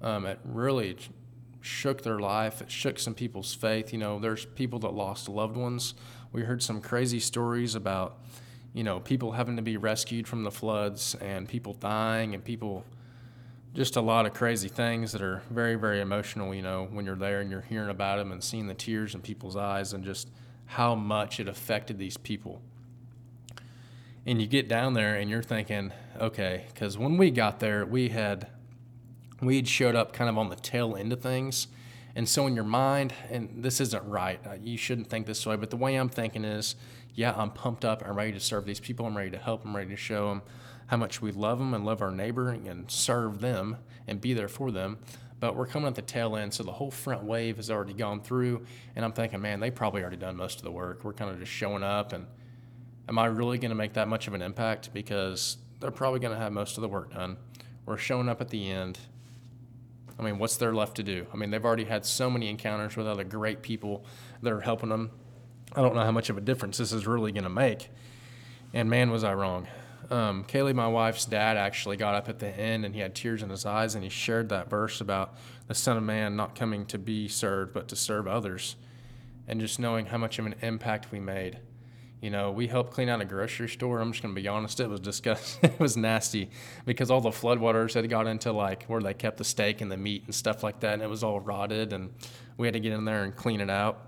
Um, 0.00 0.24
it 0.24 0.38
really 0.44 0.96
shook 1.60 2.02
their 2.02 2.18
life, 2.18 2.62
it 2.62 2.70
shook 2.70 2.98
some 2.98 3.14
people's 3.14 3.52
faith. 3.52 3.92
You 3.92 3.98
know, 3.98 4.18
there's 4.18 4.46
people 4.46 4.78
that 4.80 4.94
lost 4.94 5.28
loved 5.28 5.56
ones 5.56 5.94
we 6.36 6.42
heard 6.42 6.62
some 6.62 6.82
crazy 6.82 7.18
stories 7.18 7.74
about, 7.74 8.18
you 8.76 8.84
know, 8.84 9.00
people 9.00 9.32
having 9.32 9.56
to 9.56 9.62
be 9.62 9.78
rescued 9.78 10.28
from 10.28 10.42
the 10.42 10.50
floods 10.50 11.16
and 11.22 11.48
people 11.48 11.72
dying 11.72 12.34
and 12.34 12.44
people 12.44 12.84
just 13.72 13.96
a 13.96 14.02
lot 14.02 14.26
of 14.26 14.34
crazy 14.34 14.68
things 14.68 15.12
that 15.12 15.22
are 15.22 15.42
very, 15.48 15.76
very 15.76 15.98
emotional, 16.02 16.54
you 16.54 16.60
know, 16.60 16.86
when 16.92 17.06
you're 17.06 17.16
there 17.16 17.40
and 17.40 17.50
you're 17.50 17.62
hearing 17.62 17.88
about 17.88 18.18
them 18.18 18.32
and 18.32 18.44
seeing 18.44 18.66
the 18.66 18.74
tears 18.74 19.14
in 19.14 19.22
people's 19.22 19.56
eyes 19.56 19.94
and 19.94 20.04
just 20.04 20.28
how 20.66 20.94
much 20.94 21.40
it 21.40 21.48
affected 21.48 21.96
these 21.96 22.18
people. 22.18 22.60
And 24.26 24.42
you 24.42 24.46
get 24.46 24.68
down 24.68 24.92
there 24.92 25.14
and 25.14 25.30
you're 25.30 25.42
thinking, 25.42 25.90
okay, 26.20 26.66
because 26.68 26.98
when 26.98 27.16
we 27.16 27.30
got 27.30 27.60
there, 27.60 27.86
we 27.86 28.10
had 28.10 28.46
we 29.40 29.56
had 29.56 29.68
showed 29.68 29.96
up 29.96 30.12
kind 30.12 30.28
of 30.28 30.36
on 30.36 30.50
the 30.50 30.56
tail 30.56 30.96
end 30.96 31.14
of 31.14 31.22
things 31.22 31.68
and 32.16 32.26
so 32.26 32.46
in 32.46 32.54
your 32.54 32.64
mind, 32.64 33.12
and 33.30 33.62
this 33.62 33.78
isn't 33.78 34.02
right, 34.08 34.40
uh, 34.46 34.54
you 34.58 34.78
shouldn't 34.78 35.08
think 35.08 35.26
this 35.26 35.44
way, 35.44 35.54
but 35.56 35.68
the 35.68 35.76
way 35.76 35.96
I'm 35.96 36.08
thinking 36.08 36.46
is, 36.46 36.74
yeah, 37.16 37.34
I'm 37.36 37.50
pumped 37.50 37.84
up. 37.84 38.04
I'm 38.06 38.16
ready 38.16 38.32
to 38.32 38.40
serve 38.40 38.64
these 38.64 38.78
people. 38.78 39.06
I'm 39.06 39.16
ready 39.16 39.30
to 39.30 39.38
help. 39.38 39.64
I'm 39.64 39.74
ready 39.74 39.90
to 39.90 39.96
show 39.96 40.28
them 40.28 40.42
how 40.86 40.96
much 40.98 41.20
we 41.20 41.32
love 41.32 41.58
them 41.58 41.74
and 41.74 41.84
love 41.84 42.00
our 42.00 42.12
neighbor 42.12 42.50
and 42.50 42.88
serve 42.88 43.40
them 43.40 43.78
and 44.06 44.20
be 44.20 44.34
there 44.34 44.48
for 44.48 44.70
them. 44.70 44.98
But 45.40 45.56
we're 45.56 45.66
coming 45.66 45.88
at 45.88 45.96
the 45.96 46.02
tail 46.02 46.36
end, 46.36 46.54
so 46.54 46.62
the 46.62 46.72
whole 46.72 46.90
front 46.90 47.24
wave 47.24 47.56
has 47.56 47.70
already 47.70 47.92
gone 47.92 48.20
through. 48.20 48.64
And 48.94 49.04
I'm 49.04 49.12
thinking, 49.12 49.40
man, 49.40 49.60
they 49.60 49.70
probably 49.70 50.02
already 50.02 50.16
done 50.16 50.36
most 50.36 50.58
of 50.58 50.64
the 50.64 50.70
work. 50.70 51.04
We're 51.04 51.12
kind 51.12 51.30
of 51.30 51.40
just 51.40 51.50
showing 51.50 51.82
up. 51.82 52.12
And 52.12 52.26
am 53.08 53.18
I 53.18 53.26
really 53.26 53.58
going 53.58 53.70
to 53.70 53.74
make 53.74 53.94
that 53.94 54.08
much 54.08 54.28
of 54.28 54.34
an 54.34 54.42
impact? 54.42 54.94
Because 54.94 55.56
they're 55.80 55.90
probably 55.90 56.20
going 56.20 56.32
to 56.32 56.40
have 56.40 56.52
most 56.52 56.78
of 56.78 56.82
the 56.82 56.88
work 56.88 57.12
done. 57.12 57.36
We're 57.84 57.98
showing 57.98 58.28
up 58.28 58.40
at 58.40 58.48
the 58.48 58.70
end 58.70 58.98
I 60.18 60.22
mean, 60.22 60.38
what's 60.38 60.56
there 60.56 60.74
left 60.74 60.96
to 60.96 61.02
do? 61.02 61.26
I 61.32 61.36
mean, 61.36 61.50
they've 61.50 61.64
already 61.64 61.84
had 61.84 62.06
so 62.06 62.30
many 62.30 62.48
encounters 62.48 62.96
with 62.96 63.06
other 63.06 63.24
great 63.24 63.62
people 63.62 64.04
that 64.42 64.52
are 64.52 64.60
helping 64.60 64.88
them. 64.88 65.10
I 65.74 65.82
don't 65.82 65.94
know 65.94 66.02
how 66.02 66.12
much 66.12 66.30
of 66.30 66.38
a 66.38 66.40
difference 66.40 66.78
this 66.78 66.92
is 66.92 67.06
really 67.06 67.32
going 67.32 67.44
to 67.44 67.50
make. 67.50 67.90
And 68.72 68.88
man, 68.88 69.10
was 69.10 69.24
I 69.24 69.34
wrong. 69.34 69.66
Um, 70.10 70.44
Kaylee, 70.44 70.74
my 70.74 70.86
wife's 70.86 71.24
dad, 71.24 71.56
actually 71.56 71.96
got 71.96 72.14
up 72.14 72.28
at 72.28 72.38
the 72.38 72.48
end 72.48 72.84
and 72.84 72.94
he 72.94 73.00
had 73.00 73.14
tears 73.14 73.42
in 73.42 73.50
his 73.50 73.66
eyes 73.66 73.94
and 73.94 74.04
he 74.04 74.10
shared 74.10 74.50
that 74.50 74.70
verse 74.70 75.00
about 75.00 75.34
the 75.66 75.74
Son 75.74 75.96
of 75.96 76.02
Man 76.04 76.36
not 76.36 76.54
coming 76.54 76.86
to 76.86 76.98
be 76.98 77.26
served, 77.26 77.72
but 77.72 77.88
to 77.88 77.96
serve 77.96 78.28
others. 78.28 78.76
And 79.48 79.60
just 79.60 79.78
knowing 79.78 80.06
how 80.06 80.18
much 80.18 80.38
of 80.38 80.46
an 80.46 80.54
impact 80.62 81.10
we 81.10 81.20
made. 81.20 81.58
You 82.20 82.30
know, 82.30 82.50
we 82.50 82.66
helped 82.66 82.92
clean 82.92 83.08
out 83.08 83.20
a 83.20 83.24
grocery 83.24 83.68
store. 83.68 84.00
I'm 84.00 84.10
just 84.10 84.22
going 84.22 84.34
to 84.34 84.40
be 84.40 84.48
honest, 84.48 84.80
it 84.80 84.88
was 84.88 85.00
disgusting. 85.00 85.70
it 85.70 85.78
was 85.78 85.96
nasty 85.96 86.50
because 86.84 87.10
all 87.10 87.20
the 87.20 87.30
floodwaters 87.30 87.94
had 87.94 88.08
got 88.08 88.26
into 88.26 88.52
like 88.52 88.84
where 88.84 89.00
they 89.00 89.14
kept 89.14 89.36
the 89.36 89.44
steak 89.44 89.80
and 89.80 89.90
the 89.90 89.96
meat 89.96 90.22
and 90.24 90.34
stuff 90.34 90.62
like 90.62 90.80
that. 90.80 90.94
And 90.94 91.02
it 91.02 91.10
was 91.10 91.22
all 91.22 91.40
rotted. 91.40 91.92
And 91.92 92.12
we 92.56 92.66
had 92.66 92.74
to 92.74 92.80
get 92.80 92.92
in 92.92 93.04
there 93.04 93.22
and 93.24 93.34
clean 93.36 93.60
it 93.60 93.70
out. 93.70 94.00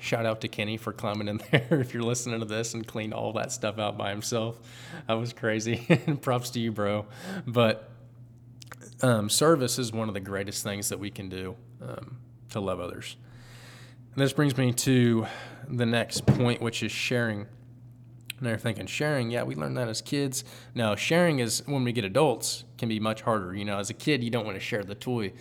Shout 0.00 0.26
out 0.26 0.40
to 0.42 0.48
Kenny 0.48 0.76
for 0.76 0.92
climbing 0.92 1.28
in 1.28 1.40
there 1.50 1.80
if 1.80 1.92
you're 1.92 2.02
listening 2.02 2.40
to 2.40 2.46
this 2.46 2.74
and 2.74 2.86
cleaned 2.86 3.14
all 3.14 3.32
that 3.34 3.52
stuff 3.52 3.78
out 3.78 3.98
by 3.98 4.10
himself. 4.10 4.58
That 5.06 5.14
was 5.14 5.32
crazy. 5.32 5.86
Props 6.20 6.50
to 6.50 6.60
you, 6.60 6.72
bro. 6.72 7.06
But 7.46 7.90
um, 9.02 9.28
service 9.28 9.78
is 9.78 9.92
one 9.92 10.08
of 10.08 10.14
the 10.14 10.20
greatest 10.20 10.62
things 10.62 10.88
that 10.88 10.98
we 10.98 11.10
can 11.10 11.28
do 11.28 11.56
um, 11.82 12.18
to 12.50 12.60
love 12.60 12.80
others. 12.80 13.16
And 14.12 14.22
this 14.22 14.32
brings 14.32 14.56
me 14.56 14.72
to 14.72 15.26
the 15.68 15.86
next 15.86 16.26
point, 16.26 16.60
which 16.60 16.82
is 16.82 16.92
sharing. 16.92 17.46
And 18.38 18.46
they're 18.46 18.58
thinking 18.58 18.86
sharing, 18.86 19.30
yeah, 19.30 19.42
we 19.42 19.54
learned 19.54 19.76
that 19.76 19.88
as 19.88 20.00
kids. 20.00 20.44
No, 20.74 20.94
sharing 20.94 21.40
is 21.40 21.62
when 21.66 21.84
we 21.84 21.92
get 21.92 22.04
adults 22.04 22.64
can 22.78 22.88
be 22.88 23.00
much 23.00 23.22
harder. 23.22 23.54
You 23.54 23.64
know, 23.64 23.78
as 23.78 23.90
a 23.90 23.94
kid, 23.94 24.22
you 24.22 24.30
don't 24.30 24.44
want 24.44 24.56
to 24.56 24.60
share 24.60 24.84
the 24.84 24.94
toy, 24.94 25.32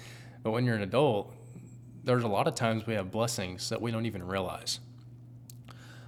but 0.41 0.51
when 0.51 0.65
you're 0.65 0.75
an 0.75 0.81
adult, 0.81 1.33
there's 2.07 2.23
a 2.23 2.27
lot 2.27 2.47
of 2.47 2.55
times 2.55 2.87
we 2.87 2.93
have 2.93 3.11
blessings 3.11 3.67
that 3.69 3.81
we 3.81 3.91
don't 3.91 4.05
even 4.05 4.25
realize. 4.25 4.79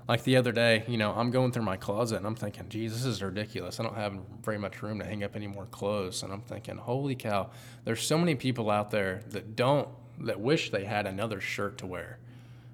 Like 0.08 0.24
the 0.24 0.38
other 0.38 0.54
day, 0.54 0.86
you 0.88 0.98
know, 0.98 1.12
I'm 1.12 1.30
going 1.30 1.52
through 1.52 1.64
my 1.64 1.76
closet 1.76 2.16
and 2.16 2.26
I'm 2.26 2.36
thinking, 2.36 2.68
geez, 2.70 2.94
this 2.94 3.06
is 3.06 3.22
ridiculous. 3.22 3.80
I 3.80 3.84
don't 3.84 3.96
have 3.96 4.18
very 4.42 4.58
much 4.58 4.82
room 4.82 5.00
to 5.00 5.06
hang 5.06 5.24
up 5.24 5.36
any 5.36 5.46
more 5.46 5.66
clothes. 5.66 6.24
And 6.24 6.32
I'm 6.32 6.42
thinking, 6.42 6.78
holy 6.78 7.16
cow, 7.16 7.52
there's 7.84 8.02
so 8.02 8.18
many 8.18 8.34
people 8.34 8.72
out 8.72 8.92
there 8.92 9.22
that 9.32 9.58
don't, 9.58 9.90
that 10.22 10.40
wish 10.40 10.72
they 10.72 10.86
had 10.86 11.06
another 11.06 11.42
shirt 11.42 11.78
to 11.80 11.86
wear. 11.86 12.18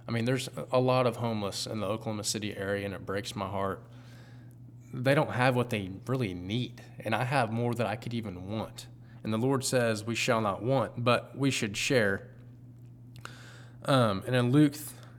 I 0.07 0.11
mean, 0.11 0.25
there's 0.25 0.47
a 0.71 0.79
lot 0.79 1.07
of 1.07 1.17
homeless 1.17 1.65
in 1.65 1.79
the 1.79 1.87
Oklahoma 1.87 2.23
City 2.23 2.55
area 2.55 2.85
and 2.85 2.93
it 2.93 3.07
breaks 3.07 3.35
my 3.35 3.47
heart. 3.47 3.81
They 4.93 5.15
don't 5.15 5.31
have 5.31 5.55
what 5.55 5.71
they 5.71 5.89
really 6.05 6.35
need. 6.35 6.79
And 6.99 7.15
I 7.15 7.23
have 7.23 7.51
more 7.51 7.73
than 7.73 7.87
I 7.87 7.95
could 7.95 8.13
even 8.13 8.47
want. 8.47 8.85
And 9.23 9.33
the 9.33 9.39
Lord 9.39 9.65
says 9.65 10.03
we 10.05 10.15
shall 10.15 10.41
not 10.41 10.61
want, 10.61 11.03
but 11.03 11.35
we 11.35 11.49
should 11.49 11.75
share 11.75 12.29
um, 13.85 14.23
and 14.25 14.35
in 14.35 14.51
Luke 14.51 14.75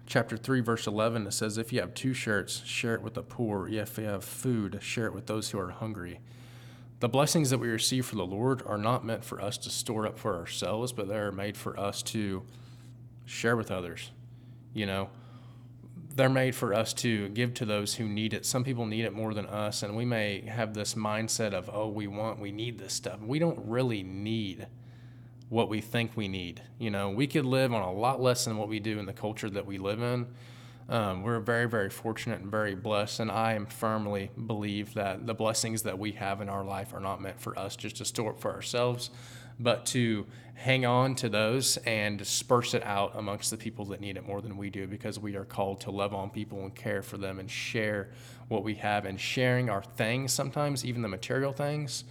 chapter 0.06 0.36
3, 0.36 0.60
verse 0.60 0.86
11, 0.86 1.26
it 1.26 1.32
says, 1.32 1.58
If 1.58 1.72
you 1.72 1.80
have 1.80 1.94
two 1.94 2.14
shirts, 2.14 2.64
share 2.64 2.94
it 2.94 3.02
with 3.02 3.14
the 3.14 3.22
poor. 3.22 3.68
If 3.68 3.98
you 3.98 4.04
have 4.04 4.24
food, 4.24 4.78
share 4.82 5.06
it 5.06 5.14
with 5.14 5.26
those 5.26 5.50
who 5.50 5.58
are 5.58 5.70
hungry. 5.70 6.20
The 7.00 7.08
blessings 7.08 7.50
that 7.50 7.58
we 7.58 7.68
receive 7.68 8.06
from 8.06 8.18
the 8.18 8.26
Lord 8.26 8.62
are 8.66 8.78
not 8.78 9.04
meant 9.04 9.24
for 9.24 9.40
us 9.40 9.58
to 9.58 9.70
store 9.70 10.06
up 10.06 10.18
for 10.18 10.34
ourselves, 10.34 10.92
but 10.92 11.08
they're 11.08 11.32
made 11.32 11.56
for 11.56 11.78
us 11.78 12.02
to 12.04 12.42
share 13.26 13.56
with 13.56 13.70
others. 13.70 14.10
You 14.72 14.86
know, 14.86 15.10
they're 16.14 16.30
made 16.30 16.54
for 16.54 16.72
us 16.72 16.94
to 16.94 17.28
give 17.28 17.52
to 17.54 17.66
those 17.66 17.94
who 17.94 18.08
need 18.08 18.32
it. 18.32 18.46
Some 18.46 18.64
people 18.64 18.86
need 18.86 19.04
it 19.04 19.12
more 19.12 19.34
than 19.34 19.46
us, 19.46 19.82
and 19.82 19.94
we 19.94 20.06
may 20.06 20.40
have 20.46 20.72
this 20.72 20.94
mindset 20.94 21.52
of, 21.52 21.68
oh, 21.70 21.88
we 21.88 22.06
want, 22.06 22.40
we 22.40 22.52
need 22.52 22.78
this 22.78 22.94
stuff. 22.94 23.20
We 23.20 23.38
don't 23.38 23.58
really 23.66 24.02
need 24.02 24.66
what 25.48 25.68
we 25.68 25.80
think 25.80 26.16
we 26.16 26.28
need. 26.28 26.62
You 26.78 26.90
know, 26.90 27.10
we 27.10 27.26
could 27.26 27.44
live 27.44 27.72
on 27.72 27.82
a 27.82 27.92
lot 27.92 28.20
less 28.20 28.44
than 28.44 28.56
what 28.56 28.68
we 28.68 28.80
do 28.80 28.98
in 28.98 29.06
the 29.06 29.12
culture 29.12 29.48
that 29.50 29.66
we 29.66 29.78
live 29.78 30.02
in. 30.02 30.26
Um, 30.88 31.22
we're 31.22 31.40
very, 31.40 31.68
very 31.68 31.90
fortunate 31.90 32.40
and 32.40 32.50
very 32.50 32.76
blessed, 32.76 33.20
and 33.20 33.30
I 33.30 33.54
am 33.54 33.66
firmly 33.66 34.30
believe 34.46 34.94
that 34.94 35.26
the 35.26 35.34
blessings 35.34 35.82
that 35.82 35.98
we 35.98 36.12
have 36.12 36.40
in 36.40 36.48
our 36.48 36.64
life 36.64 36.94
are 36.94 37.00
not 37.00 37.20
meant 37.20 37.40
for 37.40 37.58
us 37.58 37.74
just 37.74 37.96
to 37.96 38.04
store 38.04 38.30
up 38.30 38.40
for 38.40 38.52
ourselves, 38.52 39.10
but 39.58 39.84
to 39.86 40.26
hang 40.54 40.86
on 40.86 41.16
to 41.16 41.28
those 41.28 41.76
and 41.78 42.18
disperse 42.18 42.72
it 42.72 42.84
out 42.84 43.12
amongst 43.16 43.50
the 43.50 43.56
people 43.56 43.84
that 43.86 44.00
need 44.00 44.16
it 44.16 44.26
more 44.26 44.40
than 44.40 44.56
we 44.56 44.70
do, 44.70 44.86
because 44.86 45.18
we 45.18 45.34
are 45.34 45.44
called 45.44 45.80
to 45.80 45.90
love 45.90 46.14
on 46.14 46.30
people 46.30 46.60
and 46.60 46.74
care 46.74 47.02
for 47.02 47.18
them 47.18 47.40
and 47.40 47.50
share 47.50 48.10
what 48.46 48.62
we 48.62 48.74
have. 48.74 49.04
And 49.04 49.20
sharing 49.20 49.68
our 49.68 49.82
things, 49.82 50.32
sometimes 50.32 50.84
even 50.84 51.02
the 51.02 51.08
material 51.08 51.52
things, 51.52 52.04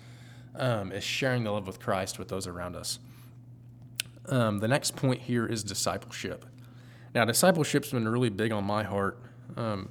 um, 0.56 0.92
is 0.92 1.04
sharing 1.04 1.46
the 1.46 1.52
love 1.52 1.66
with 1.66 1.80
Christ 1.80 2.20
with 2.20 2.28
those 2.28 2.46
around 2.46 2.76
us. 2.76 3.00
Um, 4.30 4.60
the 4.60 4.68
next 4.68 4.96
point 4.96 5.22
here 5.22 5.46
is 5.46 5.64
discipleship. 5.64 6.46
Now, 7.14 7.26
discipleship's 7.26 7.92
been 7.92 8.08
really 8.08 8.30
big 8.30 8.52
on 8.52 8.64
my 8.64 8.84
heart 8.84 9.20
um, 9.56 9.90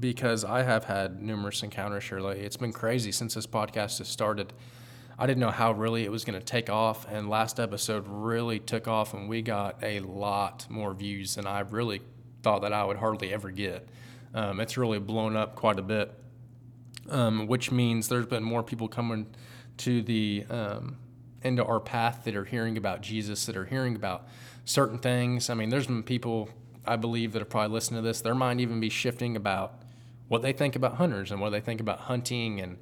because 0.00 0.44
I 0.44 0.62
have 0.62 0.84
had 0.84 1.22
numerous 1.22 1.62
encounters 1.62 2.10
lately. 2.10 2.40
It's 2.40 2.56
been 2.56 2.72
crazy 2.72 3.12
since 3.12 3.34
this 3.34 3.46
podcast 3.46 3.98
has 3.98 4.08
started. 4.08 4.52
I 5.18 5.26
didn't 5.26 5.40
know 5.40 5.50
how 5.50 5.72
really 5.72 6.04
it 6.04 6.10
was 6.10 6.24
going 6.24 6.38
to 6.38 6.44
take 6.44 6.70
off, 6.70 7.06
and 7.08 7.28
last 7.28 7.60
episode 7.60 8.06
really 8.08 8.58
took 8.58 8.88
off, 8.88 9.14
and 9.14 9.28
we 9.28 9.42
got 9.42 9.78
a 9.82 10.00
lot 10.00 10.66
more 10.68 10.94
views 10.94 11.34
than 11.34 11.46
I 11.46 11.60
really 11.60 12.00
thought 12.42 12.62
that 12.62 12.72
I 12.72 12.84
would 12.84 12.96
hardly 12.96 13.32
ever 13.32 13.50
get. 13.50 13.88
Um, 14.34 14.58
it's 14.60 14.76
really 14.76 14.98
blown 14.98 15.36
up 15.36 15.54
quite 15.54 15.78
a 15.78 15.82
bit, 15.82 16.12
um, 17.10 17.46
which 17.46 17.70
means 17.70 18.08
there's 18.08 18.26
been 18.26 18.42
more 18.42 18.62
people 18.62 18.88
coming 18.88 19.26
to 19.78 20.02
the 20.02 20.44
um, 20.48 20.96
into 21.44 21.64
our 21.64 21.80
path 21.80 22.24
that 22.24 22.36
are 22.36 22.44
hearing 22.44 22.76
about 22.76 23.00
Jesus, 23.00 23.46
that 23.46 23.56
are 23.56 23.64
hearing 23.64 23.96
about 23.96 24.26
certain 24.64 24.98
things. 24.98 25.50
I 25.50 25.54
mean, 25.54 25.70
there's 25.70 25.86
been 25.86 26.02
people 26.02 26.48
I 26.86 26.96
believe 26.96 27.32
that 27.32 27.38
have 27.40 27.48
probably 27.48 27.72
listened 27.72 27.98
to 27.98 28.02
this. 28.02 28.20
Their 28.20 28.34
mind 28.34 28.60
even 28.60 28.80
be 28.80 28.88
shifting 28.88 29.36
about 29.36 29.74
what 30.28 30.42
they 30.42 30.52
think 30.52 30.76
about 30.76 30.96
hunters 30.96 31.30
and 31.30 31.40
what 31.40 31.50
they 31.50 31.60
think 31.60 31.80
about 31.80 32.00
hunting, 32.00 32.60
and 32.60 32.78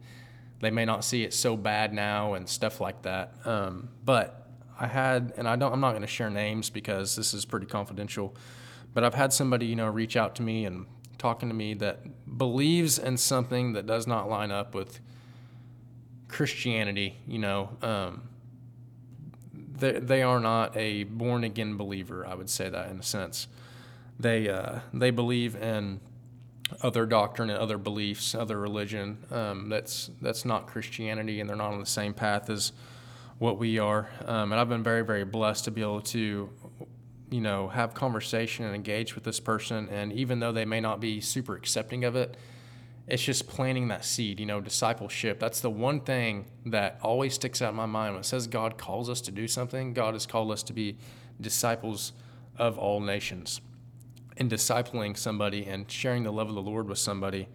they 0.60 0.70
may 0.70 0.84
not 0.84 1.04
see 1.04 1.24
it 1.24 1.34
so 1.34 1.56
bad 1.56 1.92
now 1.92 2.34
and 2.34 2.48
stuff 2.48 2.80
like 2.80 3.02
that. 3.02 3.34
Um, 3.44 3.88
but 4.04 4.48
I 4.78 4.86
had, 4.86 5.32
and 5.36 5.46
I 5.48 5.56
don't, 5.56 5.72
I'm 5.72 5.80
not 5.80 5.90
going 5.90 6.02
to 6.02 6.08
share 6.08 6.30
names 6.30 6.70
because 6.70 7.16
this 7.16 7.34
is 7.34 7.44
pretty 7.44 7.66
confidential. 7.66 8.34
But 8.94 9.04
I've 9.04 9.14
had 9.14 9.32
somebody, 9.32 9.66
you 9.66 9.76
know, 9.76 9.88
reach 9.88 10.16
out 10.16 10.34
to 10.36 10.42
me 10.42 10.64
and 10.64 10.86
talking 11.18 11.48
to 11.48 11.54
me 11.54 11.74
that 11.74 12.38
believes 12.38 12.98
in 12.98 13.16
something 13.16 13.74
that 13.74 13.86
does 13.86 14.06
not 14.06 14.28
line 14.28 14.50
up 14.50 14.74
with 14.74 15.00
Christianity, 16.28 17.16
you 17.26 17.38
know, 17.38 17.76
um, 17.82 18.22
they, 19.70 19.92
they 19.92 20.22
are 20.22 20.40
not 20.40 20.76
a 20.76 21.04
born 21.04 21.44
again 21.44 21.76
believer. 21.76 22.26
I 22.26 22.35
would 22.35 22.50
say 22.50 22.68
that 22.68 22.90
in 22.90 23.00
a 23.00 23.02
sense. 23.02 23.48
They 24.18 24.48
uh, 24.48 24.80
they 24.92 25.11
believe 25.11 25.56
in 25.56 26.00
other 26.83 27.06
doctrine 27.06 27.50
and 27.50 27.59
other 27.59 27.78
beliefs, 27.78 28.35
other 28.35 28.59
religion. 28.59 29.18
Um, 29.30 29.68
that's 29.68 30.11
that's 30.20 30.44
not 30.44 30.66
Christianity, 30.66 31.40
and 31.40 31.48
they're 31.48 31.56
not 31.56 31.72
on 31.72 31.80
the 31.80 31.87
same 31.87 32.14
path 32.14 32.50
as 32.50 32.72
what 33.38 33.59
we 33.59 33.78
are. 33.78 34.11
Um, 34.26 34.52
and 34.52 34.61
I've 34.61 34.68
been 34.68 34.83
very 34.83 35.02
very 35.02 35.24
blessed 35.24 35.64
to 35.64 35.70
be 35.70 35.80
able 35.80 36.02
to, 36.02 36.50
you 37.30 37.40
know, 37.40 37.68
have 37.68 37.94
conversation 37.94 38.64
and 38.66 38.74
engage 38.74 39.14
with 39.14 39.24
this 39.24 39.40
person. 39.40 39.88
And 39.88 40.12
even 40.12 40.40
though 40.40 40.52
they 40.52 40.66
may 40.66 40.80
not 40.80 41.00
be 41.00 41.20
super 41.20 41.56
accepting 41.56 42.04
of 42.04 42.16
it, 42.16 42.37
it's 43.10 43.22
just 43.22 43.48
planting 43.48 43.88
that 43.88 44.04
seed, 44.04 44.38
you 44.38 44.46
know, 44.46 44.60
discipleship. 44.60 45.40
That's 45.40 45.60
the 45.60 45.70
one 45.70 46.00
thing 46.00 46.46
that 46.66 46.98
always 47.02 47.34
sticks 47.34 47.60
out 47.60 47.70
in 47.70 47.76
my 47.76 47.86
mind 47.86 48.14
when 48.14 48.20
it 48.20 48.26
says 48.26 48.46
God 48.46 48.78
calls 48.78 49.10
us 49.10 49.20
to 49.22 49.32
do 49.32 49.48
something. 49.48 49.92
God 49.92 50.14
has 50.14 50.26
called 50.26 50.52
us 50.52 50.62
to 50.64 50.72
be 50.72 50.96
disciples 51.40 52.12
of 52.56 52.78
all 52.78 53.00
nations. 53.00 53.60
And 54.36 54.50
discipling 54.50 55.16
somebody 55.16 55.66
and 55.66 55.90
sharing 55.90 56.22
the 56.22 56.32
love 56.32 56.48
of 56.48 56.54
the 56.54 56.62
Lord 56.62 56.88
with 56.88 56.98
somebody, 56.98 57.48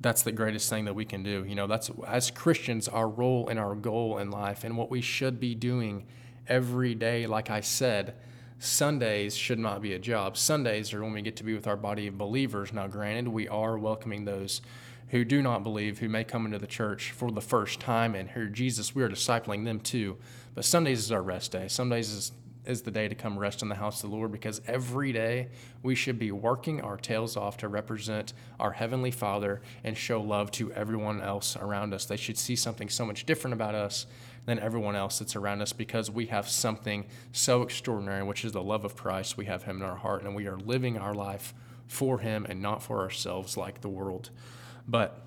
that's 0.00 0.22
the 0.22 0.32
greatest 0.32 0.70
thing 0.70 0.86
that 0.86 0.94
we 0.94 1.04
can 1.04 1.22
do. 1.22 1.44
You 1.46 1.54
know, 1.54 1.66
that's 1.66 1.90
as 2.06 2.30
Christians, 2.30 2.88
our 2.88 3.08
role 3.08 3.48
and 3.48 3.58
our 3.58 3.74
goal 3.74 4.18
in 4.18 4.30
life 4.30 4.64
and 4.64 4.76
what 4.76 4.90
we 4.90 5.00
should 5.00 5.38
be 5.38 5.54
doing 5.54 6.06
every 6.48 6.94
day, 6.94 7.26
like 7.26 7.50
I 7.50 7.60
said 7.60 8.14
Sundays 8.64 9.36
should 9.36 9.58
not 9.58 9.82
be 9.82 9.92
a 9.92 9.98
job. 9.98 10.38
Sundays 10.38 10.94
are 10.94 11.02
when 11.02 11.12
we 11.12 11.22
get 11.22 11.36
to 11.36 11.44
be 11.44 11.54
with 11.54 11.66
our 11.66 11.76
body 11.76 12.06
of 12.06 12.16
believers. 12.16 12.72
Now, 12.72 12.86
granted, 12.86 13.28
we 13.28 13.46
are 13.46 13.76
welcoming 13.76 14.24
those 14.24 14.62
who 15.08 15.22
do 15.22 15.42
not 15.42 15.62
believe, 15.62 15.98
who 15.98 16.08
may 16.08 16.24
come 16.24 16.46
into 16.46 16.58
the 16.58 16.66
church 16.66 17.10
for 17.10 17.30
the 17.30 17.42
first 17.42 17.78
time 17.78 18.14
and 18.14 18.30
hear 18.30 18.46
Jesus. 18.46 18.94
We 18.94 19.02
are 19.02 19.08
discipling 19.08 19.66
them 19.66 19.80
too. 19.80 20.16
But 20.54 20.64
Sundays 20.64 21.00
is 21.00 21.12
our 21.12 21.22
rest 21.22 21.52
day. 21.52 21.68
Sundays 21.68 22.10
is, 22.10 22.32
is 22.64 22.80
the 22.80 22.90
day 22.90 23.06
to 23.06 23.14
come 23.14 23.38
rest 23.38 23.60
in 23.60 23.68
the 23.68 23.74
house 23.74 24.02
of 24.02 24.08
the 24.08 24.16
Lord 24.16 24.32
because 24.32 24.62
every 24.66 25.12
day 25.12 25.48
we 25.82 25.94
should 25.94 26.18
be 26.18 26.32
working 26.32 26.80
our 26.80 26.96
tails 26.96 27.36
off 27.36 27.58
to 27.58 27.68
represent 27.68 28.32
our 28.58 28.72
Heavenly 28.72 29.10
Father 29.10 29.60
and 29.84 29.94
show 29.94 30.22
love 30.22 30.50
to 30.52 30.72
everyone 30.72 31.20
else 31.20 31.54
around 31.56 31.92
us. 31.92 32.06
They 32.06 32.16
should 32.16 32.38
see 32.38 32.56
something 32.56 32.88
so 32.88 33.04
much 33.04 33.26
different 33.26 33.52
about 33.52 33.74
us 33.74 34.06
than 34.46 34.58
everyone 34.58 34.94
else 34.96 35.18
that's 35.18 35.36
around 35.36 35.62
us 35.62 35.72
because 35.72 36.10
we 36.10 36.26
have 36.26 36.48
something 36.48 37.06
so 37.32 37.62
extraordinary, 37.62 38.22
which 38.22 38.44
is 38.44 38.52
the 38.52 38.62
love 38.62 38.84
of 38.84 38.96
Christ. 38.96 39.36
We 39.36 39.46
have 39.46 39.62
Him 39.62 39.76
in 39.76 39.82
our 39.82 39.96
heart, 39.96 40.22
and 40.22 40.34
we 40.34 40.46
are 40.46 40.56
living 40.56 40.98
our 40.98 41.14
life 41.14 41.54
for 41.86 42.18
Him 42.18 42.46
and 42.48 42.60
not 42.60 42.82
for 42.82 43.00
ourselves 43.00 43.56
like 43.56 43.80
the 43.80 43.88
world. 43.88 44.30
But 44.86 45.20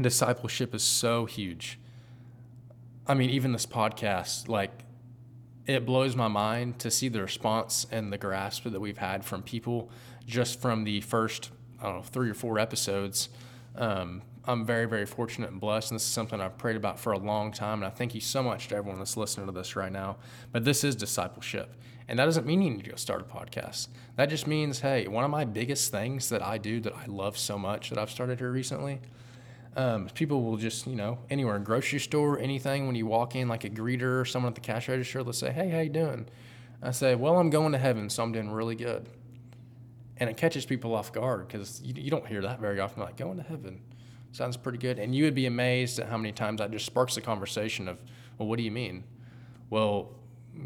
discipleship 0.00 0.74
is 0.74 0.82
so 0.82 1.24
huge. 1.24 1.78
I 3.06 3.14
mean, 3.14 3.30
even 3.30 3.52
this 3.52 3.66
podcast, 3.66 4.48
like, 4.48 4.70
it 5.66 5.86
blows 5.86 6.16
my 6.16 6.28
mind 6.28 6.78
to 6.80 6.90
see 6.90 7.08
the 7.08 7.22
response 7.22 7.86
and 7.90 8.12
the 8.12 8.18
grasp 8.18 8.64
that 8.64 8.80
we've 8.80 8.98
had 8.98 9.24
from 9.24 9.42
people 9.42 9.90
just 10.26 10.60
from 10.60 10.84
the 10.84 11.00
first, 11.00 11.50
I 11.80 11.84
don't 11.84 11.96
know, 11.96 12.02
three 12.02 12.30
or 12.30 12.34
four 12.34 12.58
episodes. 12.58 13.28
Um, 13.76 14.22
I'm 14.44 14.64
very, 14.64 14.86
very 14.86 15.06
fortunate 15.06 15.50
and 15.50 15.60
blessed. 15.60 15.90
And 15.90 16.00
this 16.00 16.04
is 16.04 16.12
something 16.12 16.40
I've 16.40 16.58
prayed 16.58 16.76
about 16.76 16.98
for 16.98 17.12
a 17.12 17.18
long 17.18 17.52
time. 17.52 17.82
And 17.82 17.84
I 17.84 17.90
thank 17.90 18.14
you 18.14 18.20
so 18.20 18.42
much 18.42 18.68
to 18.68 18.76
everyone 18.76 18.98
that's 18.98 19.16
listening 19.16 19.46
to 19.46 19.52
this 19.52 19.76
right 19.76 19.92
now. 19.92 20.16
But 20.50 20.64
this 20.64 20.82
is 20.84 20.96
discipleship. 20.96 21.74
And 22.08 22.18
that 22.18 22.24
doesn't 22.24 22.46
mean 22.46 22.62
you 22.62 22.70
need 22.70 22.84
to 22.84 22.90
go 22.90 22.96
start 22.96 23.20
a 23.20 23.24
podcast. 23.24 23.88
That 24.16 24.28
just 24.28 24.46
means, 24.46 24.80
hey, 24.80 25.06
one 25.06 25.24
of 25.24 25.30
my 25.30 25.44
biggest 25.44 25.92
things 25.92 26.28
that 26.30 26.42
I 26.42 26.58
do 26.58 26.80
that 26.80 26.94
I 26.94 27.06
love 27.06 27.38
so 27.38 27.56
much 27.56 27.90
that 27.90 27.98
I've 27.98 28.10
started 28.10 28.38
here 28.38 28.50
recently 28.50 29.00
um, 29.76 30.08
people 30.14 30.42
will 30.42 30.56
just, 30.56 30.86
you 30.86 30.96
know, 30.96 31.18
anywhere, 31.30 31.56
in 31.56 31.64
grocery 31.64 31.98
store, 31.98 32.38
anything, 32.38 32.86
when 32.86 32.94
you 32.94 33.06
walk 33.06 33.34
in, 33.34 33.48
like 33.48 33.64
a 33.64 33.70
greeter 33.70 34.20
or 34.20 34.24
someone 34.24 34.50
at 34.50 34.54
the 34.54 34.60
cash 34.60 34.88
register, 34.88 35.22
they'll 35.22 35.32
say, 35.32 35.50
hey, 35.50 35.70
how 35.70 35.80
you 35.80 35.88
doing? 35.88 36.26
I 36.82 36.90
say, 36.90 37.14
well, 37.14 37.38
I'm 37.38 37.48
going 37.48 37.72
to 37.72 37.78
heaven, 37.78 38.10
so 38.10 38.22
I'm 38.22 38.32
doing 38.32 38.50
really 38.50 38.74
good. 38.74 39.08
And 40.18 40.28
it 40.28 40.36
catches 40.36 40.66
people 40.66 40.94
off 40.94 41.12
guard 41.12 41.48
because 41.48 41.80
you, 41.82 41.94
you 41.96 42.10
don't 42.10 42.26
hear 42.26 42.42
that 42.42 42.60
very 42.60 42.80
often. 42.80 43.02
Like, 43.02 43.16
going 43.16 43.38
to 43.38 43.42
heaven 43.42 43.80
sounds 44.32 44.56
pretty 44.56 44.78
good. 44.78 44.98
And 44.98 45.14
you 45.14 45.24
would 45.24 45.34
be 45.34 45.46
amazed 45.46 45.98
at 45.98 46.08
how 46.08 46.16
many 46.16 46.32
times 46.32 46.58
that 46.58 46.70
just 46.70 46.86
sparks 46.86 47.14
the 47.14 47.20
conversation 47.20 47.88
of, 47.88 47.98
well, 48.38 48.48
what 48.48 48.56
do 48.56 48.64
you 48.64 48.70
mean? 48.70 49.04
Well, 49.70 50.10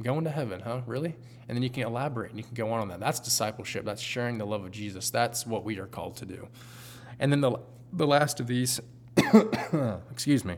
going 0.02 0.24
to 0.24 0.30
heaven, 0.30 0.60
huh? 0.60 0.80
Really? 0.86 1.14
And 1.48 1.56
then 1.56 1.62
you 1.62 1.70
can 1.70 1.84
elaborate 1.84 2.30
and 2.30 2.38
you 2.38 2.44
can 2.44 2.54
go 2.54 2.72
on 2.72 2.80
on 2.80 2.88
that. 2.88 3.00
That's 3.00 3.20
discipleship. 3.20 3.84
That's 3.84 4.02
sharing 4.02 4.38
the 4.38 4.46
love 4.46 4.64
of 4.64 4.70
Jesus. 4.70 5.10
That's 5.10 5.46
what 5.46 5.64
we 5.64 5.78
are 5.78 5.86
called 5.86 6.16
to 6.16 6.26
do. 6.26 6.48
And 7.18 7.30
then 7.30 7.40
the, 7.40 7.58
the 7.92 8.06
last 8.06 8.40
of 8.40 8.46
these 8.46 8.80
excuse 10.10 10.44
me. 10.44 10.56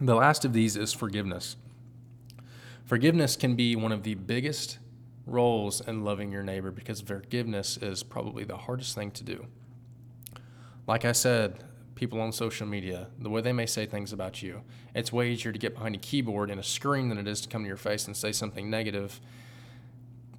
The 0.00 0.14
last 0.14 0.44
of 0.44 0.52
these 0.52 0.76
is 0.76 0.92
forgiveness. 0.92 1.56
Forgiveness 2.84 3.36
can 3.36 3.54
be 3.56 3.76
one 3.76 3.92
of 3.92 4.02
the 4.02 4.14
biggest 4.14 4.78
roles 5.26 5.80
in 5.80 6.04
loving 6.04 6.30
your 6.32 6.42
neighbor 6.42 6.70
because 6.70 7.00
forgiveness 7.00 7.76
is 7.78 8.02
probably 8.02 8.44
the 8.44 8.56
hardest 8.56 8.94
thing 8.94 9.10
to 9.12 9.24
do. 9.24 9.46
Like 10.86 11.04
I 11.04 11.12
said, 11.12 11.64
people 12.04 12.20
on 12.20 12.32
social 12.32 12.66
media, 12.66 13.08
the 13.18 13.30
way 13.30 13.40
they 13.40 13.52
may 13.52 13.66
say 13.66 13.86
things 13.86 14.12
about 14.12 14.42
you, 14.42 14.62
it's 14.94 15.12
way 15.12 15.30
easier 15.30 15.52
to 15.52 15.58
get 15.58 15.74
behind 15.74 15.94
a 15.94 15.98
keyboard 15.98 16.50
and 16.50 16.60
a 16.60 16.62
screen 16.62 17.08
than 17.08 17.18
it 17.18 17.26
is 17.26 17.40
to 17.40 17.48
come 17.48 17.62
to 17.62 17.68
your 17.68 17.76
face 17.76 18.06
and 18.06 18.16
say 18.16 18.30
something 18.30 18.68
negative 18.68 19.20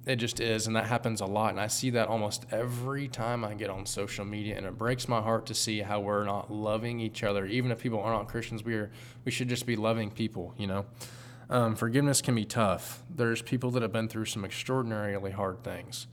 it 0.06 0.16
just 0.16 0.38
is, 0.38 0.68
and 0.68 0.76
that 0.76 0.86
happens 0.86 1.20
a 1.20 1.26
lot. 1.26 1.50
And 1.50 1.60
I 1.60 1.66
see 1.66 1.90
that 1.90 2.06
almost 2.06 2.46
every 2.52 3.08
time 3.08 3.44
I 3.44 3.54
get 3.54 3.70
on 3.70 3.84
social 3.86 4.24
media, 4.24 4.56
and 4.56 4.64
it 4.64 4.78
breaks 4.78 5.08
my 5.08 5.20
heart 5.20 5.46
to 5.46 5.54
see 5.54 5.80
how 5.80 5.98
we're 5.98 6.24
not 6.24 6.50
loving 6.50 7.00
each 7.00 7.24
other. 7.24 7.44
Even 7.44 7.72
if 7.72 7.80
people 7.80 8.00
are 8.00 8.12
not 8.12 8.28
Christians, 8.28 8.64
we 8.64 8.74
are 8.74 8.90
we 9.24 9.32
should 9.32 9.48
just 9.48 9.66
be 9.66 9.74
loving 9.74 10.12
people. 10.12 10.54
You 10.56 10.68
know, 10.68 10.86
um, 11.50 11.74
forgiveness 11.74 12.22
can 12.22 12.36
be 12.36 12.44
tough. 12.44 13.02
There's 13.10 13.42
people 13.42 13.72
that 13.72 13.82
have 13.82 13.92
been 13.92 14.08
through 14.08 14.26
some 14.26 14.44
extraordinarily 14.44 15.32
hard 15.32 15.64
things. 15.64 16.06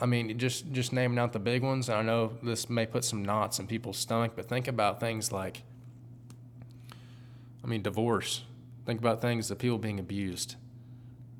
I 0.00 0.06
mean, 0.06 0.38
just 0.38 0.72
just 0.72 0.92
naming 0.92 1.18
out 1.18 1.32
the 1.32 1.38
big 1.38 1.62
ones. 1.62 1.88
I 1.88 2.02
know 2.02 2.32
this 2.42 2.68
may 2.68 2.86
put 2.86 3.04
some 3.04 3.24
knots 3.24 3.58
in 3.58 3.66
people's 3.66 3.96
stomach, 3.96 4.32
but 4.36 4.48
think 4.48 4.68
about 4.68 5.00
things 5.00 5.32
like, 5.32 5.62
I 7.64 7.66
mean, 7.66 7.82
divorce. 7.82 8.42
Think 8.84 9.00
about 9.00 9.20
things 9.20 9.48
that 9.48 9.58
people 9.58 9.78
being 9.78 9.98
abused 9.98 10.56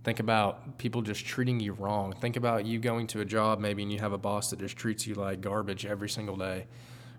Think 0.07 0.20
about 0.20 0.78
people 0.78 1.02
just 1.02 1.26
treating 1.26 1.59
you 1.59 1.72
wrong. 1.72 2.12
Think 2.12 2.36
about 2.36 2.64
you 2.64 2.78
going 2.78 3.09
to 3.09 3.22
a 3.22 3.24
job 3.24 3.59
maybe 3.59 3.82
and 3.82 3.90
you 3.90 3.98
have 3.98 4.12
a 4.12 4.18
boss 4.18 4.50
that 4.50 4.61
just 4.61 4.76
treats 4.76 5.04
you 5.04 5.16
like 5.16 5.40
garbage 5.40 5.84
every 5.84 6.09
single 6.09 6.36
day. 6.36 6.68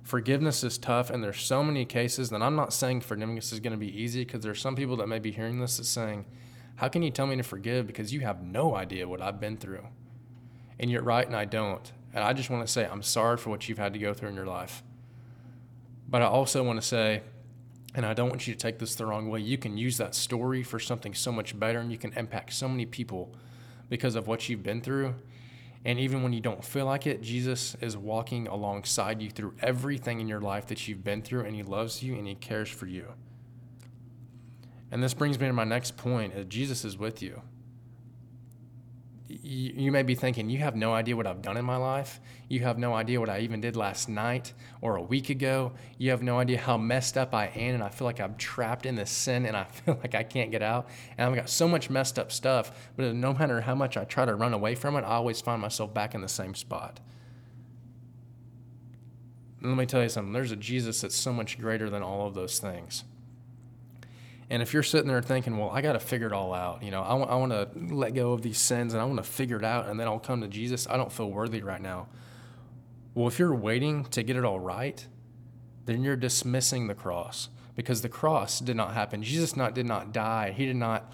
Forgiveness 0.03 0.63
is 0.63 0.77
tough, 0.77 1.09
and 1.09 1.21
there's 1.21 1.41
so 1.41 1.61
many 1.61 1.83
cases. 1.83 2.31
And 2.31 2.41
I'm 2.41 2.55
not 2.55 2.71
saying 2.71 3.01
forgiveness 3.01 3.51
is 3.51 3.59
going 3.59 3.73
to 3.73 3.77
be 3.77 4.01
easy 4.01 4.23
because 4.23 4.41
there's 4.41 4.61
some 4.61 4.77
people 4.77 4.95
that 4.95 5.07
may 5.07 5.19
be 5.19 5.31
hearing 5.33 5.59
this 5.59 5.75
that's 5.75 5.89
saying, 5.89 6.23
How 6.77 6.87
can 6.87 7.03
you 7.03 7.11
tell 7.11 7.27
me 7.27 7.35
to 7.35 7.43
forgive? 7.43 7.87
Because 7.87 8.13
you 8.13 8.21
have 8.21 8.41
no 8.41 8.73
idea 8.73 9.05
what 9.05 9.21
I've 9.21 9.41
been 9.41 9.57
through. 9.57 9.85
And 10.79 10.91
you're 10.91 11.03
right, 11.03 11.25
and 11.25 11.35
I 11.35 11.45
don't. 11.45 11.91
And 12.13 12.23
I 12.23 12.33
just 12.33 12.49
want 12.49 12.65
to 12.65 12.71
say, 12.71 12.85
I'm 12.85 13.03
sorry 13.03 13.37
for 13.37 13.49
what 13.49 13.67
you've 13.67 13.77
had 13.77 13.93
to 13.93 13.99
go 13.99 14.13
through 14.13 14.29
in 14.29 14.35
your 14.35 14.45
life. 14.45 14.83
But 16.09 16.21
I 16.21 16.25
also 16.25 16.63
want 16.63 16.81
to 16.81 16.87
say, 16.87 17.21
and 17.95 18.05
I 18.05 18.13
don't 18.13 18.29
want 18.29 18.47
you 18.47 18.53
to 18.53 18.59
take 18.59 18.79
this 18.79 18.95
the 18.95 19.05
wrong 19.05 19.29
way. 19.29 19.39
You 19.39 19.57
can 19.57 19.77
use 19.77 19.97
that 19.97 20.15
story 20.15 20.63
for 20.63 20.79
something 20.79 21.13
so 21.13 21.31
much 21.31 21.57
better, 21.59 21.79
and 21.79 21.91
you 21.91 21.97
can 21.97 22.13
impact 22.13 22.53
so 22.53 22.67
many 22.67 22.85
people 22.85 23.35
because 23.89 24.15
of 24.15 24.27
what 24.27 24.49
you've 24.49 24.63
been 24.63 24.81
through. 24.81 25.15
And 25.85 25.99
even 25.99 26.21
when 26.21 26.33
you 26.33 26.41
don't 26.41 26.63
feel 26.63 26.85
like 26.85 27.07
it, 27.07 27.21
Jesus 27.21 27.75
is 27.81 27.95
walking 27.95 28.47
alongside 28.47 29.21
you 29.21 29.29
through 29.29 29.53
everything 29.61 30.19
in 30.19 30.27
your 30.27 30.41
life 30.41 30.67
that 30.67 30.87
you've 30.87 31.03
been 31.03 31.21
through, 31.21 31.45
and 31.45 31.55
He 31.55 31.63
loves 31.63 32.03
you 32.03 32.15
and 32.15 32.27
He 32.27 32.35
cares 32.35 32.69
for 32.69 32.87
you. 32.87 33.13
And 34.91 35.03
this 35.03 35.13
brings 35.13 35.39
me 35.39 35.47
to 35.47 35.53
my 35.53 35.63
next 35.63 35.97
point: 35.97 36.33
is 36.33 36.45
Jesus 36.45 36.83
is 36.83 36.97
with 36.97 37.21
you 37.21 37.41
you, 39.29 39.91
may 39.91 40.03
be 40.03 40.15
thinking, 40.15 40.49
you 40.49 40.59
have 40.59 40.75
no 40.75 40.93
idea 40.93 41.15
what 41.15 41.27
I've 41.27 41.41
done 41.41 41.57
in 41.57 41.65
my 41.65 41.75
life. 41.75 42.21
You 42.47 42.61
have 42.61 42.77
no 42.77 42.93
idea 42.93 43.19
what 43.19 43.29
I 43.29 43.39
even 43.39 43.59
did 43.59 43.75
last 43.75 44.07
night 44.07 44.53
or 44.81 44.95
a 44.95 45.01
week 45.01 45.29
ago. 45.29 45.73
You 45.97 46.11
have 46.11 46.21
no 46.21 46.39
idea 46.39 46.59
how 46.59 46.77
messed 46.77 47.17
up 47.17 47.33
I 47.33 47.47
am, 47.47 47.75
and 47.75 47.83
I 47.83 47.89
feel 47.89 48.05
like 48.05 48.21
I'm 48.21 48.35
trapped 48.35 48.85
in 48.85 48.95
this 48.95 49.11
sin 49.11 49.45
and 49.45 49.57
I 49.57 49.63
feel 49.85 49.97
like 50.01 50.15
I 50.15 50.23
can't 50.23 50.51
get 50.51 50.61
out. 50.61 50.87
And 51.17 51.29
I've 51.29 51.35
got 51.35 51.49
so 51.49 51.67
much 51.67 51.89
messed 51.89 52.17
up 52.17 52.31
stuff, 52.31 52.89
but 52.95 53.13
no 53.13 53.33
matter 53.33 53.61
how 53.61 53.75
much 53.75 53.97
I 53.97 54.05
try 54.05 54.25
to 54.25 54.35
run 54.35 54.53
away 54.53 54.75
from 54.75 54.95
it, 54.95 55.01
I 55.01 55.15
always 55.15 55.41
find 55.41 55.61
myself 55.61 55.93
back 55.93 56.15
in 56.15 56.21
the 56.21 56.29
same 56.29 56.55
spot. 56.55 56.99
Let 59.61 59.75
me 59.75 59.85
tell 59.85 60.03
you 60.03 60.09
something 60.09 60.33
there's 60.33 60.51
a 60.51 60.55
Jesus 60.55 61.01
that's 61.01 61.15
so 61.15 61.33
much 61.33 61.59
greater 61.59 61.89
than 61.89 62.03
all 62.03 62.27
of 62.27 62.33
those 62.33 62.59
things. 62.59 63.03
And 64.49 64.61
if 64.61 64.73
you're 64.73 64.83
sitting 64.83 65.07
there 65.07 65.21
thinking, 65.21 65.57
well, 65.57 65.69
I 65.69 65.81
got 65.81 65.93
to 65.93 65.99
figure 65.99 66.27
it 66.27 66.33
all 66.33 66.53
out, 66.53 66.81
you 66.81 66.91
know, 66.91 67.03
I, 67.03 67.09
w- 67.09 67.27
I 67.29 67.35
want 67.35 67.51
to 67.51 67.67
let 67.93 68.13
go 68.13 68.31
of 68.31 68.41
these 68.41 68.57
sins 68.57 68.93
and 68.93 69.01
I 69.01 69.05
want 69.05 69.17
to 69.17 69.23
figure 69.23 69.57
it 69.57 69.65
out 69.65 69.87
and 69.87 69.99
then 69.99 70.07
I'll 70.07 70.19
come 70.19 70.41
to 70.41 70.47
Jesus, 70.47 70.87
I 70.89 70.95
don't 70.95 71.11
feel 71.11 71.29
worthy 71.29 71.61
right 71.61 71.81
now. 71.81 72.07
Well, 73.13 73.27
if 73.27 73.39
you're 73.39 73.55
waiting 73.55 74.05
to 74.05 74.23
get 74.23 74.37
it 74.37 74.45
all 74.45 74.59
right, 74.59 75.05
then 75.85 76.03
you're 76.03 76.15
dismissing 76.15 76.87
the 76.87 76.95
cross 76.95 77.49
because 77.75 78.01
the 78.01 78.09
cross 78.09 78.59
did 78.59 78.75
not 78.75 78.93
happen. 78.93 79.21
Jesus 79.21 79.55
not 79.55 79.73
did 79.73 79.85
not 79.85 80.13
die. 80.13 80.51
He 80.51 80.65
did 80.65 80.75
not 80.75 81.11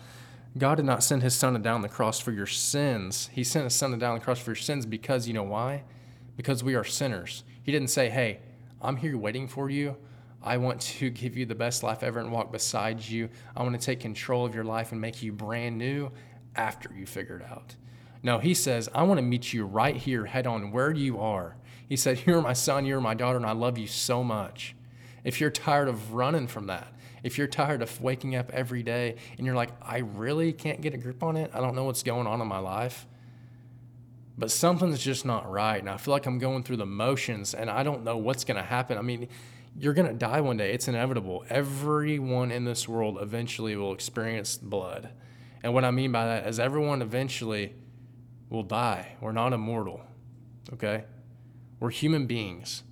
God 0.55 0.75
did 0.75 0.85
not 0.85 1.03
send 1.03 1.23
his 1.23 1.33
son 1.33 1.59
down 1.63 1.81
the 1.81 1.89
cross 1.89 2.19
for 2.19 2.31
your 2.31 2.45
sins. 2.45 3.29
He 3.33 3.43
sent 3.43 3.63
his 3.63 3.73
son 3.73 3.97
down 3.97 4.15
the 4.15 4.23
cross 4.23 4.39
for 4.39 4.51
your 4.51 4.55
sins 4.55 4.85
because 4.85 5.27
you 5.27 5.33
know 5.33 5.43
why? 5.43 5.83
Because 6.37 6.63
we 6.63 6.75
are 6.75 6.83
sinners. 6.83 7.43
He 7.63 7.71
didn't 7.71 7.89
say, 7.89 8.09
"Hey, 8.09 8.39
I'm 8.81 8.97
here 8.97 9.17
waiting 9.17 9.47
for 9.47 9.69
you. 9.69 9.97
I 10.43 10.57
want 10.57 10.81
to 10.81 11.09
give 11.21 11.37
you 11.37 11.45
the 11.45 11.55
best 11.55 11.83
life 11.83 12.03
ever 12.03 12.19
and 12.19 12.31
walk 12.31 12.51
beside 12.51 13.03
you. 13.03 13.29
I 13.55 13.63
want 13.63 13.79
to 13.79 13.83
take 13.83 13.99
control 13.99 14.45
of 14.45 14.53
your 14.53 14.65
life 14.65 14.91
and 14.91 14.99
make 14.99 15.23
you 15.23 15.31
brand 15.31 15.77
new 15.77 16.11
after 16.55 16.91
you 16.93 17.05
figure 17.05 17.37
it 17.37 17.49
out. 17.49 17.75
No, 18.21 18.39
he 18.39 18.53
says, 18.53 18.89
I 18.93 19.03
want 19.03 19.17
to 19.17 19.21
meet 19.21 19.51
you 19.51 19.65
right 19.65 19.95
here, 19.95 20.25
head 20.25 20.47
on, 20.47 20.71
where 20.71 20.91
you 20.91 21.19
are. 21.19 21.57
He 21.89 21.97
said, 21.97 22.23
You're 22.25 22.41
my 22.41 22.53
son, 22.53 22.85
you're 22.85 23.01
my 23.01 23.13
daughter, 23.13 23.37
and 23.37 23.45
I 23.45 23.51
love 23.51 23.77
you 23.77 23.87
so 23.87 24.23
much. 24.23 24.75
If 25.23 25.39
you're 25.39 25.49
tired 25.49 25.87
of 25.87 26.13
running 26.13 26.47
from 26.47 26.67
that, 26.67 26.87
if 27.23 27.37
you're 27.37 27.47
tired 27.47 27.81
of 27.81 28.01
waking 28.01 28.35
up 28.35 28.51
every 28.51 28.83
day 28.83 29.15
and 29.37 29.45
you're 29.45 29.55
like, 29.55 29.69
I 29.81 29.99
really 29.99 30.51
can't 30.51 30.81
get 30.81 30.93
a 30.93 30.97
grip 30.97 31.23
on 31.23 31.37
it, 31.37 31.51
I 31.53 31.61
don't 31.61 31.75
know 31.75 31.85
what's 31.85 32.03
going 32.03 32.27
on 32.27 32.41
in 32.41 32.47
my 32.47 32.59
life, 32.59 33.07
but 34.37 34.51
something's 34.51 34.99
just 34.99 35.25
not 35.25 35.49
right. 35.49 35.79
And 35.79 35.89
I 35.89 35.97
feel 35.97 36.13
like 36.13 36.25
I'm 36.25 36.39
going 36.39 36.63
through 36.63 36.77
the 36.77 36.85
motions 36.85 37.53
and 37.53 37.69
I 37.69 37.83
don't 37.83 38.03
know 38.03 38.17
what's 38.17 38.43
going 38.43 38.57
to 38.57 38.63
happen. 38.63 38.97
I 38.97 39.01
mean, 39.01 39.29
you're 39.77 39.93
going 39.93 40.07
to 40.07 40.13
die 40.13 40.41
one 40.41 40.57
day. 40.57 40.73
It's 40.73 40.87
inevitable. 40.87 41.45
Everyone 41.49 42.51
in 42.51 42.65
this 42.65 42.87
world 42.87 43.17
eventually 43.19 43.75
will 43.75 43.93
experience 43.93 44.57
blood. 44.57 45.09
And 45.63 45.73
what 45.73 45.85
I 45.85 45.91
mean 45.91 46.11
by 46.11 46.25
that 46.25 46.47
is 46.47 46.59
everyone 46.59 47.01
eventually 47.01 47.73
will 48.49 48.63
die. 48.63 49.15
We're 49.19 49.31
not 49.31 49.53
immortal, 49.53 50.01
okay? 50.73 51.05
We're 51.79 51.89
human 51.89 52.27
beings. 52.27 52.83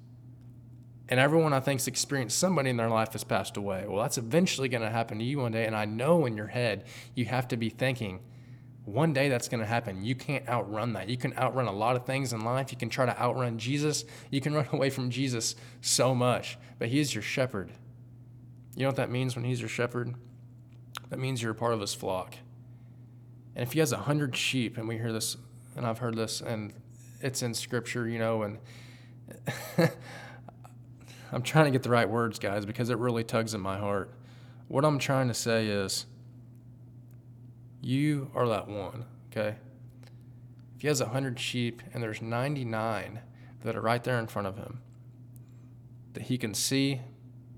And 1.07 1.19
everyone 1.19 1.51
I 1.51 1.59
think's 1.59 1.87
experienced 1.87 2.39
somebody 2.39 2.69
in 2.69 2.77
their 2.77 2.89
life 2.89 3.11
has 3.11 3.25
passed 3.25 3.57
away. 3.57 3.85
Well, 3.87 4.01
that's 4.01 4.17
eventually 4.17 4.69
going 4.69 4.81
to 4.81 4.89
happen 4.89 5.19
to 5.19 5.25
you 5.25 5.39
one 5.39 5.51
day. 5.51 5.65
And 5.65 5.75
I 5.75 5.83
know 5.83 6.25
in 6.25 6.37
your 6.37 6.47
head 6.47 6.85
you 7.13 7.25
have 7.25 7.49
to 7.49 7.57
be 7.57 7.69
thinking, 7.69 8.21
one 8.93 9.13
day 9.13 9.29
that's 9.29 9.47
going 9.47 9.59
to 9.59 9.65
happen. 9.65 10.03
You 10.03 10.15
can't 10.15 10.47
outrun 10.47 10.93
that. 10.93 11.09
You 11.09 11.17
can 11.17 11.33
outrun 11.37 11.67
a 11.67 11.71
lot 11.71 11.95
of 11.95 12.05
things 12.05 12.33
in 12.33 12.41
life. 12.41 12.71
You 12.71 12.77
can 12.77 12.89
try 12.89 13.05
to 13.05 13.19
outrun 13.19 13.57
Jesus. 13.57 14.05
You 14.29 14.41
can 14.41 14.53
run 14.55 14.67
away 14.71 14.89
from 14.89 15.09
Jesus 15.09 15.55
so 15.81 16.13
much, 16.13 16.57
but 16.79 16.89
He 16.89 16.99
is 16.99 17.13
your 17.13 17.21
shepherd. 17.21 17.71
You 18.75 18.83
know 18.83 18.89
what 18.89 18.95
that 18.97 19.09
means 19.11 19.35
when 19.35 19.45
He's 19.45 19.59
your 19.59 19.69
shepherd? 19.69 20.15
That 21.09 21.19
means 21.19 21.41
you're 21.41 21.51
a 21.51 21.55
part 21.55 21.73
of 21.73 21.81
His 21.81 21.93
flock. 21.93 22.35
And 23.55 23.63
if 23.63 23.73
He 23.73 23.79
has 23.79 23.91
a 23.91 23.97
hundred 23.97 24.35
sheep, 24.35 24.77
and 24.77 24.87
we 24.87 24.97
hear 24.97 25.11
this, 25.11 25.37
and 25.75 25.85
I've 25.85 25.99
heard 25.99 26.15
this, 26.15 26.41
and 26.41 26.73
it's 27.21 27.41
in 27.41 27.53
Scripture, 27.53 28.07
you 28.07 28.19
know, 28.19 28.43
and 28.43 28.57
I'm 31.31 31.41
trying 31.41 31.65
to 31.65 31.71
get 31.71 31.83
the 31.83 31.89
right 31.89 32.09
words, 32.09 32.39
guys, 32.39 32.65
because 32.65 32.89
it 32.89 32.97
really 32.97 33.23
tugs 33.23 33.53
at 33.53 33.61
my 33.61 33.77
heart. 33.77 34.11
What 34.67 34.85
I'm 34.85 34.99
trying 34.99 35.27
to 35.27 35.33
say 35.33 35.67
is, 35.67 36.05
you 37.81 38.31
are 38.35 38.47
that 38.47 38.67
one, 38.67 39.05
okay? 39.31 39.57
If 40.75 40.81
he 40.81 40.87
has 40.87 41.01
100 41.01 41.39
sheep 41.39 41.81
and 41.93 42.01
there's 42.01 42.21
99 42.21 43.19
that 43.63 43.75
are 43.75 43.81
right 43.81 44.03
there 44.03 44.19
in 44.19 44.27
front 44.27 44.47
of 44.47 44.57
him, 44.57 44.81
that 46.13 46.23
he 46.23 46.37
can 46.37 46.53
see, 46.53 47.01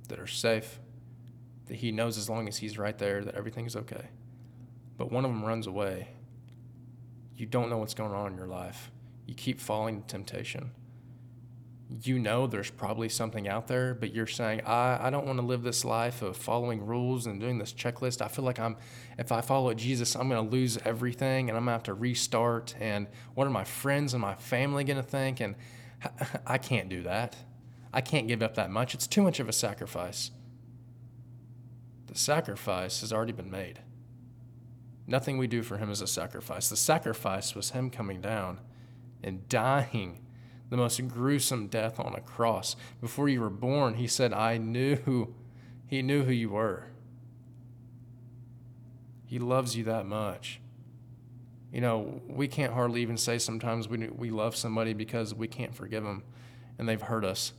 that 0.07 0.19
are 0.19 0.28
safe, 0.28 0.80
that 1.67 1.76
he 1.76 1.91
knows 1.91 2.17
as 2.17 2.30
long 2.30 2.47
as 2.47 2.57
he's 2.57 2.78
right 2.78 2.97
there 2.97 3.24
that 3.24 3.36
everything's 3.36 3.76
okay. 3.76 4.07
but 4.97 5.11
one 5.11 5.26
of 5.26 5.32
them 5.32 5.43
runs 5.43 5.67
away. 5.67 6.09
You 7.36 7.45
don't 7.45 7.69
know 7.69 7.78
what's 7.78 7.93
going 7.95 8.13
on 8.13 8.32
in 8.32 8.38
your 8.38 8.47
life. 8.47 8.91
You 9.26 9.34
keep 9.34 9.59
falling 9.59 10.01
to 10.01 10.07
temptation. 10.07 10.71
You 11.89 12.17
know 12.17 12.47
there's 12.47 12.71
probably 12.71 13.09
something 13.09 13.47
out 13.47 13.67
there, 13.67 13.93
but 13.93 14.13
you're 14.13 14.25
saying, 14.25 14.61
I, 14.65 15.07
I 15.07 15.09
don't 15.09 15.25
want 15.25 15.39
to 15.39 15.45
live 15.45 15.63
this 15.63 15.86
life 15.86 16.21
of 16.21 16.38
following 16.38 16.86
rules 16.86 17.27
and 17.27 17.39
doing 17.39 17.57
this 17.59 17.73
checklist. 17.73 18.21
I 18.21 18.29
feel 18.29 18.45
like 18.45 18.59
I'm, 18.59 18.77
if 19.17 19.31
I 19.31 19.41
follow 19.41 19.73
Jesus, 19.73 20.15
I'm 20.15 20.29
going 20.29 20.43
to 20.43 20.51
lose 20.51 20.77
everything 20.86 21.49
and 21.49 21.57
I'm 21.57 21.65
going 21.65 21.71
to 21.71 21.73
have 21.73 21.84
to 21.84 21.93
restart. 21.93 22.73
And 22.79 23.07
what 23.36 23.45
are 23.45 23.51
my 23.51 23.63
friends 23.63 24.13
and 24.13 24.21
my 24.21 24.36
family 24.36 24.84
going 24.84 24.97
to 24.97 25.03
think? 25.03 25.39
And 25.39 25.55
I 26.47 26.57
can't 26.57 26.89
do 26.89 27.03
that. 27.03 27.36
I 27.93 28.01
can't 28.01 28.27
give 28.27 28.41
up 28.41 28.55
that 28.55 28.71
much. 28.71 28.95
It's 28.95 29.05
too 29.05 29.21
much 29.21 29.39
of 29.39 29.47
a 29.47 29.53
sacrifice. 29.53 30.31
The 32.07 32.17
sacrifice 32.17 33.01
has 33.01 33.13
already 33.13 33.34
been 33.34 33.51
made. 33.51 33.81
Nothing 35.05 35.38
we 35.38 35.47
do 35.47 35.63
for 35.63 35.77
him 35.77 35.91
is 35.91 36.01
a 36.01 36.07
sacrifice. 36.07 36.69
The 36.69 36.77
sacrifice 36.77 37.55
was 37.55 37.71
him 37.71 37.89
coming 37.89 38.21
down 38.21 38.59
and 39.23 39.47
dying 39.49 40.25
the 40.70 40.78
most 40.78 41.07
gruesome 41.07 41.68
death 41.68 41.99
on 41.99 42.16
a 42.16 42.22
cross. 42.22 42.76
Before 43.01 43.30
you 43.30 43.41
were 43.41 43.49
born, 43.49 43.95
he 43.95 44.07
said, 44.07 44.34
I 44.34 44.57
knew, 44.57 44.95
who, 44.95 45.34
he 45.86 46.01
knew 46.01 46.24
who 46.24 46.32
you 46.32 46.49
were. 46.49 46.88
He 49.26 49.39
loves 49.39 49.76
you 49.76 49.84
that 49.86 50.05
much. 50.05 50.59
You 51.72 51.82
know, 51.82 52.22
we 52.28 52.47
can't 52.47 52.74
hardly 52.74 53.01
even 53.01 53.18
say 53.18 53.39
sometimes 53.39 53.88
we, 53.88 54.07
we 54.09 54.30
love 54.30 54.55
somebody 54.55 54.93
because 54.93 55.34
we 55.34 55.47
can't 55.47 55.74
forgive 55.74 56.03
them 56.03 56.24
and 56.78 56.88
they've 56.88 57.01
hurt 57.01 57.26
us. 57.26 57.53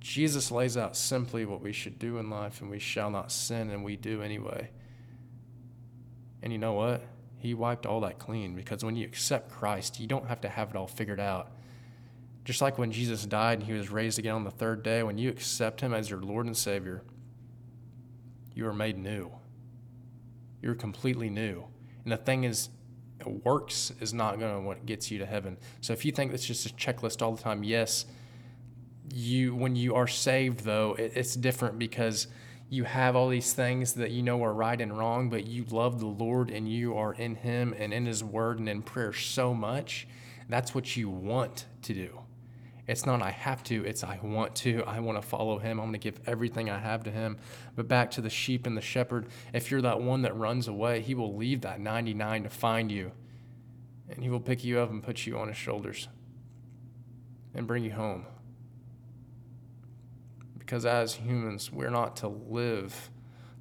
Jesus 0.00 0.50
lays 0.50 0.76
out 0.76 0.96
simply 0.96 1.44
what 1.44 1.60
we 1.60 1.72
should 1.72 1.98
do 1.98 2.18
in 2.18 2.30
life, 2.30 2.60
and 2.60 2.70
we 2.70 2.78
shall 2.78 3.10
not 3.10 3.32
sin, 3.32 3.70
and 3.70 3.82
we 3.82 3.96
do 3.96 4.22
anyway. 4.22 4.70
And 6.42 6.52
you 6.52 6.60
know 6.60 6.74
what? 6.74 7.02
He 7.38 7.54
wiped 7.54 7.86
all 7.86 8.00
that 8.00 8.18
clean 8.18 8.54
because 8.54 8.84
when 8.84 8.96
you 8.96 9.04
accept 9.06 9.50
Christ, 9.50 10.00
you 10.00 10.06
don't 10.06 10.26
have 10.26 10.40
to 10.42 10.48
have 10.48 10.70
it 10.70 10.76
all 10.76 10.86
figured 10.86 11.20
out. 11.20 11.52
Just 12.44 12.62
like 12.62 12.78
when 12.78 12.92
Jesus 12.92 13.26
died 13.26 13.58
and 13.58 13.66
he 13.66 13.72
was 13.72 13.90
raised 13.90 14.18
again 14.18 14.34
on 14.34 14.44
the 14.44 14.50
third 14.50 14.82
day, 14.82 15.02
when 15.02 15.18
you 15.18 15.28
accept 15.28 15.80
him 15.80 15.92
as 15.92 16.08
your 16.08 16.20
Lord 16.20 16.46
and 16.46 16.56
Savior, 16.56 17.02
you 18.54 18.66
are 18.66 18.72
made 18.72 18.96
new. 18.96 19.30
You're 20.62 20.74
completely 20.74 21.28
new. 21.28 21.66
And 22.04 22.12
the 22.12 22.16
thing 22.16 22.44
is, 22.44 22.70
works 23.24 23.92
is 24.00 24.14
not 24.14 24.38
going 24.38 24.54
to 24.54 24.60
what 24.60 24.86
gets 24.86 25.10
you 25.10 25.18
to 25.18 25.26
heaven. 25.26 25.56
So 25.80 25.92
if 25.92 26.04
you 26.04 26.12
think 26.12 26.32
it's 26.32 26.44
just 26.44 26.66
a 26.66 26.74
checklist 26.74 27.22
all 27.22 27.34
the 27.34 27.42
time, 27.42 27.64
yes, 27.64 28.06
you 29.12 29.54
when 29.54 29.76
you 29.76 29.94
are 29.94 30.08
saved 30.08 30.60
though 30.60 30.94
it, 30.98 31.12
it's 31.14 31.36
different 31.36 31.78
because 31.78 32.26
you 32.68 32.84
have 32.84 33.14
all 33.14 33.28
these 33.28 33.52
things 33.52 33.94
that 33.94 34.10
you 34.10 34.22
know 34.22 34.42
are 34.42 34.52
right 34.52 34.80
and 34.80 34.98
wrong 34.98 35.30
but 35.30 35.46
you 35.46 35.64
love 35.70 36.00
the 36.00 36.06
lord 36.06 36.50
and 36.50 36.68
you 36.68 36.96
are 36.96 37.14
in 37.14 37.36
him 37.36 37.74
and 37.78 37.94
in 37.94 38.06
his 38.06 38.24
word 38.24 38.58
and 38.58 38.68
in 38.68 38.82
prayer 38.82 39.12
so 39.12 39.54
much 39.54 40.06
that's 40.48 40.74
what 40.74 40.96
you 40.96 41.08
want 41.08 41.66
to 41.82 41.94
do. 41.94 42.20
It's 42.86 43.04
not 43.04 43.20
i 43.20 43.30
have 43.30 43.64
to 43.64 43.84
it's 43.84 44.04
i 44.04 44.20
want 44.22 44.54
to 44.56 44.84
i 44.86 45.00
want 45.00 45.20
to 45.20 45.26
follow 45.26 45.58
him 45.58 45.80
i'm 45.80 45.86
going 45.86 45.92
to 45.94 45.98
give 45.98 46.20
everything 46.24 46.70
i 46.70 46.78
have 46.78 47.02
to 47.04 47.10
him. 47.10 47.36
But 47.74 47.88
back 47.88 48.12
to 48.12 48.20
the 48.20 48.30
sheep 48.30 48.64
and 48.64 48.76
the 48.76 48.80
shepherd 48.80 49.26
if 49.52 49.72
you're 49.72 49.82
that 49.82 50.00
one 50.00 50.22
that 50.22 50.36
runs 50.36 50.68
away 50.68 51.00
he 51.00 51.12
will 51.12 51.34
leave 51.34 51.62
that 51.62 51.80
99 51.80 52.44
to 52.44 52.48
find 52.48 52.92
you 52.92 53.10
and 54.08 54.22
he 54.22 54.30
will 54.30 54.38
pick 54.38 54.62
you 54.62 54.78
up 54.78 54.90
and 54.90 55.02
put 55.02 55.26
you 55.26 55.36
on 55.36 55.48
his 55.48 55.56
shoulders 55.56 56.06
and 57.54 57.66
bring 57.66 57.82
you 57.82 57.90
home 57.90 58.24
because 60.66 60.84
as 60.84 61.14
humans, 61.14 61.70
we're 61.72 61.90
not 61.90 62.16
to 62.16 62.28
live 62.28 63.10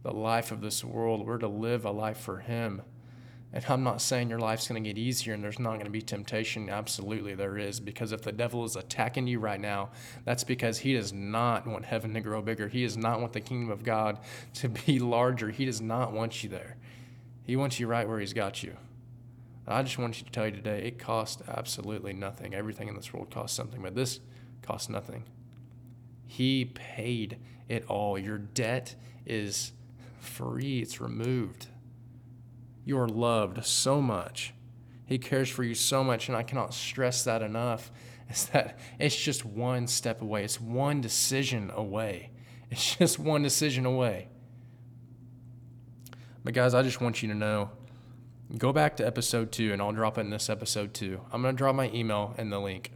the 0.01 0.12
life 0.12 0.51
of 0.51 0.60
this 0.60 0.84
world, 0.84 1.26
we're 1.26 1.38
to 1.38 1.47
live 1.47 1.86
a 1.86 1.91
life 1.91 2.18
for 2.18 2.39
Him. 2.39 2.82
And 3.53 3.64
I'm 3.70 3.84
not 3.84 4.01
saying 4.01 4.30
your 4.30 4.39
life's 4.39 4.68
going 4.68 4.84
to 4.84 4.89
get 4.89 4.97
easier 4.97 5.34
and 5.34 5.41
there's 5.41 5.60
not 5.60 5.74
going 5.74 5.86
to 5.86 5.91
be 5.91 6.01
temptation. 6.01 6.70
Absolutely, 6.70 7.36
there 7.36 7.58
is. 7.58 7.80
Because 7.80 8.12
if 8.12 8.22
the 8.22 8.34
devil 8.34 8.66
is 8.66 8.76
attacking 8.76 9.28
you 9.28 9.39
right 9.39 9.62
now, 9.62 9.91
that's 10.26 10.43
because 10.43 10.80
he 10.80 10.93
does 10.93 11.14
not 11.14 11.66
want 11.66 11.86
heaven 11.86 12.14
to 12.16 12.20
grow 12.20 12.41
bigger. 12.41 12.68
He 12.68 12.84
does 12.84 12.97
not 12.97 13.22
want 13.22 13.32
the 13.32 13.39
kingdom 13.39 13.70
of 13.70 13.84
God 13.84 14.20
to 14.56 14.68
be 14.68 14.99
larger. 14.99 15.51
He 15.51 15.64
does 15.64 15.80
not 15.80 16.12
want 16.12 16.43
you 16.43 16.49
there. 16.49 16.76
He 17.43 17.56
wants 17.56 17.80
you 17.80 17.88
right 17.88 18.10
where 18.10 18.20
he's 18.20 18.34
got 18.34 18.62
you. 18.62 18.76
I 19.68 19.84
just 19.84 19.97
want 19.97 20.20
you 20.20 20.26
to 20.26 20.32
tell 20.32 20.47
you 20.47 20.51
today 20.51 20.80
it 20.88 20.99
costs 20.99 21.41
absolutely 21.47 22.12
nothing. 22.12 22.53
Everything 22.53 22.89
in 22.89 22.95
this 22.95 23.14
world 23.14 23.32
costs 23.32 23.56
something, 23.56 23.82
but 23.82 23.95
this 23.95 24.20
costs 24.64 24.89
nothing. 24.89 25.24
He 26.28 26.65
paid 26.65 27.38
it 27.67 27.86
all. 27.88 28.17
Your 28.17 28.38
debt 28.38 28.95
is 29.26 29.71
free, 30.19 30.82
it's 30.82 30.99
removed. 30.99 31.67
You 32.84 32.99
are 32.99 33.07
loved 33.07 33.65
so 33.65 34.01
much. 34.01 34.53
He 35.05 35.17
cares 35.17 35.49
for 35.49 35.63
you 35.63 35.76
so 35.76 36.03
much, 36.03 36.28
and 36.28 36.38
I 36.38 36.43
cannot 36.43 36.73
stress 36.73 37.23
that 37.23 37.41
enough. 37.41 37.91
Is 38.30 38.47
that 38.47 38.80
it's 38.97 39.15
just 39.15 39.45
one 39.45 39.86
step 39.86 40.23
away, 40.23 40.43
it's 40.43 40.59
one 40.59 41.01
decision 41.01 41.71
away. 41.73 42.32
It's 42.71 42.95
just 42.95 43.19
one 43.19 43.43
decision 43.43 43.86
away. 43.86 44.28
But, 46.43 46.55
guys, 46.55 46.73
I 46.73 46.82
just 46.82 46.99
want 46.99 47.21
you 47.21 47.30
to 47.30 47.36
know 47.36 47.69
go 48.57 48.73
back 48.73 48.97
to 48.97 49.05
episode 49.05 49.51
two, 49.51 49.71
and 49.71 49.80
I'll 49.80 49.91
drop 49.91 50.17
it 50.17 50.21
in 50.21 50.32
this 50.32 50.49
episode 50.49 50.95
too. 50.95 51.21
I'm 51.32 51.43
going 51.43 51.53
to 51.53 51.57
drop 51.57 51.76
my 51.76 51.91
email 51.91 52.34
in 52.39 52.49
the 52.49 52.59
link, 52.59 52.91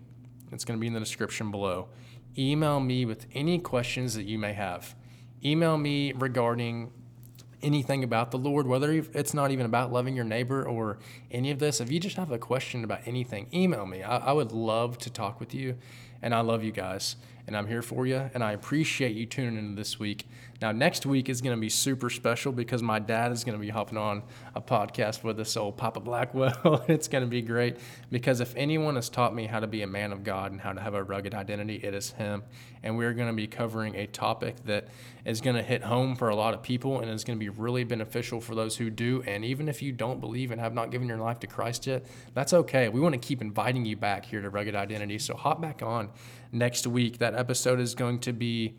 it's 0.52 0.66
going 0.66 0.80
to 0.80 0.82
be 0.82 0.88
in 0.88 0.94
the 0.94 1.00
description 1.00 1.52
below 1.52 1.90
email 2.38 2.80
me 2.80 3.06
with 3.06 3.26
any 3.34 3.60
questions 3.60 4.14
that 4.16 4.26
you 4.26 4.38
may 4.38 4.54
have. 4.54 4.96
Email 5.44 5.78
me 5.78 6.14
regarding 6.14 6.92
anything 7.62 8.04
about 8.04 8.32
the 8.32 8.38
Lord, 8.38 8.68
whether 8.68 8.92
it's 8.92 9.34
not 9.34 9.52
even 9.52 9.66
about 9.66 9.92
loving 9.92 10.16
your 10.16 10.26
neighbor 10.26 10.66
or 10.66 11.00
any 11.32 11.52
of 11.52 11.60
this. 11.60 11.82
If 11.82 11.92
you 11.92 12.00
just 12.00 12.16
have 12.16 12.32
a 12.32 12.38
question 12.38 12.84
about 12.84 13.02
anything, 13.06 13.48
email 13.54 13.86
me. 13.86 14.04
I, 14.04 14.18
I 14.18 14.32
would 14.32 14.52
love 14.52 14.98
to 15.00 15.10
talk 15.10 15.40
with 15.40 15.54
you, 15.54 15.78
and 16.22 16.34
I 16.34 16.42
love 16.42 16.64
you 16.64 16.72
guys 16.72 17.16
and 17.50 17.58
I'm 17.58 17.66
here 17.66 17.82
for 17.82 18.06
you. 18.06 18.30
And 18.36 18.44
I 18.44 18.52
appreciate 18.52 19.16
you 19.16 19.26
tuning 19.26 19.58
in 19.58 19.74
this 19.74 19.98
week. 19.98 20.28
Now, 20.62 20.72
next 20.72 21.04
week 21.04 21.30
is 21.30 21.42
going 21.42 21.56
to 21.56 21.60
be 21.60 21.70
super 21.70 22.12
special 22.12 22.52
because 22.52 22.84
my 22.84 23.00
dad 23.00 23.32
is 23.32 23.44
going 23.44 23.58
to 23.58 23.60
be 23.60 23.70
hopping 23.70 23.98
on 23.98 24.22
a 24.54 24.62
podcast 24.62 25.24
with 25.24 25.40
us, 25.40 25.58
old 25.58 25.76
Papa 25.76 26.00
Blackwell. 26.00 26.84
it's 26.88 27.08
going 27.08 27.24
to 27.24 27.30
be 27.30 27.42
great 27.42 27.78
because 28.12 28.40
if 28.40 28.54
anyone 28.56 28.96
has 28.96 29.10
taught 29.10 29.34
me 29.34 29.48
how 29.48 29.60
to 29.60 29.66
be 29.66 29.82
a 29.82 29.88
man 29.88 30.12
of 30.12 30.24
God 30.24 30.52
and 30.52 30.62
how 30.62 30.74
to 30.74 30.80
have 30.80 30.94
a 30.94 31.04
rugged 31.04 31.34
identity, 31.34 31.80
it 31.82 31.96
is 31.96 32.12
him. 32.12 32.44
And 32.84 32.98
we're 32.98 33.14
going 33.14 33.30
to 33.30 33.34
be 33.34 33.48
covering 33.48 33.96
a 33.96 34.06
topic 34.06 34.64
that 34.66 34.90
is 35.26 35.42
going 35.42 35.56
to 35.56 35.64
hit 35.64 35.84
home 35.84 36.16
for 36.16 36.30
a 36.30 36.36
lot 36.36 36.54
of 36.54 36.62
people 36.62 37.00
and 37.00 37.10
is 37.10 37.24
going 37.24 37.38
to 37.38 37.44
be 37.44 37.50
really 37.50 37.84
beneficial 37.84 38.40
for 38.40 38.54
those 38.54 38.78
who 38.78 38.92
do. 38.92 39.24
And 39.26 39.44
even 39.44 39.68
if 39.68 39.82
you 39.82 39.92
don't 39.92 40.22
believe 40.22 40.52
and 40.52 40.62
have 40.62 40.74
not 40.74 40.92
given 40.92 41.08
your 41.08 41.18
life 41.18 41.40
to 41.40 41.48
Christ 41.48 41.88
yet, 41.88 42.06
that's 42.36 42.54
okay. 42.54 42.90
We 42.90 43.00
want 43.00 43.14
to 43.14 43.20
keep 43.20 43.42
inviting 43.42 43.86
you 43.86 43.98
back 43.98 44.26
here 44.26 44.42
to 44.42 44.50
Rugged 44.50 44.76
Identity. 44.76 45.18
So 45.18 45.36
hop 45.36 45.62
back 45.62 45.82
on 45.82 46.10
next 46.52 46.88
week. 46.88 47.20
That 47.20 47.36
episode 47.36 47.80
is 47.80 47.96
going 47.96 48.20
to 48.20 48.34
be 48.34 48.76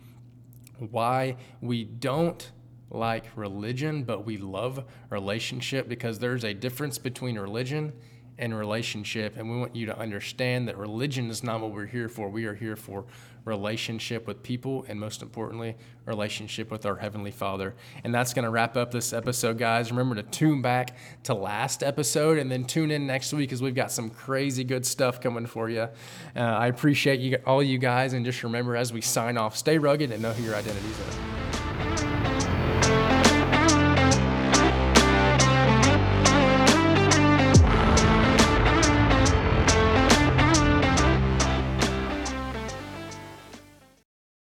why 0.78 1.36
we 1.60 1.84
don't 1.84 2.50
like 2.90 3.26
religion, 3.36 4.02
but 4.04 4.26
we 4.26 4.36
love 4.36 4.84
relationship 5.10 5.88
because 5.88 6.18
there's 6.18 6.44
a 6.44 6.54
difference 6.54 6.98
between 6.98 7.38
religion 7.38 7.92
and 8.38 8.56
relationship. 8.56 9.36
And 9.36 9.50
we 9.50 9.58
want 9.58 9.76
you 9.76 9.86
to 9.86 9.98
understand 9.98 10.66
that 10.68 10.76
religion 10.76 11.30
is 11.30 11.44
not 11.44 11.60
what 11.60 11.72
we're 11.72 11.86
here 11.86 12.08
for. 12.08 12.28
We 12.28 12.46
are 12.46 12.54
here 12.54 12.76
for 12.76 13.04
relationship 13.44 14.26
with 14.26 14.42
people 14.42 14.84
and 14.88 14.98
most 14.98 15.22
importantly, 15.22 15.76
relationship 16.06 16.70
with 16.70 16.86
our 16.86 16.96
Heavenly 16.96 17.30
Father. 17.30 17.74
And 18.04 18.14
that's 18.14 18.34
going 18.34 18.44
to 18.44 18.50
wrap 18.50 18.76
up 18.76 18.90
this 18.90 19.12
episode, 19.12 19.58
guys. 19.58 19.90
Remember 19.90 20.14
to 20.16 20.22
tune 20.22 20.62
back 20.62 20.96
to 21.24 21.34
last 21.34 21.82
episode 21.82 22.38
and 22.38 22.50
then 22.50 22.64
tune 22.64 22.90
in 22.90 23.06
next 23.06 23.32
week 23.32 23.48
because 23.48 23.62
we've 23.62 23.74
got 23.74 23.92
some 23.92 24.10
crazy 24.10 24.64
good 24.64 24.84
stuff 24.84 25.20
coming 25.20 25.46
for 25.46 25.68
you. 25.68 25.88
Uh, 26.36 26.40
I 26.40 26.66
appreciate 26.66 27.20
you, 27.20 27.38
all 27.46 27.62
you 27.62 27.78
guys. 27.78 28.12
And 28.12 28.24
just 28.24 28.42
remember 28.42 28.76
as 28.76 28.92
we 28.92 29.00
sign 29.00 29.36
off, 29.36 29.56
stay 29.56 29.78
rugged 29.78 30.10
and 30.10 30.22
know 30.22 30.32
who 30.32 30.42
your 30.44 30.54
identities 30.54 30.98
are. 31.00 31.59